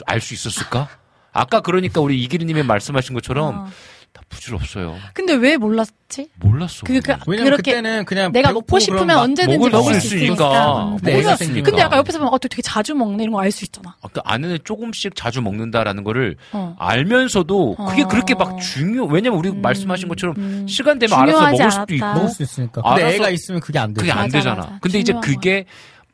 [0.06, 0.88] 알수 있었을까?
[1.32, 3.68] 아까 그러니까 우리 이기리님이 말씀하신 것처럼 어.
[4.14, 4.96] 다 부질없어요.
[5.12, 6.28] 근데 왜 몰랐지?
[6.38, 6.84] 몰랐어.
[6.86, 10.32] 그, 그, 왜냐면 그렇게 그때는 그냥 내가 먹고 싶으면 언제든지 먹을 먹을, 수수 있으니까.
[10.44, 10.84] 있으니까.
[10.84, 11.64] 먹을 수 그래서- 있으니까.
[11.64, 13.96] 근데 약간 옆에서 보면 어, 되게 자주 먹네 이런 거 알 수 있잖아.
[14.00, 16.76] 아까 아내는 조금씩 자주 먹는다라는 거를 어.
[16.78, 18.08] 알면서도 그게 어.
[18.08, 19.04] 그렇게 막 중요.
[19.06, 20.66] 왜냐면 우리 음, 말씀하신 것처럼 음.
[20.68, 21.94] 시간 되면 알아서 중요하지 먹을 수도 않았다.
[21.94, 22.82] 있고 먹을 수 있으니까.
[22.82, 24.00] 근데 알아서- 애가 있으면 그게 안 되죠.
[24.02, 24.56] 그게 안 맞아, 되잖아.
[24.56, 24.78] 맞아.
[24.80, 25.64] 근데 이제 그게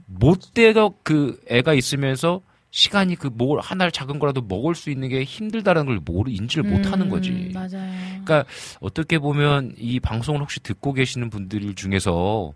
[0.07, 2.41] 못 돼가 그 애가 있으면서
[2.71, 6.93] 시간이 그 뭘 하나를 작은 거라도 먹을 수 있는 게 힘들다라는 걸 모르 인지를 못
[6.93, 7.51] 하는 음, 거지.
[7.55, 8.21] 맞아요.
[8.25, 8.45] 그러니까
[8.81, 12.53] 어떻게 보면 이 방송을 혹시 듣고 계시는 분들 중에서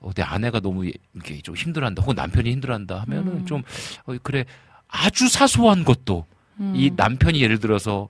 [0.00, 3.46] 어, 내 아내가 너무 이렇게 좀 힘들어한다, 혹은 남편이 힘들어한다 하면은 음.
[3.46, 3.62] 좀
[4.06, 4.44] 어, 그래
[4.88, 6.24] 아주 사소한 것도
[6.58, 6.72] 음.
[6.74, 8.08] 이 남편이 예를 들어서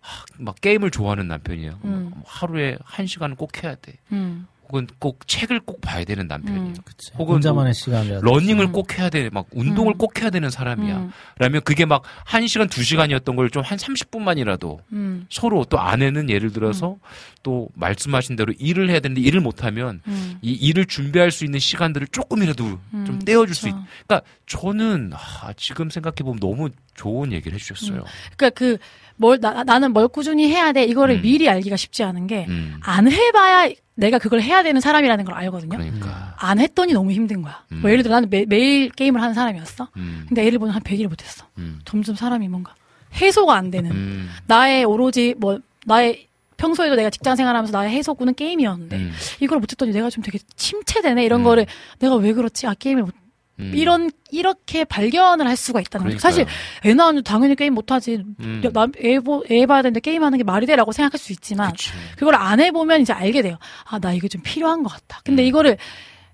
[0.00, 1.80] 하, 막 게임을 좋아하는 남편이에요.
[1.84, 2.12] 음.
[2.24, 3.94] 하루에 한 시간은 꼭 해야 돼.
[4.62, 4.72] 음.
[4.72, 6.62] 혹은 꼭 책을 꼭 봐야 되는 남편이에요.
[6.68, 6.74] 음.
[6.84, 7.10] 그치.
[7.18, 8.24] 혹은 혼자만의 시간이라도.
[8.24, 8.72] 러닝을 음.
[8.72, 9.28] 꼭 해야 돼.
[9.30, 9.98] 막 운동을 음.
[9.98, 10.96] 꼭 해야 되는 사람이야.
[10.96, 11.12] 음.
[11.38, 15.26] 라면 그게 막 1시간, 2시간이었던 걸 좀 한 30분만이라도 음.
[15.30, 16.96] 서로 또 아내는 예를 들어서
[17.42, 20.38] 또 말씀하신 대로 일을 해야 되는데 일을 못 하면 음.
[20.42, 23.72] 이 일을 준비할 수 있는 시간들을 조금이라도 좀 음, 떼어줄 수 있.
[23.72, 23.84] 그쵸.
[24.06, 28.04] 그러니까 저는 아, 지금 생각해 보면 너무 좋은 얘기를 해주셨어요.
[28.36, 28.78] 그러니까 그
[29.22, 31.22] 뭘 나는 뭘 꾸준히 해야 돼 이거를 음.
[31.22, 35.78] 미리 알기가 쉽지 않은 게안 음, 해봐야 내가 그걸 해야 되는 사람이라는 걸 알거든요.
[35.78, 36.34] 그러니까.
[36.38, 37.62] 안 했더니 너무 힘든 거야.
[37.70, 37.82] 음.
[37.82, 39.88] 뭐 예를 들어 나는 매, 매일 게임을 하는 사람이었어.
[39.96, 41.46] 음, 근데 애를 보면 한 100일 못했어.
[41.58, 42.74] 음, 점점 사람이 뭔가
[43.14, 46.26] 해소가 안 되는 음, 나의 오로지 뭐 나의
[46.56, 51.40] 평소에도 내가 직장 생활하면서 나의 해소구는 게임이었는데 음, 이걸 못했더니 내가 좀 되게 침체되네 이런
[51.40, 51.44] 음.
[51.44, 51.66] 거를
[52.00, 53.21] 내가 왜 그렇지 아 게임을 못
[53.60, 53.72] 음.
[53.74, 56.18] 이런 이렇게 발견을 할 수가 있다는 거죠.
[56.18, 56.46] 사실.
[56.84, 58.24] 애 낳으면 당연히 게임 못하지.
[58.40, 58.62] 음.
[58.64, 59.18] 야, 남- 애,
[59.66, 61.90] 봐야 되는데 게임하는 게 말이 돼라고 생각할 수 있지만 그치.
[62.16, 63.58] 그걸 안 해보면 이제 알게 돼요.
[63.84, 65.18] 아, 나 이게 좀 필요한 것 같다.
[65.18, 65.22] 음.
[65.24, 65.76] 근데 이거를,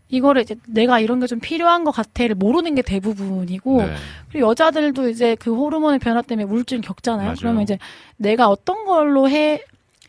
[0.08, 3.94] 이거를 이제 내가 이런 게 좀 필요한 것 같아를 모르는 게 대부분이고, 네.
[4.30, 7.26] 그리고 여자들도 이제 그 호르몬의 변화 때문에 우울증 겪잖아요.
[7.26, 7.36] 맞아요.
[7.38, 7.78] 그러면 이제
[8.16, 9.60] 내가 어떤 걸로 해,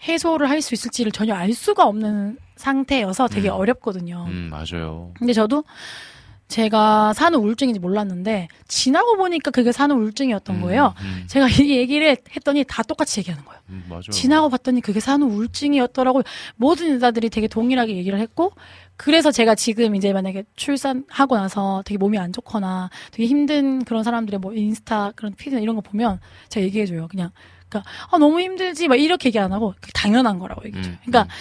[0.08, 3.56] 해소를 할 수 있을지를 전혀 알 수가 없는 상태여서 되게 음.
[3.56, 4.26] 어렵거든요.
[4.30, 5.12] 음, 맞아요.
[5.18, 5.64] 근데 저도
[6.50, 10.96] 제가 사는 우울증인지 몰랐는데, 지나고 보니까 그게 사는 우울증이었던 거예요.
[11.02, 13.62] 음, 제가 이 얘기를 했더니 다 똑같이 얘기하는 거예요.
[13.70, 14.02] 음.
[14.12, 16.24] 지나고 봤더니 그게 사는 우울증이었더라고요.
[16.56, 18.52] 모든 여자들이 되게 동일하게 얘기를 했고,
[18.98, 24.40] 그래서 제가 지금 이제 만약에 출산하고 나서 되게 몸이 안 좋거나 되게 힘든 그런 사람들의
[24.40, 26.20] 뭐 인스타 그런 피드나 이런 거 보면
[26.50, 27.08] 제가 얘기해 줘요.
[27.10, 27.30] 그냥,
[27.70, 28.88] 그러니까, 아, 너무 힘들지.
[28.88, 30.94] 막 이렇게 얘기 안 하고, 당연한 거라고 얘기해 줘요.
[30.94, 31.32] 음, 그러니까,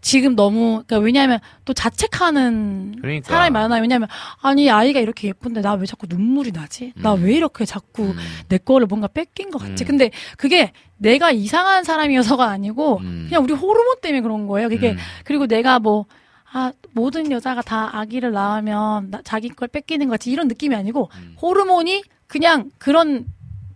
[0.00, 3.26] 지금 너무, 그러니까 왜냐하면 또 자책하는 그러니까.
[3.28, 3.82] 사람이 많아요.
[3.82, 4.08] 왜냐하면,
[4.40, 6.92] 아니, 아이가 이렇게 예쁜데 나 왜 자꾸 눈물이 나지?
[6.96, 7.24] 나 음.
[7.24, 8.14] 왜 이렇게 자꾸
[8.48, 9.84] 내 거를 뭔가 뺏긴 것 같지?
[9.84, 9.86] 음.
[9.86, 13.26] 근데 그게 내가 이상한 사람이어서가 아니고 음.
[13.28, 14.68] 그냥 우리 호르몬 때문에 그런 거예요.
[14.68, 14.96] 그게 음.
[15.24, 16.06] 그리고 내가 뭐
[16.50, 21.10] 아, 모든 여자가 다 아기를 낳으면 나- 자기 걸 뺏기는 것 같이 이런 느낌이 아니고
[21.16, 21.36] 음.
[21.42, 23.26] 호르몬이 그냥 그런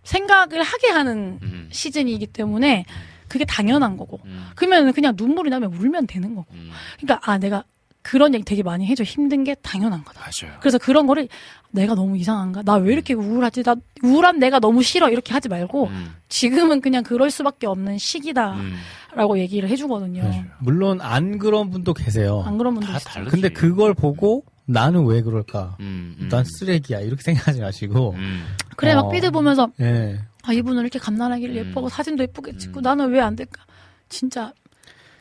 [0.04, 1.68] 생각을 하게 하는 음.
[1.70, 2.84] 시즌이기 때문에
[3.32, 4.20] 그게 당연한 거고.
[4.26, 4.48] 음.
[4.54, 6.46] 그러면 그냥 눈물이 나면 울면 되는 거고.
[6.52, 6.70] 음.
[7.00, 7.64] 그러니까 아 내가
[8.02, 9.04] 그런 얘기 되게 많이 해줘.
[9.04, 10.20] 힘든 게 당연한 거다.
[10.20, 10.58] 맞아요.
[10.60, 11.28] 그래서 그런 거를
[11.70, 12.62] 내가 너무 이상한가?
[12.62, 13.62] 나 왜 이렇게 우울하지?
[13.62, 15.08] 나 우울한 내가 너무 싫어.
[15.08, 16.14] 이렇게 하지 말고 음.
[16.28, 19.38] 지금은 그냥 그럴 수밖에 없는 시기다라고 음.
[19.38, 20.30] 얘기를 해주거든요.
[20.58, 22.42] 물론 안 그런 분도 계세요.
[22.44, 22.86] 안 그런 분도.
[22.92, 23.30] 다르지.
[23.30, 25.76] 근데 그걸 보고 나는 왜 그럴까?
[25.80, 26.28] 음, 음.
[26.28, 28.12] 난 쓰레기야 이렇게 생각하지 마시고.
[28.16, 28.44] 음.
[28.76, 29.10] 그래 막 어.
[29.10, 30.18] 삐드 보면서 예.
[30.42, 31.56] 아 이분은 이렇게 감난하길 음.
[31.56, 33.64] 예쁘고 사진도 예쁘게 찍고 나는 왜 안 될까?
[34.08, 34.52] 진짜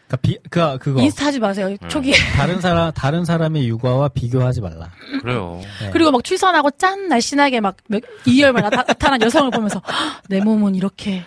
[0.08, 1.70] 그러니까 비, 그 그거 인스타 하지 마세요.
[1.70, 1.78] 네.
[1.88, 2.14] 초기에.
[2.36, 4.90] 다른 사람 다른 사람의 육아와 비교하지 말라.
[5.22, 5.62] 그래요.
[5.84, 5.90] 예.
[5.92, 10.42] 그리고 막 출산하고 짠 날씬하게 막 몇, 2개월 만에 나타, 나타난 여성을 보면서 "헉, 내
[10.42, 11.24] 몸은 이렇게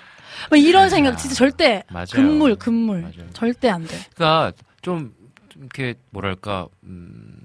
[0.51, 2.07] 막 이런 생각 진짜 절대 맞아요.
[2.13, 3.31] 금물 금물 맞아요.
[3.33, 3.97] 절대 안 돼.
[4.15, 4.53] 그러니까
[4.83, 5.15] 좀,
[5.49, 7.39] 좀 이렇게 뭐랄까 음,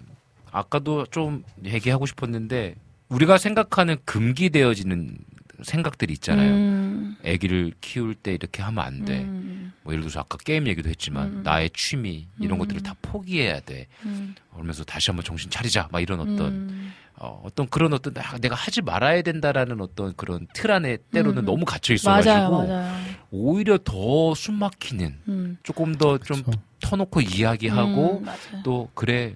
[0.51, 2.75] 아까도 좀 얘기하고 싶었는데
[3.07, 5.17] 우리가 생각하는 금기되어지는
[5.63, 6.53] 생각들이 있잖아요.
[6.53, 9.19] 음, 아기를 키울 때 이렇게 하면 안 돼.
[9.21, 11.43] 음, 뭐 예를 들어서 아까 게임 얘기도 했지만 음.
[11.43, 12.59] 나의 취미 이런 음.
[12.59, 13.87] 것들을 다 포기해야 돼.
[14.05, 15.89] 음, 그러면서 다시 한번 정신 차리자.
[15.91, 20.47] 막 이런 어떤 음, 어, 어떤 그런 어떤 아, 내가 하지 말아야 된다라는 어떤 그런
[20.53, 21.45] 틀 안에 때로는 음.
[21.45, 22.95] 너무 갇혀 맞아요, 있어가지고 맞아요.
[23.31, 26.51] 오히려 더 숨막히는 음, 조금 더좀 그쵸.
[26.81, 28.63] 터놓고 이야기하고 음, 맞아요.
[28.63, 29.35] 또 그래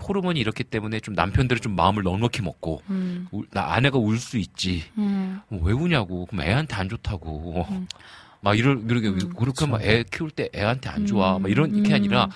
[0.00, 4.38] 호르몬이 이렇기 때문에 좀 남편들은 좀 마음을 넉넉히 먹고 음, 울- 나 아내가 울 수
[4.38, 4.84] 있지.
[4.98, 6.26] 음, 어, 왜 우냐고.
[6.26, 7.66] 그럼 애한테 안 좋다고.
[7.70, 7.86] 음.
[8.40, 11.38] 막 이런 이렇게 음, 그렇게 하면 애 키울 때 애한테 안 좋아.
[11.38, 11.82] 막 이런 음.
[11.84, 12.28] 게 아니라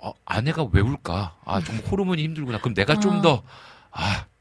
[0.00, 1.36] 어, 아내가 왜 울까?
[1.44, 2.58] 아 정말 호르몬이 힘들구나.
[2.58, 3.00] 그럼 내가 아.
[3.00, 3.42] 좀더아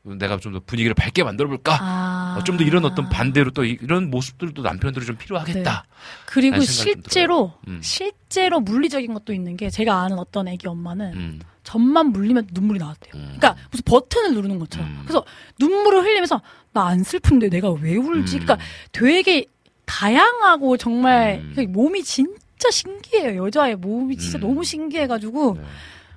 [0.05, 2.43] 내가 좀 더 분위기를 밝게 만들어 볼까 아.
[2.45, 5.85] 좀더 이런 어떤 반대로 또 이- 이런 모습들도 남편들이 좀 필요하겠다
[6.25, 7.53] 그리고 생각이 좀 실제로.
[7.69, 7.79] 음.
[7.81, 13.13] 실제로 물리적인 것도 있는 게 제가 아는 어떤 애기 엄마는 음, 젖만 물리면 눈물이 나왔대요.
[13.15, 13.21] 음.
[13.37, 14.87] 그러니까 무슨 버튼을 누르는 것처럼.
[14.89, 14.99] 음.
[15.03, 15.23] 그래서
[15.59, 16.41] 눈물을 흘리면서
[16.73, 18.37] 나 안 슬픈데 내가 왜 울지?
[18.37, 18.39] 음.
[18.43, 18.57] 그러니까
[18.91, 19.45] 되게
[19.85, 21.53] 다양하고 정말 음.
[21.55, 23.45] 그 몸이 진짜 신기해요.
[23.45, 24.41] 여자의 몸이 진짜 음.
[24.41, 25.63] 너무 신기해가지고 네.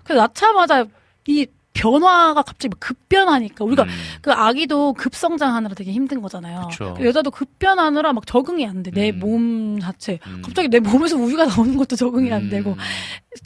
[0.03, 0.87] 그래서 낳자마자
[1.29, 1.47] 이
[1.77, 3.89] 변화가 갑자기 막 급변하니까 우리가 음.
[4.23, 6.69] 그 아기도 급성장하느라 되게 힘든 거잖아요.
[6.71, 6.95] 그쵸.
[6.97, 8.91] 그 여자도 급변하느라 막 적응이 안 돼.
[8.91, 9.19] 내 음.
[9.19, 10.19] 몸 자체.
[10.27, 10.43] 음.
[10.45, 12.51] 갑자기 내 몸에서 우유가 나오는 것도 적응이 안 음.
[12.51, 12.77] 되고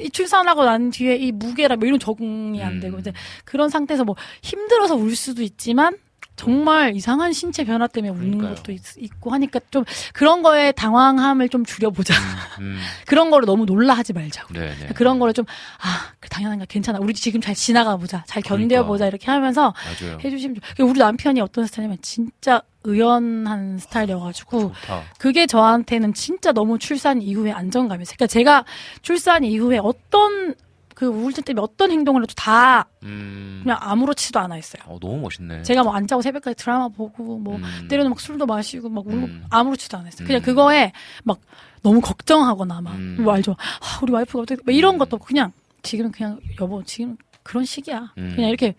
[0.01, 2.81] 이 출산하고 난 뒤에 이 무게라 뭐 이런 적응이 안 음.
[2.81, 3.12] 되고 이제
[3.44, 5.97] 그런 상태에서 뭐 힘들어서 울 수도 있지만
[6.40, 8.54] 정말 이상한 신체 변화 때문에 우는 그러니까요.
[8.54, 9.84] 것도 있, 고 하니까 좀
[10.14, 12.14] 그런 거에 당황함을 좀 줄여보자.
[12.60, 12.78] 음.
[13.06, 14.54] 그런 거를 너무 놀라하지 말자고.
[14.54, 14.88] 네, 네.
[14.94, 15.44] 그런 거를 좀,
[15.82, 16.98] 아, 그 당연한가, 괜찮아.
[16.98, 18.24] 우리 지금 잘 지나가 보자.
[18.26, 19.04] 잘 견뎌보자.
[19.04, 19.06] 그러니까.
[19.08, 20.18] 이렇게 하면서 맞아요.
[20.24, 25.02] 해주시면 좋 우리 남편이 어떤 스타일이냐면 진짜 의연한 스타일이어가지고 좋다.
[25.18, 28.14] 그게 저한테는 진짜 너무 출산 이후에 안정감이 있어요.
[28.16, 28.64] 그러니까 제가
[29.02, 30.54] 출산 이후에 어떤
[31.01, 33.60] 그 우울증 때문에 어떤 행동을 해도 다 음.
[33.62, 34.82] 그냥 아무렇지도 않아 있어요.
[34.85, 35.62] 어, 너무 멋있네.
[35.62, 37.86] 제가 뭐 안 자고 새벽까지 드라마 보고 뭐 음.
[37.89, 39.44] 때로는 막 술도 마시고 막 울고 음.
[39.48, 40.27] 아무렇지도 않았어요.
[40.27, 40.44] 그냥 음.
[40.44, 40.93] 그거에
[41.24, 41.40] 막
[41.82, 43.16] 너무 걱정하거나 막 음.
[43.20, 43.52] 뭐 알죠?
[43.81, 44.98] 아, 우리 와이프가 어떻게 막 이런 음.
[44.98, 45.52] 것도 없고 그냥
[45.82, 48.12] 지금은 그냥 여보 지금 그런 시기야.
[48.18, 48.32] 음.
[48.36, 48.74] 그냥 이렇게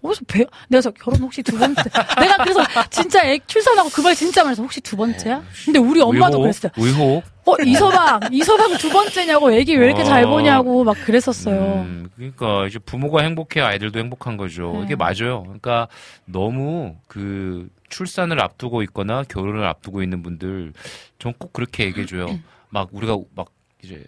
[0.00, 1.82] 어디서 배 내가 저 결혼 혹시 두 번째
[2.20, 5.42] 내가 그래서 진짜 애 출산하고 그 말 진짜 말해서 혹시 두 번째야?
[5.64, 6.42] 근데 우리 엄마도 의혹?
[6.42, 6.70] 그랬어요.
[6.76, 7.24] 의혹.
[7.46, 10.30] 어 이서방 이서방 두 번째냐고 애기 왜 이렇게 잘 어.
[10.30, 11.82] 보냐고 막 그랬었어요.
[11.82, 14.72] 음, 그러니까 이제 부모가 행복해야 아이들도 행복한 거죠.
[14.78, 14.82] 네.
[14.84, 15.42] 이게 맞아요.
[15.42, 15.88] 그러니까
[16.24, 20.72] 너무 그 출산을 앞두고 있거나 결혼을 앞두고 있는 분들
[21.18, 22.26] 전 꼭 그렇게 얘기해 줘요.
[22.70, 23.48] 막 우리가 막
[23.82, 24.04] 이제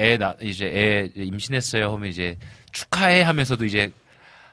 [0.00, 2.36] 애 나 이제 애 임신했어요 하면 이제
[2.72, 3.92] 축하해 하면서도 이제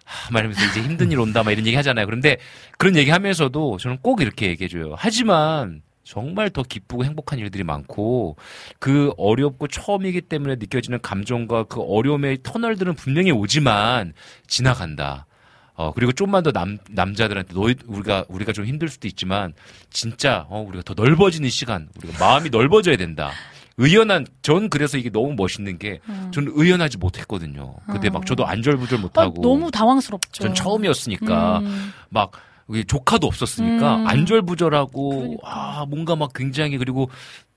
[0.04, 2.06] 하, 말하면서 이제 힘든 일 온다 막 이런 얘기 하잖아요.
[2.06, 2.38] 그런데
[2.78, 4.96] 그런 얘기 하면서도 저는 꼭 이렇게 얘기해 줘요.
[4.98, 8.36] 하지만 정말 더 기쁘고 행복한 일들이 많고
[8.80, 14.14] 그 어렵고 처음이기 때문에 느껴지는 감정과 그 어려움의 터널들은 분명히 오지만
[14.48, 15.28] 지나간다.
[15.76, 19.54] 어 그리고 좀만 더 남 남자들한테 너희 우리가 우리가 좀 힘들 수도 있지만
[19.92, 23.30] 진짜 어 우리가 더 넓어지는 시간 우리가 마음이 넓어져야 된다.
[23.78, 26.32] 의연한 전 그래서 이게 너무 멋있는 게 음.
[26.34, 27.76] 저는 의연하지 못했거든요.
[27.86, 28.26] 그때 막 어.
[28.26, 30.44] 저도 안절부절 아, 못하고 너무 당황스럽죠.
[30.44, 31.94] 전 처음이었으니까 음.
[32.10, 32.32] 막
[32.70, 34.08] 이게 조카도 없었으니까 음.
[34.08, 37.10] 안절부절하고 아 뭔가 막 굉장히 그리고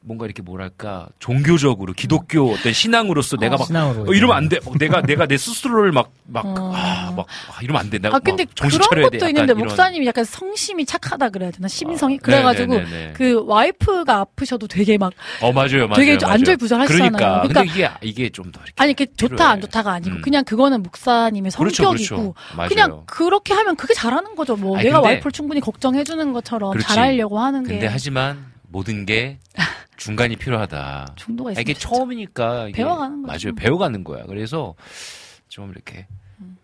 [0.05, 4.59] 뭔가 이렇게 뭐랄까 종교적으로 기독교 어떤 신앙으로서 내가 막 신앙으로 어, 이러면 안 돼.
[4.65, 6.73] 막 내가 내가 내 스스로를 막막 어.
[6.75, 7.99] 아, 막 아, 이러면 안 돼.
[7.99, 9.05] 내가 아 근데 막 정신 그런.
[9.05, 9.59] 것도 있는데 이런.
[9.59, 13.13] 목사님이 약간 성심이 착하다 그래야 되나 심성이 아, 그래가지고 네네네네.
[13.15, 15.95] 그 와이프가 아프셔도 되게 막 어 맞아요, 맞아요.
[15.95, 16.19] 되게.
[16.25, 17.11] 안절부절하시잖아요.
[17.13, 19.51] 그러니까, 그러니까 근데 이게 이게 좀 더 아니 이게 좋다.
[19.51, 20.21] 안 좋다가 아니고 음.
[20.23, 22.35] 그냥 그거는 목사님의 그렇죠, 성격이고 그렇죠.
[22.57, 22.69] 맞아요.
[22.69, 24.57] 그냥 그렇게 하면 그게 잘하는 거죠.
[24.57, 26.89] 뭐 아니, 내가 근데- 와이프를 충분히 걱정해 주는 것처럼 그렇지.
[26.89, 29.39] 잘하려고 하는 근데 게 하지만 모든 게
[29.97, 31.15] 중간이 필요하다.
[31.17, 33.49] 중도가 아, 있으면 이게 처음이니까 이게 배워가는 거죠.
[33.49, 33.55] 맞아요.
[33.55, 34.25] 배워가는 거야.
[34.25, 34.75] 그래서
[35.49, 36.07] 좀 이렇게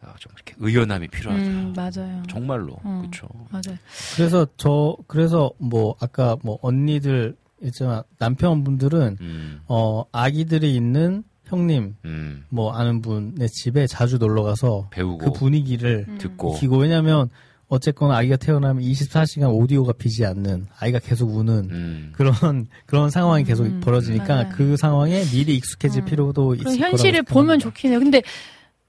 [0.02, 1.44] 어, 좀 이렇게 의연함이 필요하다.
[1.44, 2.22] 음, 맞아요.
[2.28, 3.28] 정말로 음, 그렇죠.
[3.50, 3.78] 맞아요.
[4.16, 12.44] 그래서 저 그래서 뭐 아까 뭐 언니들 있지만 남편분들은 음, 어 아기들이 있는 형님 음,
[12.48, 16.18] 뭐 아는 분의 집에 자주 놀러 가서 배우고 그 분위기를 음.
[16.18, 17.30] 듣고 익히고 왜냐면
[17.68, 23.66] 어쨌거나 아기가 태어나면 24시간 오디오가 비지 않는 아이가 계속 우는 음, 그런 그런 상황이 계속
[23.66, 24.48] 음, 벌어지니까 맞아요.
[24.56, 26.04] 그 상황에 미리 익숙해질 음.
[26.06, 27.22] 필요도 있을 거라고 현실을.
[27.24, 27.98] 보면 좋긴 해요.
[27.98, 28.22] 근데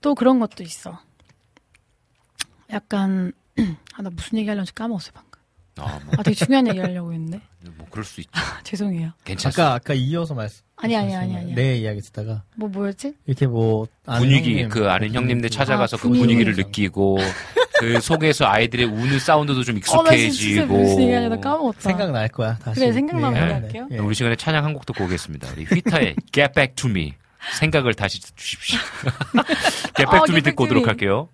[0.02, 0.98] 또 그런 것도 있어.
[2.72, 3.32] 약간
[3.96, 5.30] 아 나 무슨 얘기 하려는지 까먹었어요 방금.
[5.78, 7.42] 아, 뭐, 아 되게 중요한 얘기 하려고 했는데
[7.78, 8.32] 뭐 그럴 수 있죠.
[8.34, 9.12] 아, 죄송해요.
[9.26, 9.64] 괜찮습니다.
[9.66, 11.54] 아까 아까 이어서 말씀 아니 아니 아니 아니.
[11.54, 13.14] 내 이야기 듣다가 뭐 뭐였지?
[13.26, 16.22] 이렇게 뭐 아는 분위기 형님, 그 아는 형님들 찾아가서 아, 그 분위기.
[16.24, 17.18] 분위기를 느끼고
[17.80, 21.80] 그 속에서 아이들의 우는 사운드도 좀 어, 익숙해지고 얘기 하려다 까먹었다.
[21.82, 23.88] 생각날 거야 다시 그래, 생각나면 예, 얘기할게요.
[23.92, 23.98] 예.
[24.00, 25.48] 우리 시간에 찬양 한 곡 듣고 오겠습니다.
[25.56, 27.14] 우리 휘타의 Get Back to Me
[27.58, 28.78] 생각을 다시 주십시오.
[29.96, 30.88] Get Back 아, to Me 듣고 to 오도록 Me.
[30.88, 31.30] 할게요.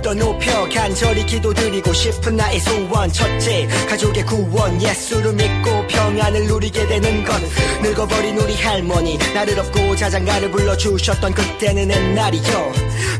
[0.00, 3.12] 더 높여 간절히 기도드리고 싶은 나의 소원.
[3.12, 4.80] 첫째 가족의 구원.
[4.80, 7.34] 예수를 믿고 평안을 누리게 되는 것.
[7.82, 12.72] 늙어버린 우리 할머니 나를 업고 자장가를 불러주셨던 그때는 옛날이요.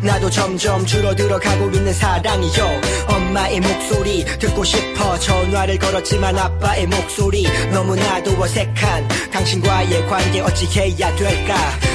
[0.03, 2.81] 나도 점점 줄어들어가고 있는 사랑이요.
[3.09, 11.55] 엄마의 목소리 듣고 싶어 전화를 걸었지만 아빠의 목소리 너무나도 어색한 당신과의 관계 어찌 해야 될까?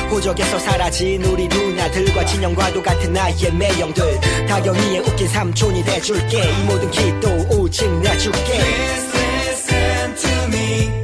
[0.10, 4.20] 호적에서 사라진 우리 누나들과 친형과도 같은 나의 매형들.
[4.48, 11.03] 다 경이의 웃긴 삼촌이 돼줄게 이 모든 기도 오직 내줄게 listen to me.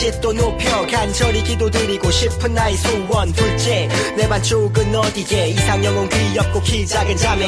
[0.00, 3.30] 다시 또 높여 간절히 기도드리고 싶은 나의 소원.
[3.34, 3.86] 둘째
[4.16, 5.48] 내 반쪽은 어디에?
[5.50, 7.46] 이상형은 귀엽고 키 작은 자매.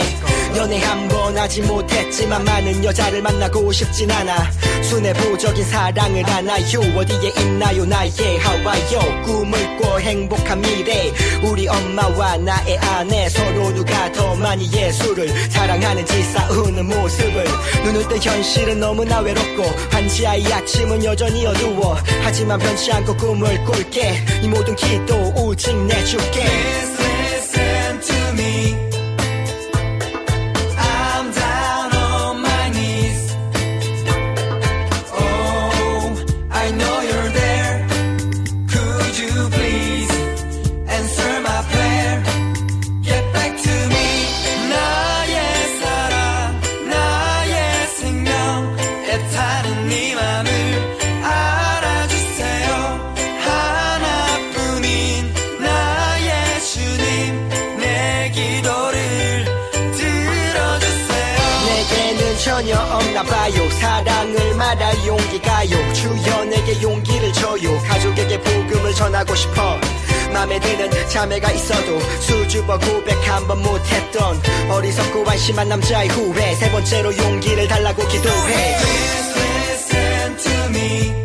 [0.55, 4.51] 연애 한 번 하지 못했지만 많은 여자를 만나고 싶진 않아.
[4.83, 6.81] 순애보적인 사랑을 하나요?
[6.95, 7.87] 어디에 있나요?
[7.87, 9.23] 나의 하와요.
[9.24, 11.11] 꿈을 꿔 행복한 미래.
[11.43, 13.31] 우리 엄마와 나의 아내.
[13.31, 17.45] 서로 누가 더 많이 예술을 사랑하는지 싸우는 모습을.
[17.85, 21.95] 눈을 뜬 현실은 너무나 외롭고 한시아이 아침은 여전히 어두워.
[22.23, 26.43] 하지 만 변치 않고 꿈을 꿀게 이 모든 기도 오직 내줄게
[27.52, 28.74] listen to me.
[35.14, 36.12] Oh,
[46.89, 48.77] 나의 생명,
[49.09, 50.72] 애타는 네 맘을
[69.03, 69.81] 전하고 싶어.
[70.33, 76.55] 맘에 드는 자매가 있어도 수줍어 고백 한 번 못했던 어리석고 안심한 남자의 후회.
[76.55, 78.77] 세 번째로 용기를 달라고 기도해.
[78.79, 79.35] Please
[79.91, 81.22] listen to me.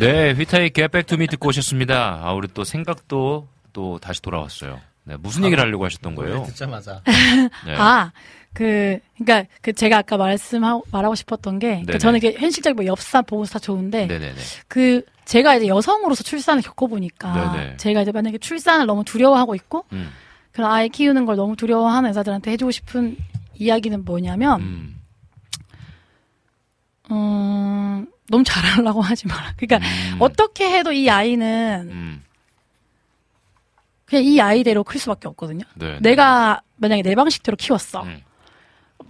[0.00, 2.20] 네, 휘타의 to Me 듣고 오셨습니다.
[2.22, 4.80] 아, 우리 또 생각도 또 다시 돌아왔어요.
[5.04, 6.44] 네, 무슨 얘기를 하려고 하셨던 거예요?
[6.44, 7.02] 듣자마자.
[7.66, 7.74] 네.
[7.76, 8.10] 아,
[8.54, 11.98] 그, 그니까, 그, 제가 아까 말씀하고, 말하고 싶었던 게, 그.
[11.98, 14.34] 저는 이게 현실적 뭐 엽사, 보고사 좋은데, 네네네.
[14.68, 17.76] 그, 제가 이제 여성으로서 출산을 겪어보니까, 네네.
[17.76, 20.10] 제가 이제 만약에 출산을 너무 두려워하고 있고, 음.
[20.52, 23.18] 그런 아이 키우는 걸 너무 두려워하는 여자들한테 해주고 싶은
[23.54, 25.00] 이야기는 뭐냐면, 음.
[27.10, 29.54] 음, 너무 잘하려고 하지 마라.
[29.56, 30.16] 그러니까, 음.
[30.20, 32.22] 어떻게 해도 이 아이는,
[34.04, 35.64] 그냥 이 아이대로 클 수밖에 없거든요.
[35.74, 38.04] 네, 내가 만약에 내 방식대로 키웠어.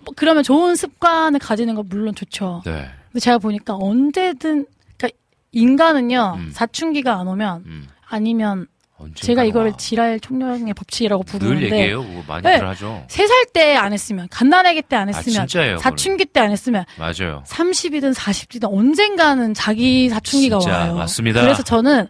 [0.04, 2.62] 뭐 그러면 좋은 습관을 가지는 건 물론 좋죠.
[2.64, 2.88] 네.
[3.06, 4.66] 근데 제가 보니까 언제든
[4.96, 5.18] 그러니까
[5.52, 6.50] 인간은요 음.
[6.52, 8.69] 사춘기가 안 오면 아니면 언젠가
[9.14, 12.02] 제가 이거를 지랄 총량의 법칙이라고 늘 부르는데 얘기해요.
[12.02, 12.56] 그거 많이 네.
[12.56, 13.04] 하죠.
[13.08, 17.42] 세 살 때 안 했으면 갓난아기 때안 아, 했으면 진짜예요, 사춘기 때 안 했으면 맞아요.
[17.46, 20.94] 30이든 40이든 언젠가는 자기 사춘기가 진짜 와요.
[20.96, 21.40] 맞습니다.
[21.42, 22.08] 그래서 저는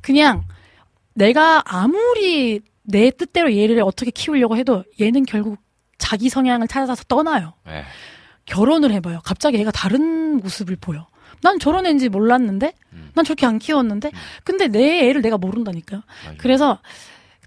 [0.00, 0.44] 그냥
[1.14, 5.58] 내가 아무리 내 뜻대로 얘를 어떻게 키우려고 해도 얘는 결국
[5.98, 7.54] 자기 성향을 찾아서 떠나요.
[7.66, 7.84] 네.
[8.46, 9.20] 결혼을 해봐요.
[9.24, 11.06] 갑자기 얘가 다른 모습을 보여.
[11.44, 13.10] 난 저런 애인지 몰랐는데, 음.
[13.14, 14.10] 난 저렇게 안 키웠는데,
[14.42, 16.00] 근데 내 애를 내가 모른다니까요.
[16.38, 16.80] 그래서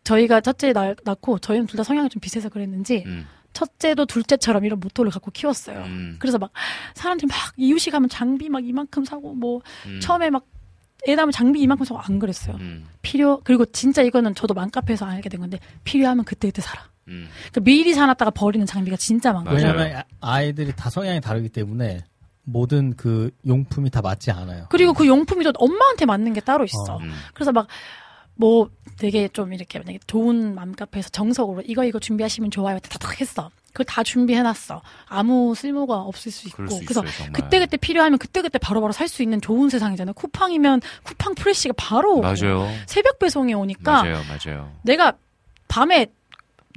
[0.03, 3.25] 저희가 첫째 낳, 낳고 저희는 둘 다 성향이 좀 비슷해서 그랬는지, 음.
[3.53, 5.83] 첫째도 둘째처럼 이런 모토를 갖고 키웠어요.
[6.19, 6.51] 그래서 막
[6.93, 9.99] 사람들이 막 이웃이 가면 장비 막 이만큼 사고 뭐 음.
[9.99, 12.55] 처음에 막애 낳으면 장비 이만큼 사고 안 그랬어요.
[13.01, 16.83] 필요 그리고 진짜 이거는 저도 맘카페에서 알게 된 건데 필요하면 그때 그때 사라.
[17.07, 17.27] 음.
[17.51, 19.69] 그러니까 미리 사놨다가 버리는 장비가 진짜 많거든요.
[19.71, 20.03] 왜냐면 아-
[20.35, 22.03] 아이들이 다 성향이 다르기 때문에
[22.49, 24.67] 모든 그 용품이 다 맞지 않아요.
[24.69, 26.97] 그리고 그 용품이 또 엄마한테 맞는 게 따로 있어.
[27.01, 27.11] 음.
[27.33, 27.67] 그래서 막
[28.37, 32.79] 뭐 되게 좀 이렇게 만약에 좋은 맘카페에서 정석으로 이거 이거 준비하시면 좋아요.
[32.79, 33.49] 다닥 했어.
[33.69, 34.81] 그걸 다 준비해놨어.
[35.07, 36.67] 아무 쓸모가 없을 수 있고.
[36.67, 37.33] 수 그래서 있어요, 정말.
[37.33, 40.13] 그때 그때 필요하면 그때 그때 바로바로 살 수 있는 좋은 세상이잖아요.
[40.13, 42.67] 쿠팡이면 쿠팡 프레시가 바로 맞아요.
[42.85, 44.71] 새벽 배송이 오니까 맞아요, 맞아요.
[44.83, 45.13] 내가
[45.67, 46.07] 밤에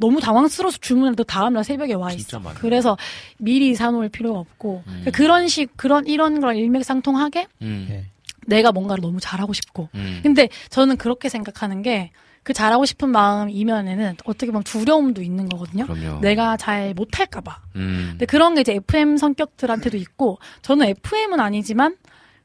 [0.00, 2.40] 너무 당황스러워서 주문해도 다음날 새벽에 와 있어.
[2.56, 2.96] 그래서
[3.38, 4.90] 미리 사놓을 필요가 없고 음.
[4.90, 8.06] 그러니까 그런 식 그런 이런 걸 일맥상통하게 음.
[8.46, 9.88] 내가 뭔가를 너무 잘하고 싶고.
[9.94, 10.20] 음.
[10.22, 12.10] 근데 저는 그렇게 생각하는 게
[12.42, 15.86] 그 잘하고 싶은 마음 이면에는 어떻게 보면 두려움도 있는 거거든요.
[15.86, 16.20] 그럼요.
[16.20, 17.60] 내가 잘 못할까봐.
[17.76, 18.08] 음.
[18.12, 21.96] 근데 그런 게 이제 FM 성격들한테도 있고 저는 FM은 아니지만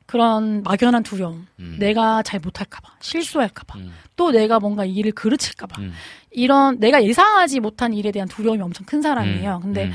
[0.05, 1.47] 그런 막연한 두려움.
[1.59, 1.77] 음.
[1.79, 2.95] 내가 잘 못할까봐.
[2.99, 3.79] 실수할까봐.
[4.15, 5.81] 또 내가 뭔가 이 일을 그르칠까봐.
[5.81, 5.93] 음.
[6.31, 9.55] 이런 내가 예상하지 못한 일에 대한 두려움이 엄청 큰 사람이에요.
[9.57, 9.61] 음.
[9.61, 9.91] 근데 음.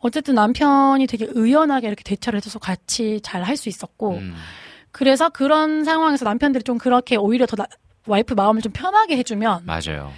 [0.00, 4.34] 어쨌든 남편이 되게 의연하게 이렇게 대처를 해줘서 같이 잘 할 수 있었고 음.
[4.92, 7.66] 그래서 그런 상황에서 남편들이 좀 그렇게 오히려 더 나-
[8.06, 10.10] 와이프 마음을 좀 편하게 해주면 맞아요.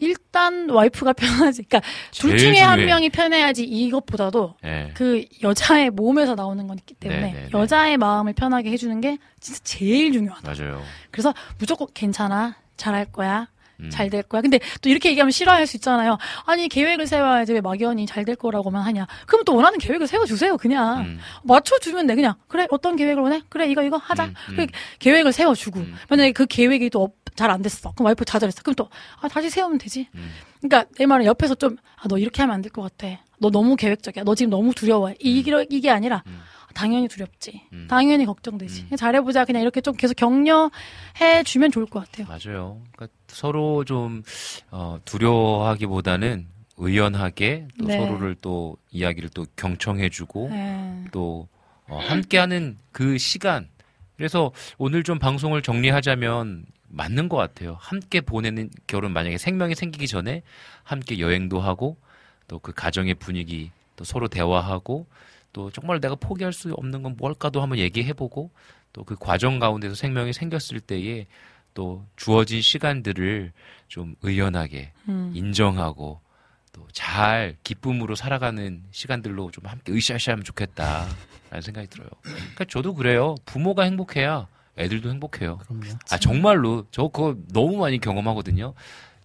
[0.00, 1.62] 일단 와이프가 편하지.
[1.64, 2.86] 그러니까 둘 중에 한 중요해.
[2.86, 4.90] 명이 편해야지 이것보다도 예.
[4.94, 7.48] 그 여자의 몸에서 나오는 거기 때문에 네, 네, 네.
[7.52, 10.52] 여자의 마음을 편하게 해주는 게 진짜 제일 중요하다.
[10.54, 10.82] 맞아요.
[11.10, 13.48] 그래서 무조건 괜찮아, 잘할 거야.
[13.82, 13.88] 음.
[13.88, 14.42] 잘될 거야.
[14.42, 16.18] 근데 또 이렇게 얘기하면 싫어할 수 있잖아요.
[16.44, 19.06] 아니 계획을 세워야지 왜 막연히 잘 될 거라고만 하냐.
[19.26, 20.58] 그럼 또 원하는 계획을 세워주세요.
[20.58, 21.18] 그냥 음.
[21.44, 22.14] 맞춰주면 돼.
[22.14, 23.40] 그냥 그래 어떤 계획을 원해?
[23.48, 24.26] 그래 이거 이거 하자.
[24.26, 24.66] 음, 그래,
[24.98, 25.94] 계획을 세워주고 음.
[26.10, 27.92] 만약에 그 계획이 또 잘 안 됐어.
[27.92, 28.62] 그럼 와이프 좌절했어.
[28.62, 28.88] 그럼 또
[29.20, 30.08] 아, 다시 세우면 되지.
[30.14, 30.30] 음.
[30.60, 33.20] 그러니까 내 말은 옆에서 좀 아, 너 이렇게 하면 안 될 것 같아.
[33.38, 34.24] 너 너무 계획적이야.
[34.24, 35.14] 너 지금 너무 두려워해.
[35.20, 36.22] 이게 이게 아니라
[36.74, 37.62] 당연히 두렵지.
[37.88, 38.84] 당연히 걱정되지.
[38.84, 39.44] 그냥 잘해보자.
[39.46, 42.26] 그냥 이렇게 좀 계속 격려해 주면 좋을 것 같아요.
[42.28, 42.80] 맞아요.
[42.92, 44.22] 그러니까 서로 좀
[44.70, 47.96] 어, 두려워하기보다는 의연하게 또 네.
[47.98, 51.04] 서로를 또 이야기를 또 경청해주고 네.
[51.12, 51.48] 또
[51.88, 53.68] 어, 함께하는 그 시간.
[54.16, 57.76] 그래서 오늘 좀 방송을 정리하자면 맞는 것 같아요.
[57.80, 60.42] 함께 보내는 결혼 만약에 생명이 생기기 전에
[60.82, 61.96] 함께 여행도 하고
[62.48, 65.06] 또 그 가정의 분위기 또 서로 대화하고
[65.52, 68.50] 또 정말 내가 포기할 수 없는 건 뭘까도 한번 얘기해보고
[68.92, 71.26] 또 그 과정 가운데서 생명이 생겼을 때에
[71.74, 73.52] 또 주어진 시간들을
[73.88, 75.32] 좀 의연하게 음.
[75.34, 76.20] 인정하고
[76.72, 82.08] 또 잘 기쁨으로 살아가는 시간들로 좀 함께 으쌰으쌰 하면 좋겠다라는 생각이 들어요.
[82.22, 83.36] 그러니까 저도 그래요.
[83.44, 85.58] 부모가 행복해야 애들도 행복해요.
[86.10, 88.74] 아 정말로 저 그거 너무 많이 경험하거든요.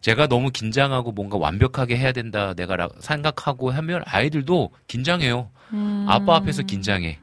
[0.01, 5.49] 제가 너무 긴장하고 뭔가 완벽하게 해야 된다 내가 라- 생각하고 하면 아이들도 긴장해요.
[5.73, 6.05] 음.
[6.07, 7.19] 아빠 앞에서 긴장해.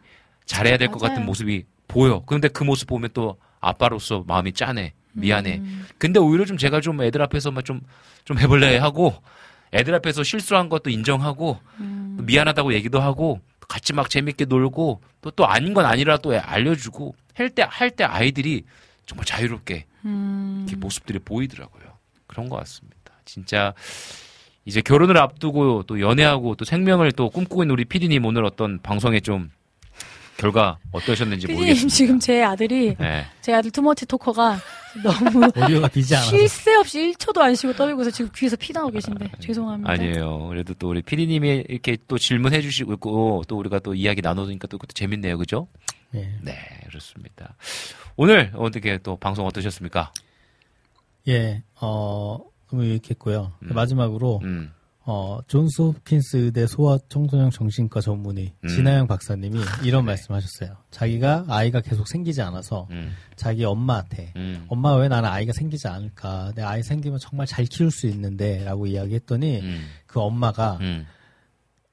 [0.46, 0.98] 잘해야 될 것.
[1.00, 2.22] 같은 모습이 보여.
[2.26, 4.94] 그런데 그 모습 보면 또 아빠로서 마음이 짠해.
[5.12, 5.58] 미안해.
[5.58, 5.86] 음.
[5.98, 7.82] 근데 오히려 좀 제가 좀 애들 앞에서만 좀,
[8.24, 9.14] 좀 해볼래 하고,
[9.74, 12.14] 애들 앞에서 실수한 것도 인정하고, 음.
[12.18, 17.14] 또 미안하다고 얘기도 하고, 같이 막 재밌게 놀고, 또, 또 아닌 건 아니라 또 알려주고,
[17.34, 18.64] 할 때, 할 때 아이들이
[19.06, 20.64] 정말 자유롭게, 음.
[20.66, 21.82] 이렇게 모습들이 보이더라고요.
[22.26, 22.96] 그런 것 같습니다.
[23.24, 23.74] 진짜,
[24.64, 29.20] 이제 결혼을 앞두고 또 연애하고 또 생명을 또 꿈꾸고 있는 우리 피디님 오늘 어떤 방송에
[29.20, 29.50] 좀
[30.36, 31.94] 결과 어떠셨는지 피디님 모르겠습니다.
[31.94, 33.26] 지금 제 아들이 네.
[33.40, 34.59] 제 아들 투머치 토커가
[35.02, 36.30] 너무 오디오가 비지 않아서.
[36.30, 39.90] 쉴새 없이 1초도 안 쉬고 떠들고 있어서 지금 귀에서 피 나오고 계신데 죄송합니다.
[39.90, 40.46] 아니에요.
[40.48, 44.78] 그래도 또 우리 피디님이 이렇게 또 질문해 주시고 있고 또 우리가 또 이야기 나누니까 또
[44.78, 45.38] 그것도 재밌네요.
[45.38, 45.66] 그죠?
[46.12, 46.39] 네.
[46.43, 46.55] 네,
[46.86, 47.56] 그렇습니다.
[48.16, 50.12] 오늘 어떻게 또 방송 어떠셨습니까?
[51.28, 52.39] 예, 어,
[52.70, 53.52] 너무 유익했고요.
[53.62, 53.68] 음.
[53.74, 54.72] 마지막으로, 음.
[55.05, 58.68] 어, 존스 홉킨스 의대 소아 청소년 정신과 전문의 음.
[58.68, 60.76] 진아영 박사님이 이런 말씀 하셨어요.
[60.93, 63.12] 자기가 아이가 계속 생기지 않아서 음.
[63.34, 64.64] 자기 엄마한테 음.
[64.68, 66.52] 엄마 왜 나는 아이가 생기지 않을까?
[66.55, 69.86] 내 아이 생기면 정말 잘 키울 수 있는데 라고 이야기했더니 음.
[70.06, 71.05] 그 엄마가 음.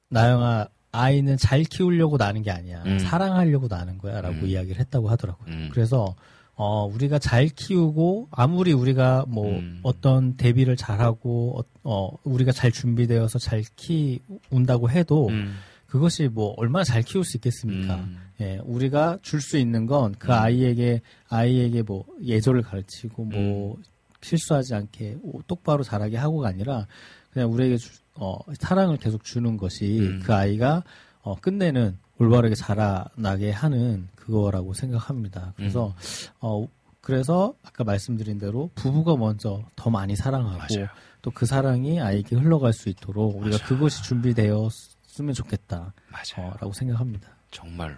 [0.09, 2.83] 나영아 아이는 잘 키우려고 나는 게 아니야.
[2.85, 2.99] 음.
[2.99, 4.47] 사랑하려고 나는 거야 라고 음.
[4.47, 5.47] 이야기를 했다고 하더라고요.
[5.53, 5.69] 음.
[5.71, 6.15] 그래서
[6.61, 9.79] 어, 우리가 잘 키우고, 아무리 우리가 뭐, 음.
[9.81, 15.55] 어떤 대비를 잘하고, 어, 어, 우리가 잘 준비되어서 잘 키운다고 해도, 음.
[15.87, 17.95] 그것이 뭐, 얼마나 잘 키울 수 있겠습니까?
[17.95, 18.17] 음.
[18.41, 20.31] 예, 우리가 줄 수 있는 건그 음.
[20.33, 20.99] 아이에게,
[21.29, 23.83] 아이에게 뭐, 예절을 가르치고, 뭐, 음.
[24.21, 26.87] 실수하지 않게 오- 똑바로 자라게 하고가 아니라,
[27.31, 27.89] 그냥 우리에게 주-
[28.19, 30.21] 어, 사랑을 계속 주는 것이 음.
[30.23, 30.83] 그 아이가,
[31.21, 35.53] 어, 끝내는 올바르게 자라나게 하는 그거라고 생각합니다.
[35.55, 36.33] 그래서, 음.
[36.41, 36.67] 어,
[37.01, 40.75] 그래서 아까 말씀드린 대로 부부가 먼저 더 많이 사랑하고.
[41.21, 43.67] 또 그 사랑이 아이에게 흘러갈 수 있도록 우리가 맞아요.
[43.67, 45.93] 그것이 준비되었으면 좋겠다.
[46.09, 46.49] 맞아요.
[46.49, 47.27] 어, 라고 생각합니다.
[47.51, 47.97] 정말로.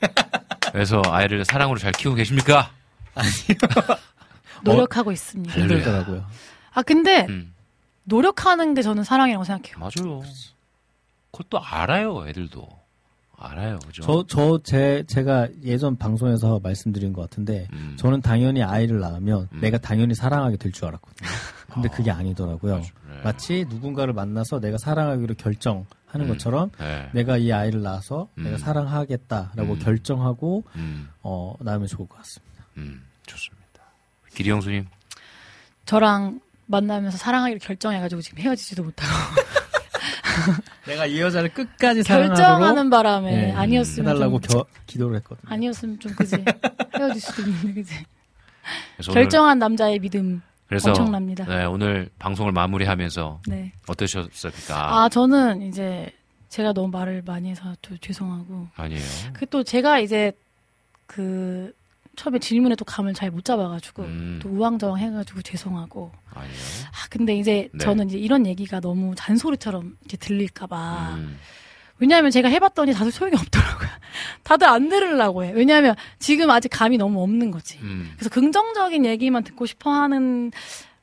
[0.72, 2.70] 그래서 아이를 사랑으로 잘 키우고 계십니까?
[4.64, 5.54] 노력하고 있습니다.
[5.54, 6.24] 힘들더라고요.
[6.72, 7.52] 아 근데 음.
[8.04, 9.78] 노력하는 게 저는 사랑이라고 생각해요.
[9.78, 10.22] 맞아요.
[11.30, 12.68] 그것도 알아요, 애들도.
[13.38, 14.02] 알아요, 그죠?
[14.02, 17.96] 저, 저, 제, 제가 예전 방송에서 말씀드린 것 같은데, 음.
[17.98, 19.60] 저는 당연히 아이를 낳으면 음.
[19.60, 21.28] 내가 당연히 사랑하게 될 줄 알았거든요.
[21.72, 22.76] 근데 그게 아니더라고요.
[22.76, 23.20] 맞아, 네.
[23.24, 26.32] 마치 누군가를 만나서 내가 사랑하기로 결정 하는 음.
[26.32, 27.08] 것처럼 네.
[27.14, 28.44] 내가 이 아이를 낳아서 음.
[28.44, 29.78] 내가 사랑하겠다라고 음.
[29.78, 32.64] 결정하고 음, 어, 낳으면 좋을 것 같습니다.
[32.76, 33.62] 음, 좋습니다.
[34.34, 34.86] 기리 형수님.
[35.86, 39.10] 저랑 만나면서 사랑하기로 결정해가지고 지금 헤어지지도 못하고
[40.86, 45.52] 내가 이 여자를 끝까지 결정하는 바람에 네, 아니었으면 해달라고 좀, 겨- 기도를 했거든요.
[45.52, 46.36] 아니었으면 좀 그지
[46.96, 47.94] 헤어질 수도 있는데 그지
[49.12, 51.44] 결정한 남자의 믿음 그래서 엄청납니다.
[51.44, 53.72] 네, 오늘 방송을 마무리하면서 네.
[53.86, 55.02] 어떠셨습니까?
[55.04, 56.10] 아 저는 이제
[56.48, 59.02] 제가 너무 말을 많이 해서 또 죄송하고 아니에요.
[59.34, 60.32] 그 또 제가 이제
[61.06, 61.74] 그
[62.16, 64.40] 처음에 질문에 또 감을 잘 못 잡아가지고 음.
[64.42, 66.54] 또 우왕좌왕 해가지고 죄송하고 아니에요.
[66.90, 67.78] 아 근데 이제 네.
[67.78, 71.38] 저는 이제 이런 얘기가 너무 잔소리처럼 이제 들릴까봐 음,
[71.98, 73.88] 왜냐하면 제가 해봤더니 다들 소용이 없더라고요.
[74.44, 75.52] 다들 안 들으려고 해.
[75.52, 77.78] 왜냐하면 지금 아직 감이 너무 없는 거지.
[77.80, 80.50] 음, 그래서 긍정적인 얘기만 듣고 싶어 하는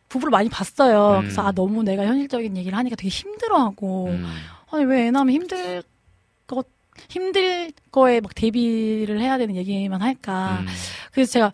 [0.10, 1.18] 부부를 많이 봤어요.
[1.18, 1.22] 음.
[1.22, 4.26] 그래서 아, 너무 내가 현실적인 얘기를 하니까 되게 힘들어하고, 음,
[4.72, 5.88] 아니, 왜애 낳으면 힘들 것,
[7.09, 10.59] 힘들 거에 막 대비를 해야 되는 얘기만 할까.
[10.61, 10.67] 음.
[11.11, 11.51] 그래서 제가 아,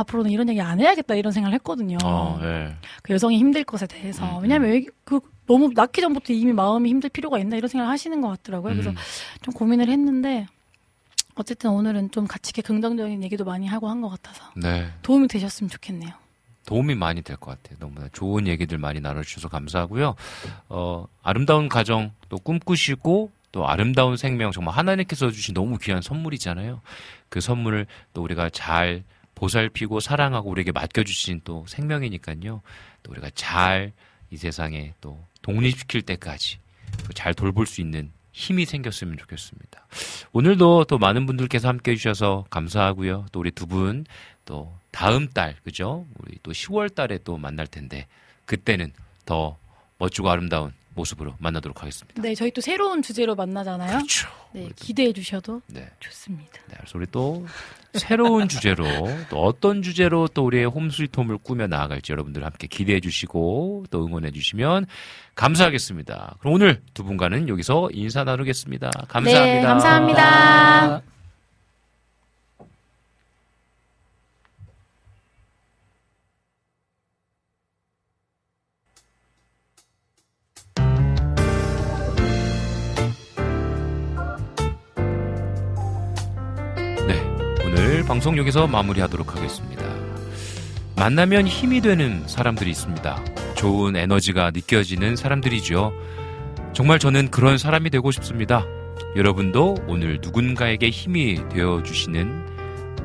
[0.00, 1.98] 앞으로는 이런 얘기 안 해야겠다 이런 생각을 했거든요.
[2.04, 2.74] 어, 예.
[3.02, 4.38] 그 여성이 힘들 것에 대해서.
[4.38, 8.20] 음, 왜냐면 왜, 그, 너무 낳기 전부터 이미 마음이 힘들 필요가 있나 이런 생각을 하시는
[8.20, 8.72] 것 같더라고요.
[8.74, 8.96] 그래서 음,
[9.42, 10.46] 좀 고민을 했는데,
[11.36, 14.88] 어쨌든 오늘은 좀 같이 이렇게 긍정적인 얘기도 많이 하고 한 것 같아서 네.
[15.02, 16.10] 도움이 되셨으면 좋겠네요.
[16.66, 17.78] 도움이 많이 될 것 같아요.
[17.80, 20.16] 너무나 좋은 얘기들 많이 나눠주셔서 감사하고요.
[20.68, 26.80] 어, 아름다운 가정 또 꿈꾸시고 또 아름다운 생명 정말 하나님께서 주신 너무 귀한 선물이잖아요.
[27.28, 29.02] 그 선물을 또 우리가 잘
[29.34, 32.62] 보살피고 사랑하고 우리에게 맡겨주신 또 생명이니까요.
[33.02, 33.92] 또 우리가 잘
[34.30, 36.58] 이 세상에 또 독립시킬 때까지
[37.06, 39.86] 또잘 돌볼 수 있는 힘이 생겼으면 좋겠습니다.
[40.32, 43.26] 오늘도 또 많은 분들께서 함께 해주셔서 감사하고요.
[43.32, 44.04] 또 우리 두 분
[44.44, 46.06] 또 다음 달 그죠?
[46.18, 48.06] 우리 또 10월 달에 또 만날 텐데
[48.44, 48.92] 그때는
[49.24, 49.58] 더
[49.98, 52.20] 멋지고 아름다운 모습으로 만나도록 하겠습니다.
[52.20, 53.98] 네, 저희 또 새로운 주제로 만나잖아요.
[53.98, 54.28] 그렇죠.
[54.52, 55.88] 네, 기대해 주셔도 네.
[56.00, 56.60] 좋습니다.
[56.68, 57.46] 네, 그래서 우리 또
[57.94, 58.84] 새로운 주제로
[59.30, 64.86] 또 어떤 주제로 또 우리의 홈스위트홈을 꾸며 나아갈지 여러분들 함께 기대해 주시고 또 응원해 주시면
[65.34, 66.36] 감사하겠습니다.
[66.40, 68.90] 그럼 오늘 두 분과는 여기서 인사 나누겠습니다.
[69.08, 69.54] 감사합니다.
[69.54, 70.98] 네, 감사합니다.
[70.98, 71.02] 네,
[88.08, 89.84] 방송 여기서 마무리하도록 하겠습니다.
[90.96, 93.22] 만나면 힘이 되는 사람들이 있습니다.
[93.54, 95.92] 좋은 에너지가 느껴지는 사람들이죠.
[96.72, 98.64] 정말 저는 그런 사람이 되고 싶습니다.
[99.14, 102.46] 여러분도 오늘 누군가에게 힘이 되어 주시는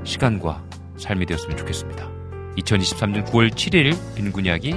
[0.05, 0.63] 시간과
[0.97, 2.09] 삶이 되었으면 좋겠습니다.
[2.59, 4.73] 2023년 9월 7일 빈곤 이야기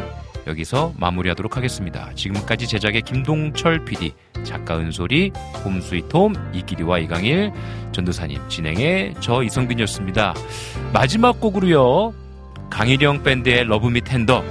[0.47, 2.11] 여기서 마무리하도록 하겠습니다.
[2.15, 4.15] 지금까지 제작의 김동철 PD,
[4.45, 5.33] 작가 은솔이,
[5.65, 7.53] Home Sweet Home 이기리와 이강일,
[7.93, 10.35] 전도사님 진행의 저 이성빈이었습니다.
[10.93, 12.15] 마지막 곡으로요.
[12.71, 14.45] 강일영 밴드의 Love Me Tender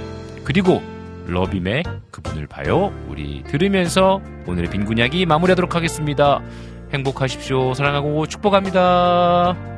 [0.44, 0.82] 그리고
[1.26, 2.92] 러빔의 그분을 봐요.
[3.08, 6.40] 우리 들으면서 오늘의 빈군 이야기 마무리하도록 하겠습니다.
[6.92, 7.74] 행복하십시오.
[7.74, 9.75] 사랑하고 축복합니다.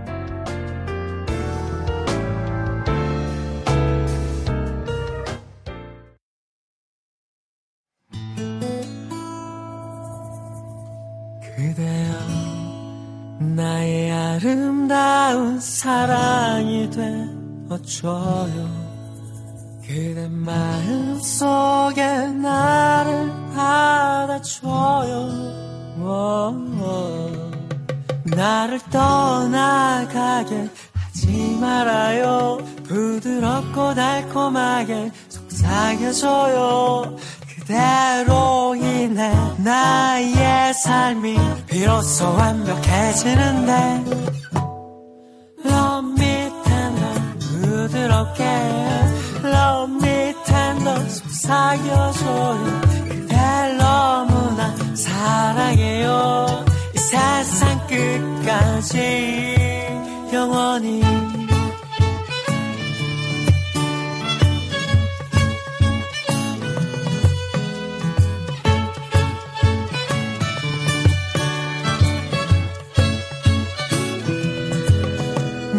[17.99, 18.89] 되어줘요.
[19.83, 25.29] 그대 마음 속에 나를 받아줘요.
[26.01, 27.31] 오, 오.
[28.25, 32.59] 나를 떠나가게 하지 말아요.
[32.85, 37.17] 부드럽고 달콤하게 속삭여줘요.
[37.57, 44.38] 그대로 인해 나의 삶이 비로소 완벽해지는데
[51.09, 52.81] 속삭여줘요.
[53.09, 56.65] 그댈 너무나 사랑해요.
[56.95, 59.49] 이 세상 끝까지
[60.33, 61.03] 영원히.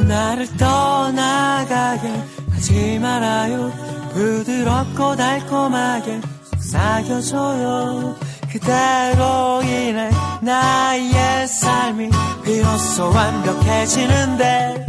[0.08, 2.08] 나를 떠나가게
[2.52, 3.89] 하지 말아요
[4.20, 6.20] 부드럽고 달콤하게
[6.52, 8.18] 속삭여줘요.
[8.52, 12.10] 그대로 인해 나의 삶이
[12.44, 14.88] 비로소 완벽해지는데.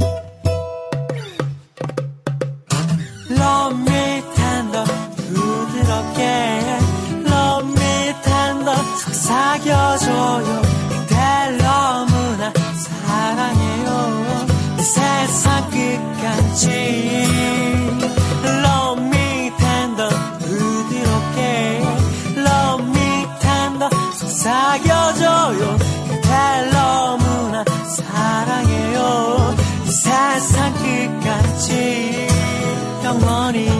[3.30, 4.84] Love me tender
[5.16, 6.22] 부드럽게
[7.24, 10.62] Love me tender 속삭여줘요.
[10.88, 12.52] 그댈 너무나
[13.06, 13.88] 사랑해요.
[14.76, 17.79] 이 세상 끝까지
[28.60, 29.54] 사랑해요.
[29.84, 32.28] 이 세상 끝까지
[33.04, 33.79] 영원히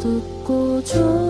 [0.00, 1.29] 어둡고 좁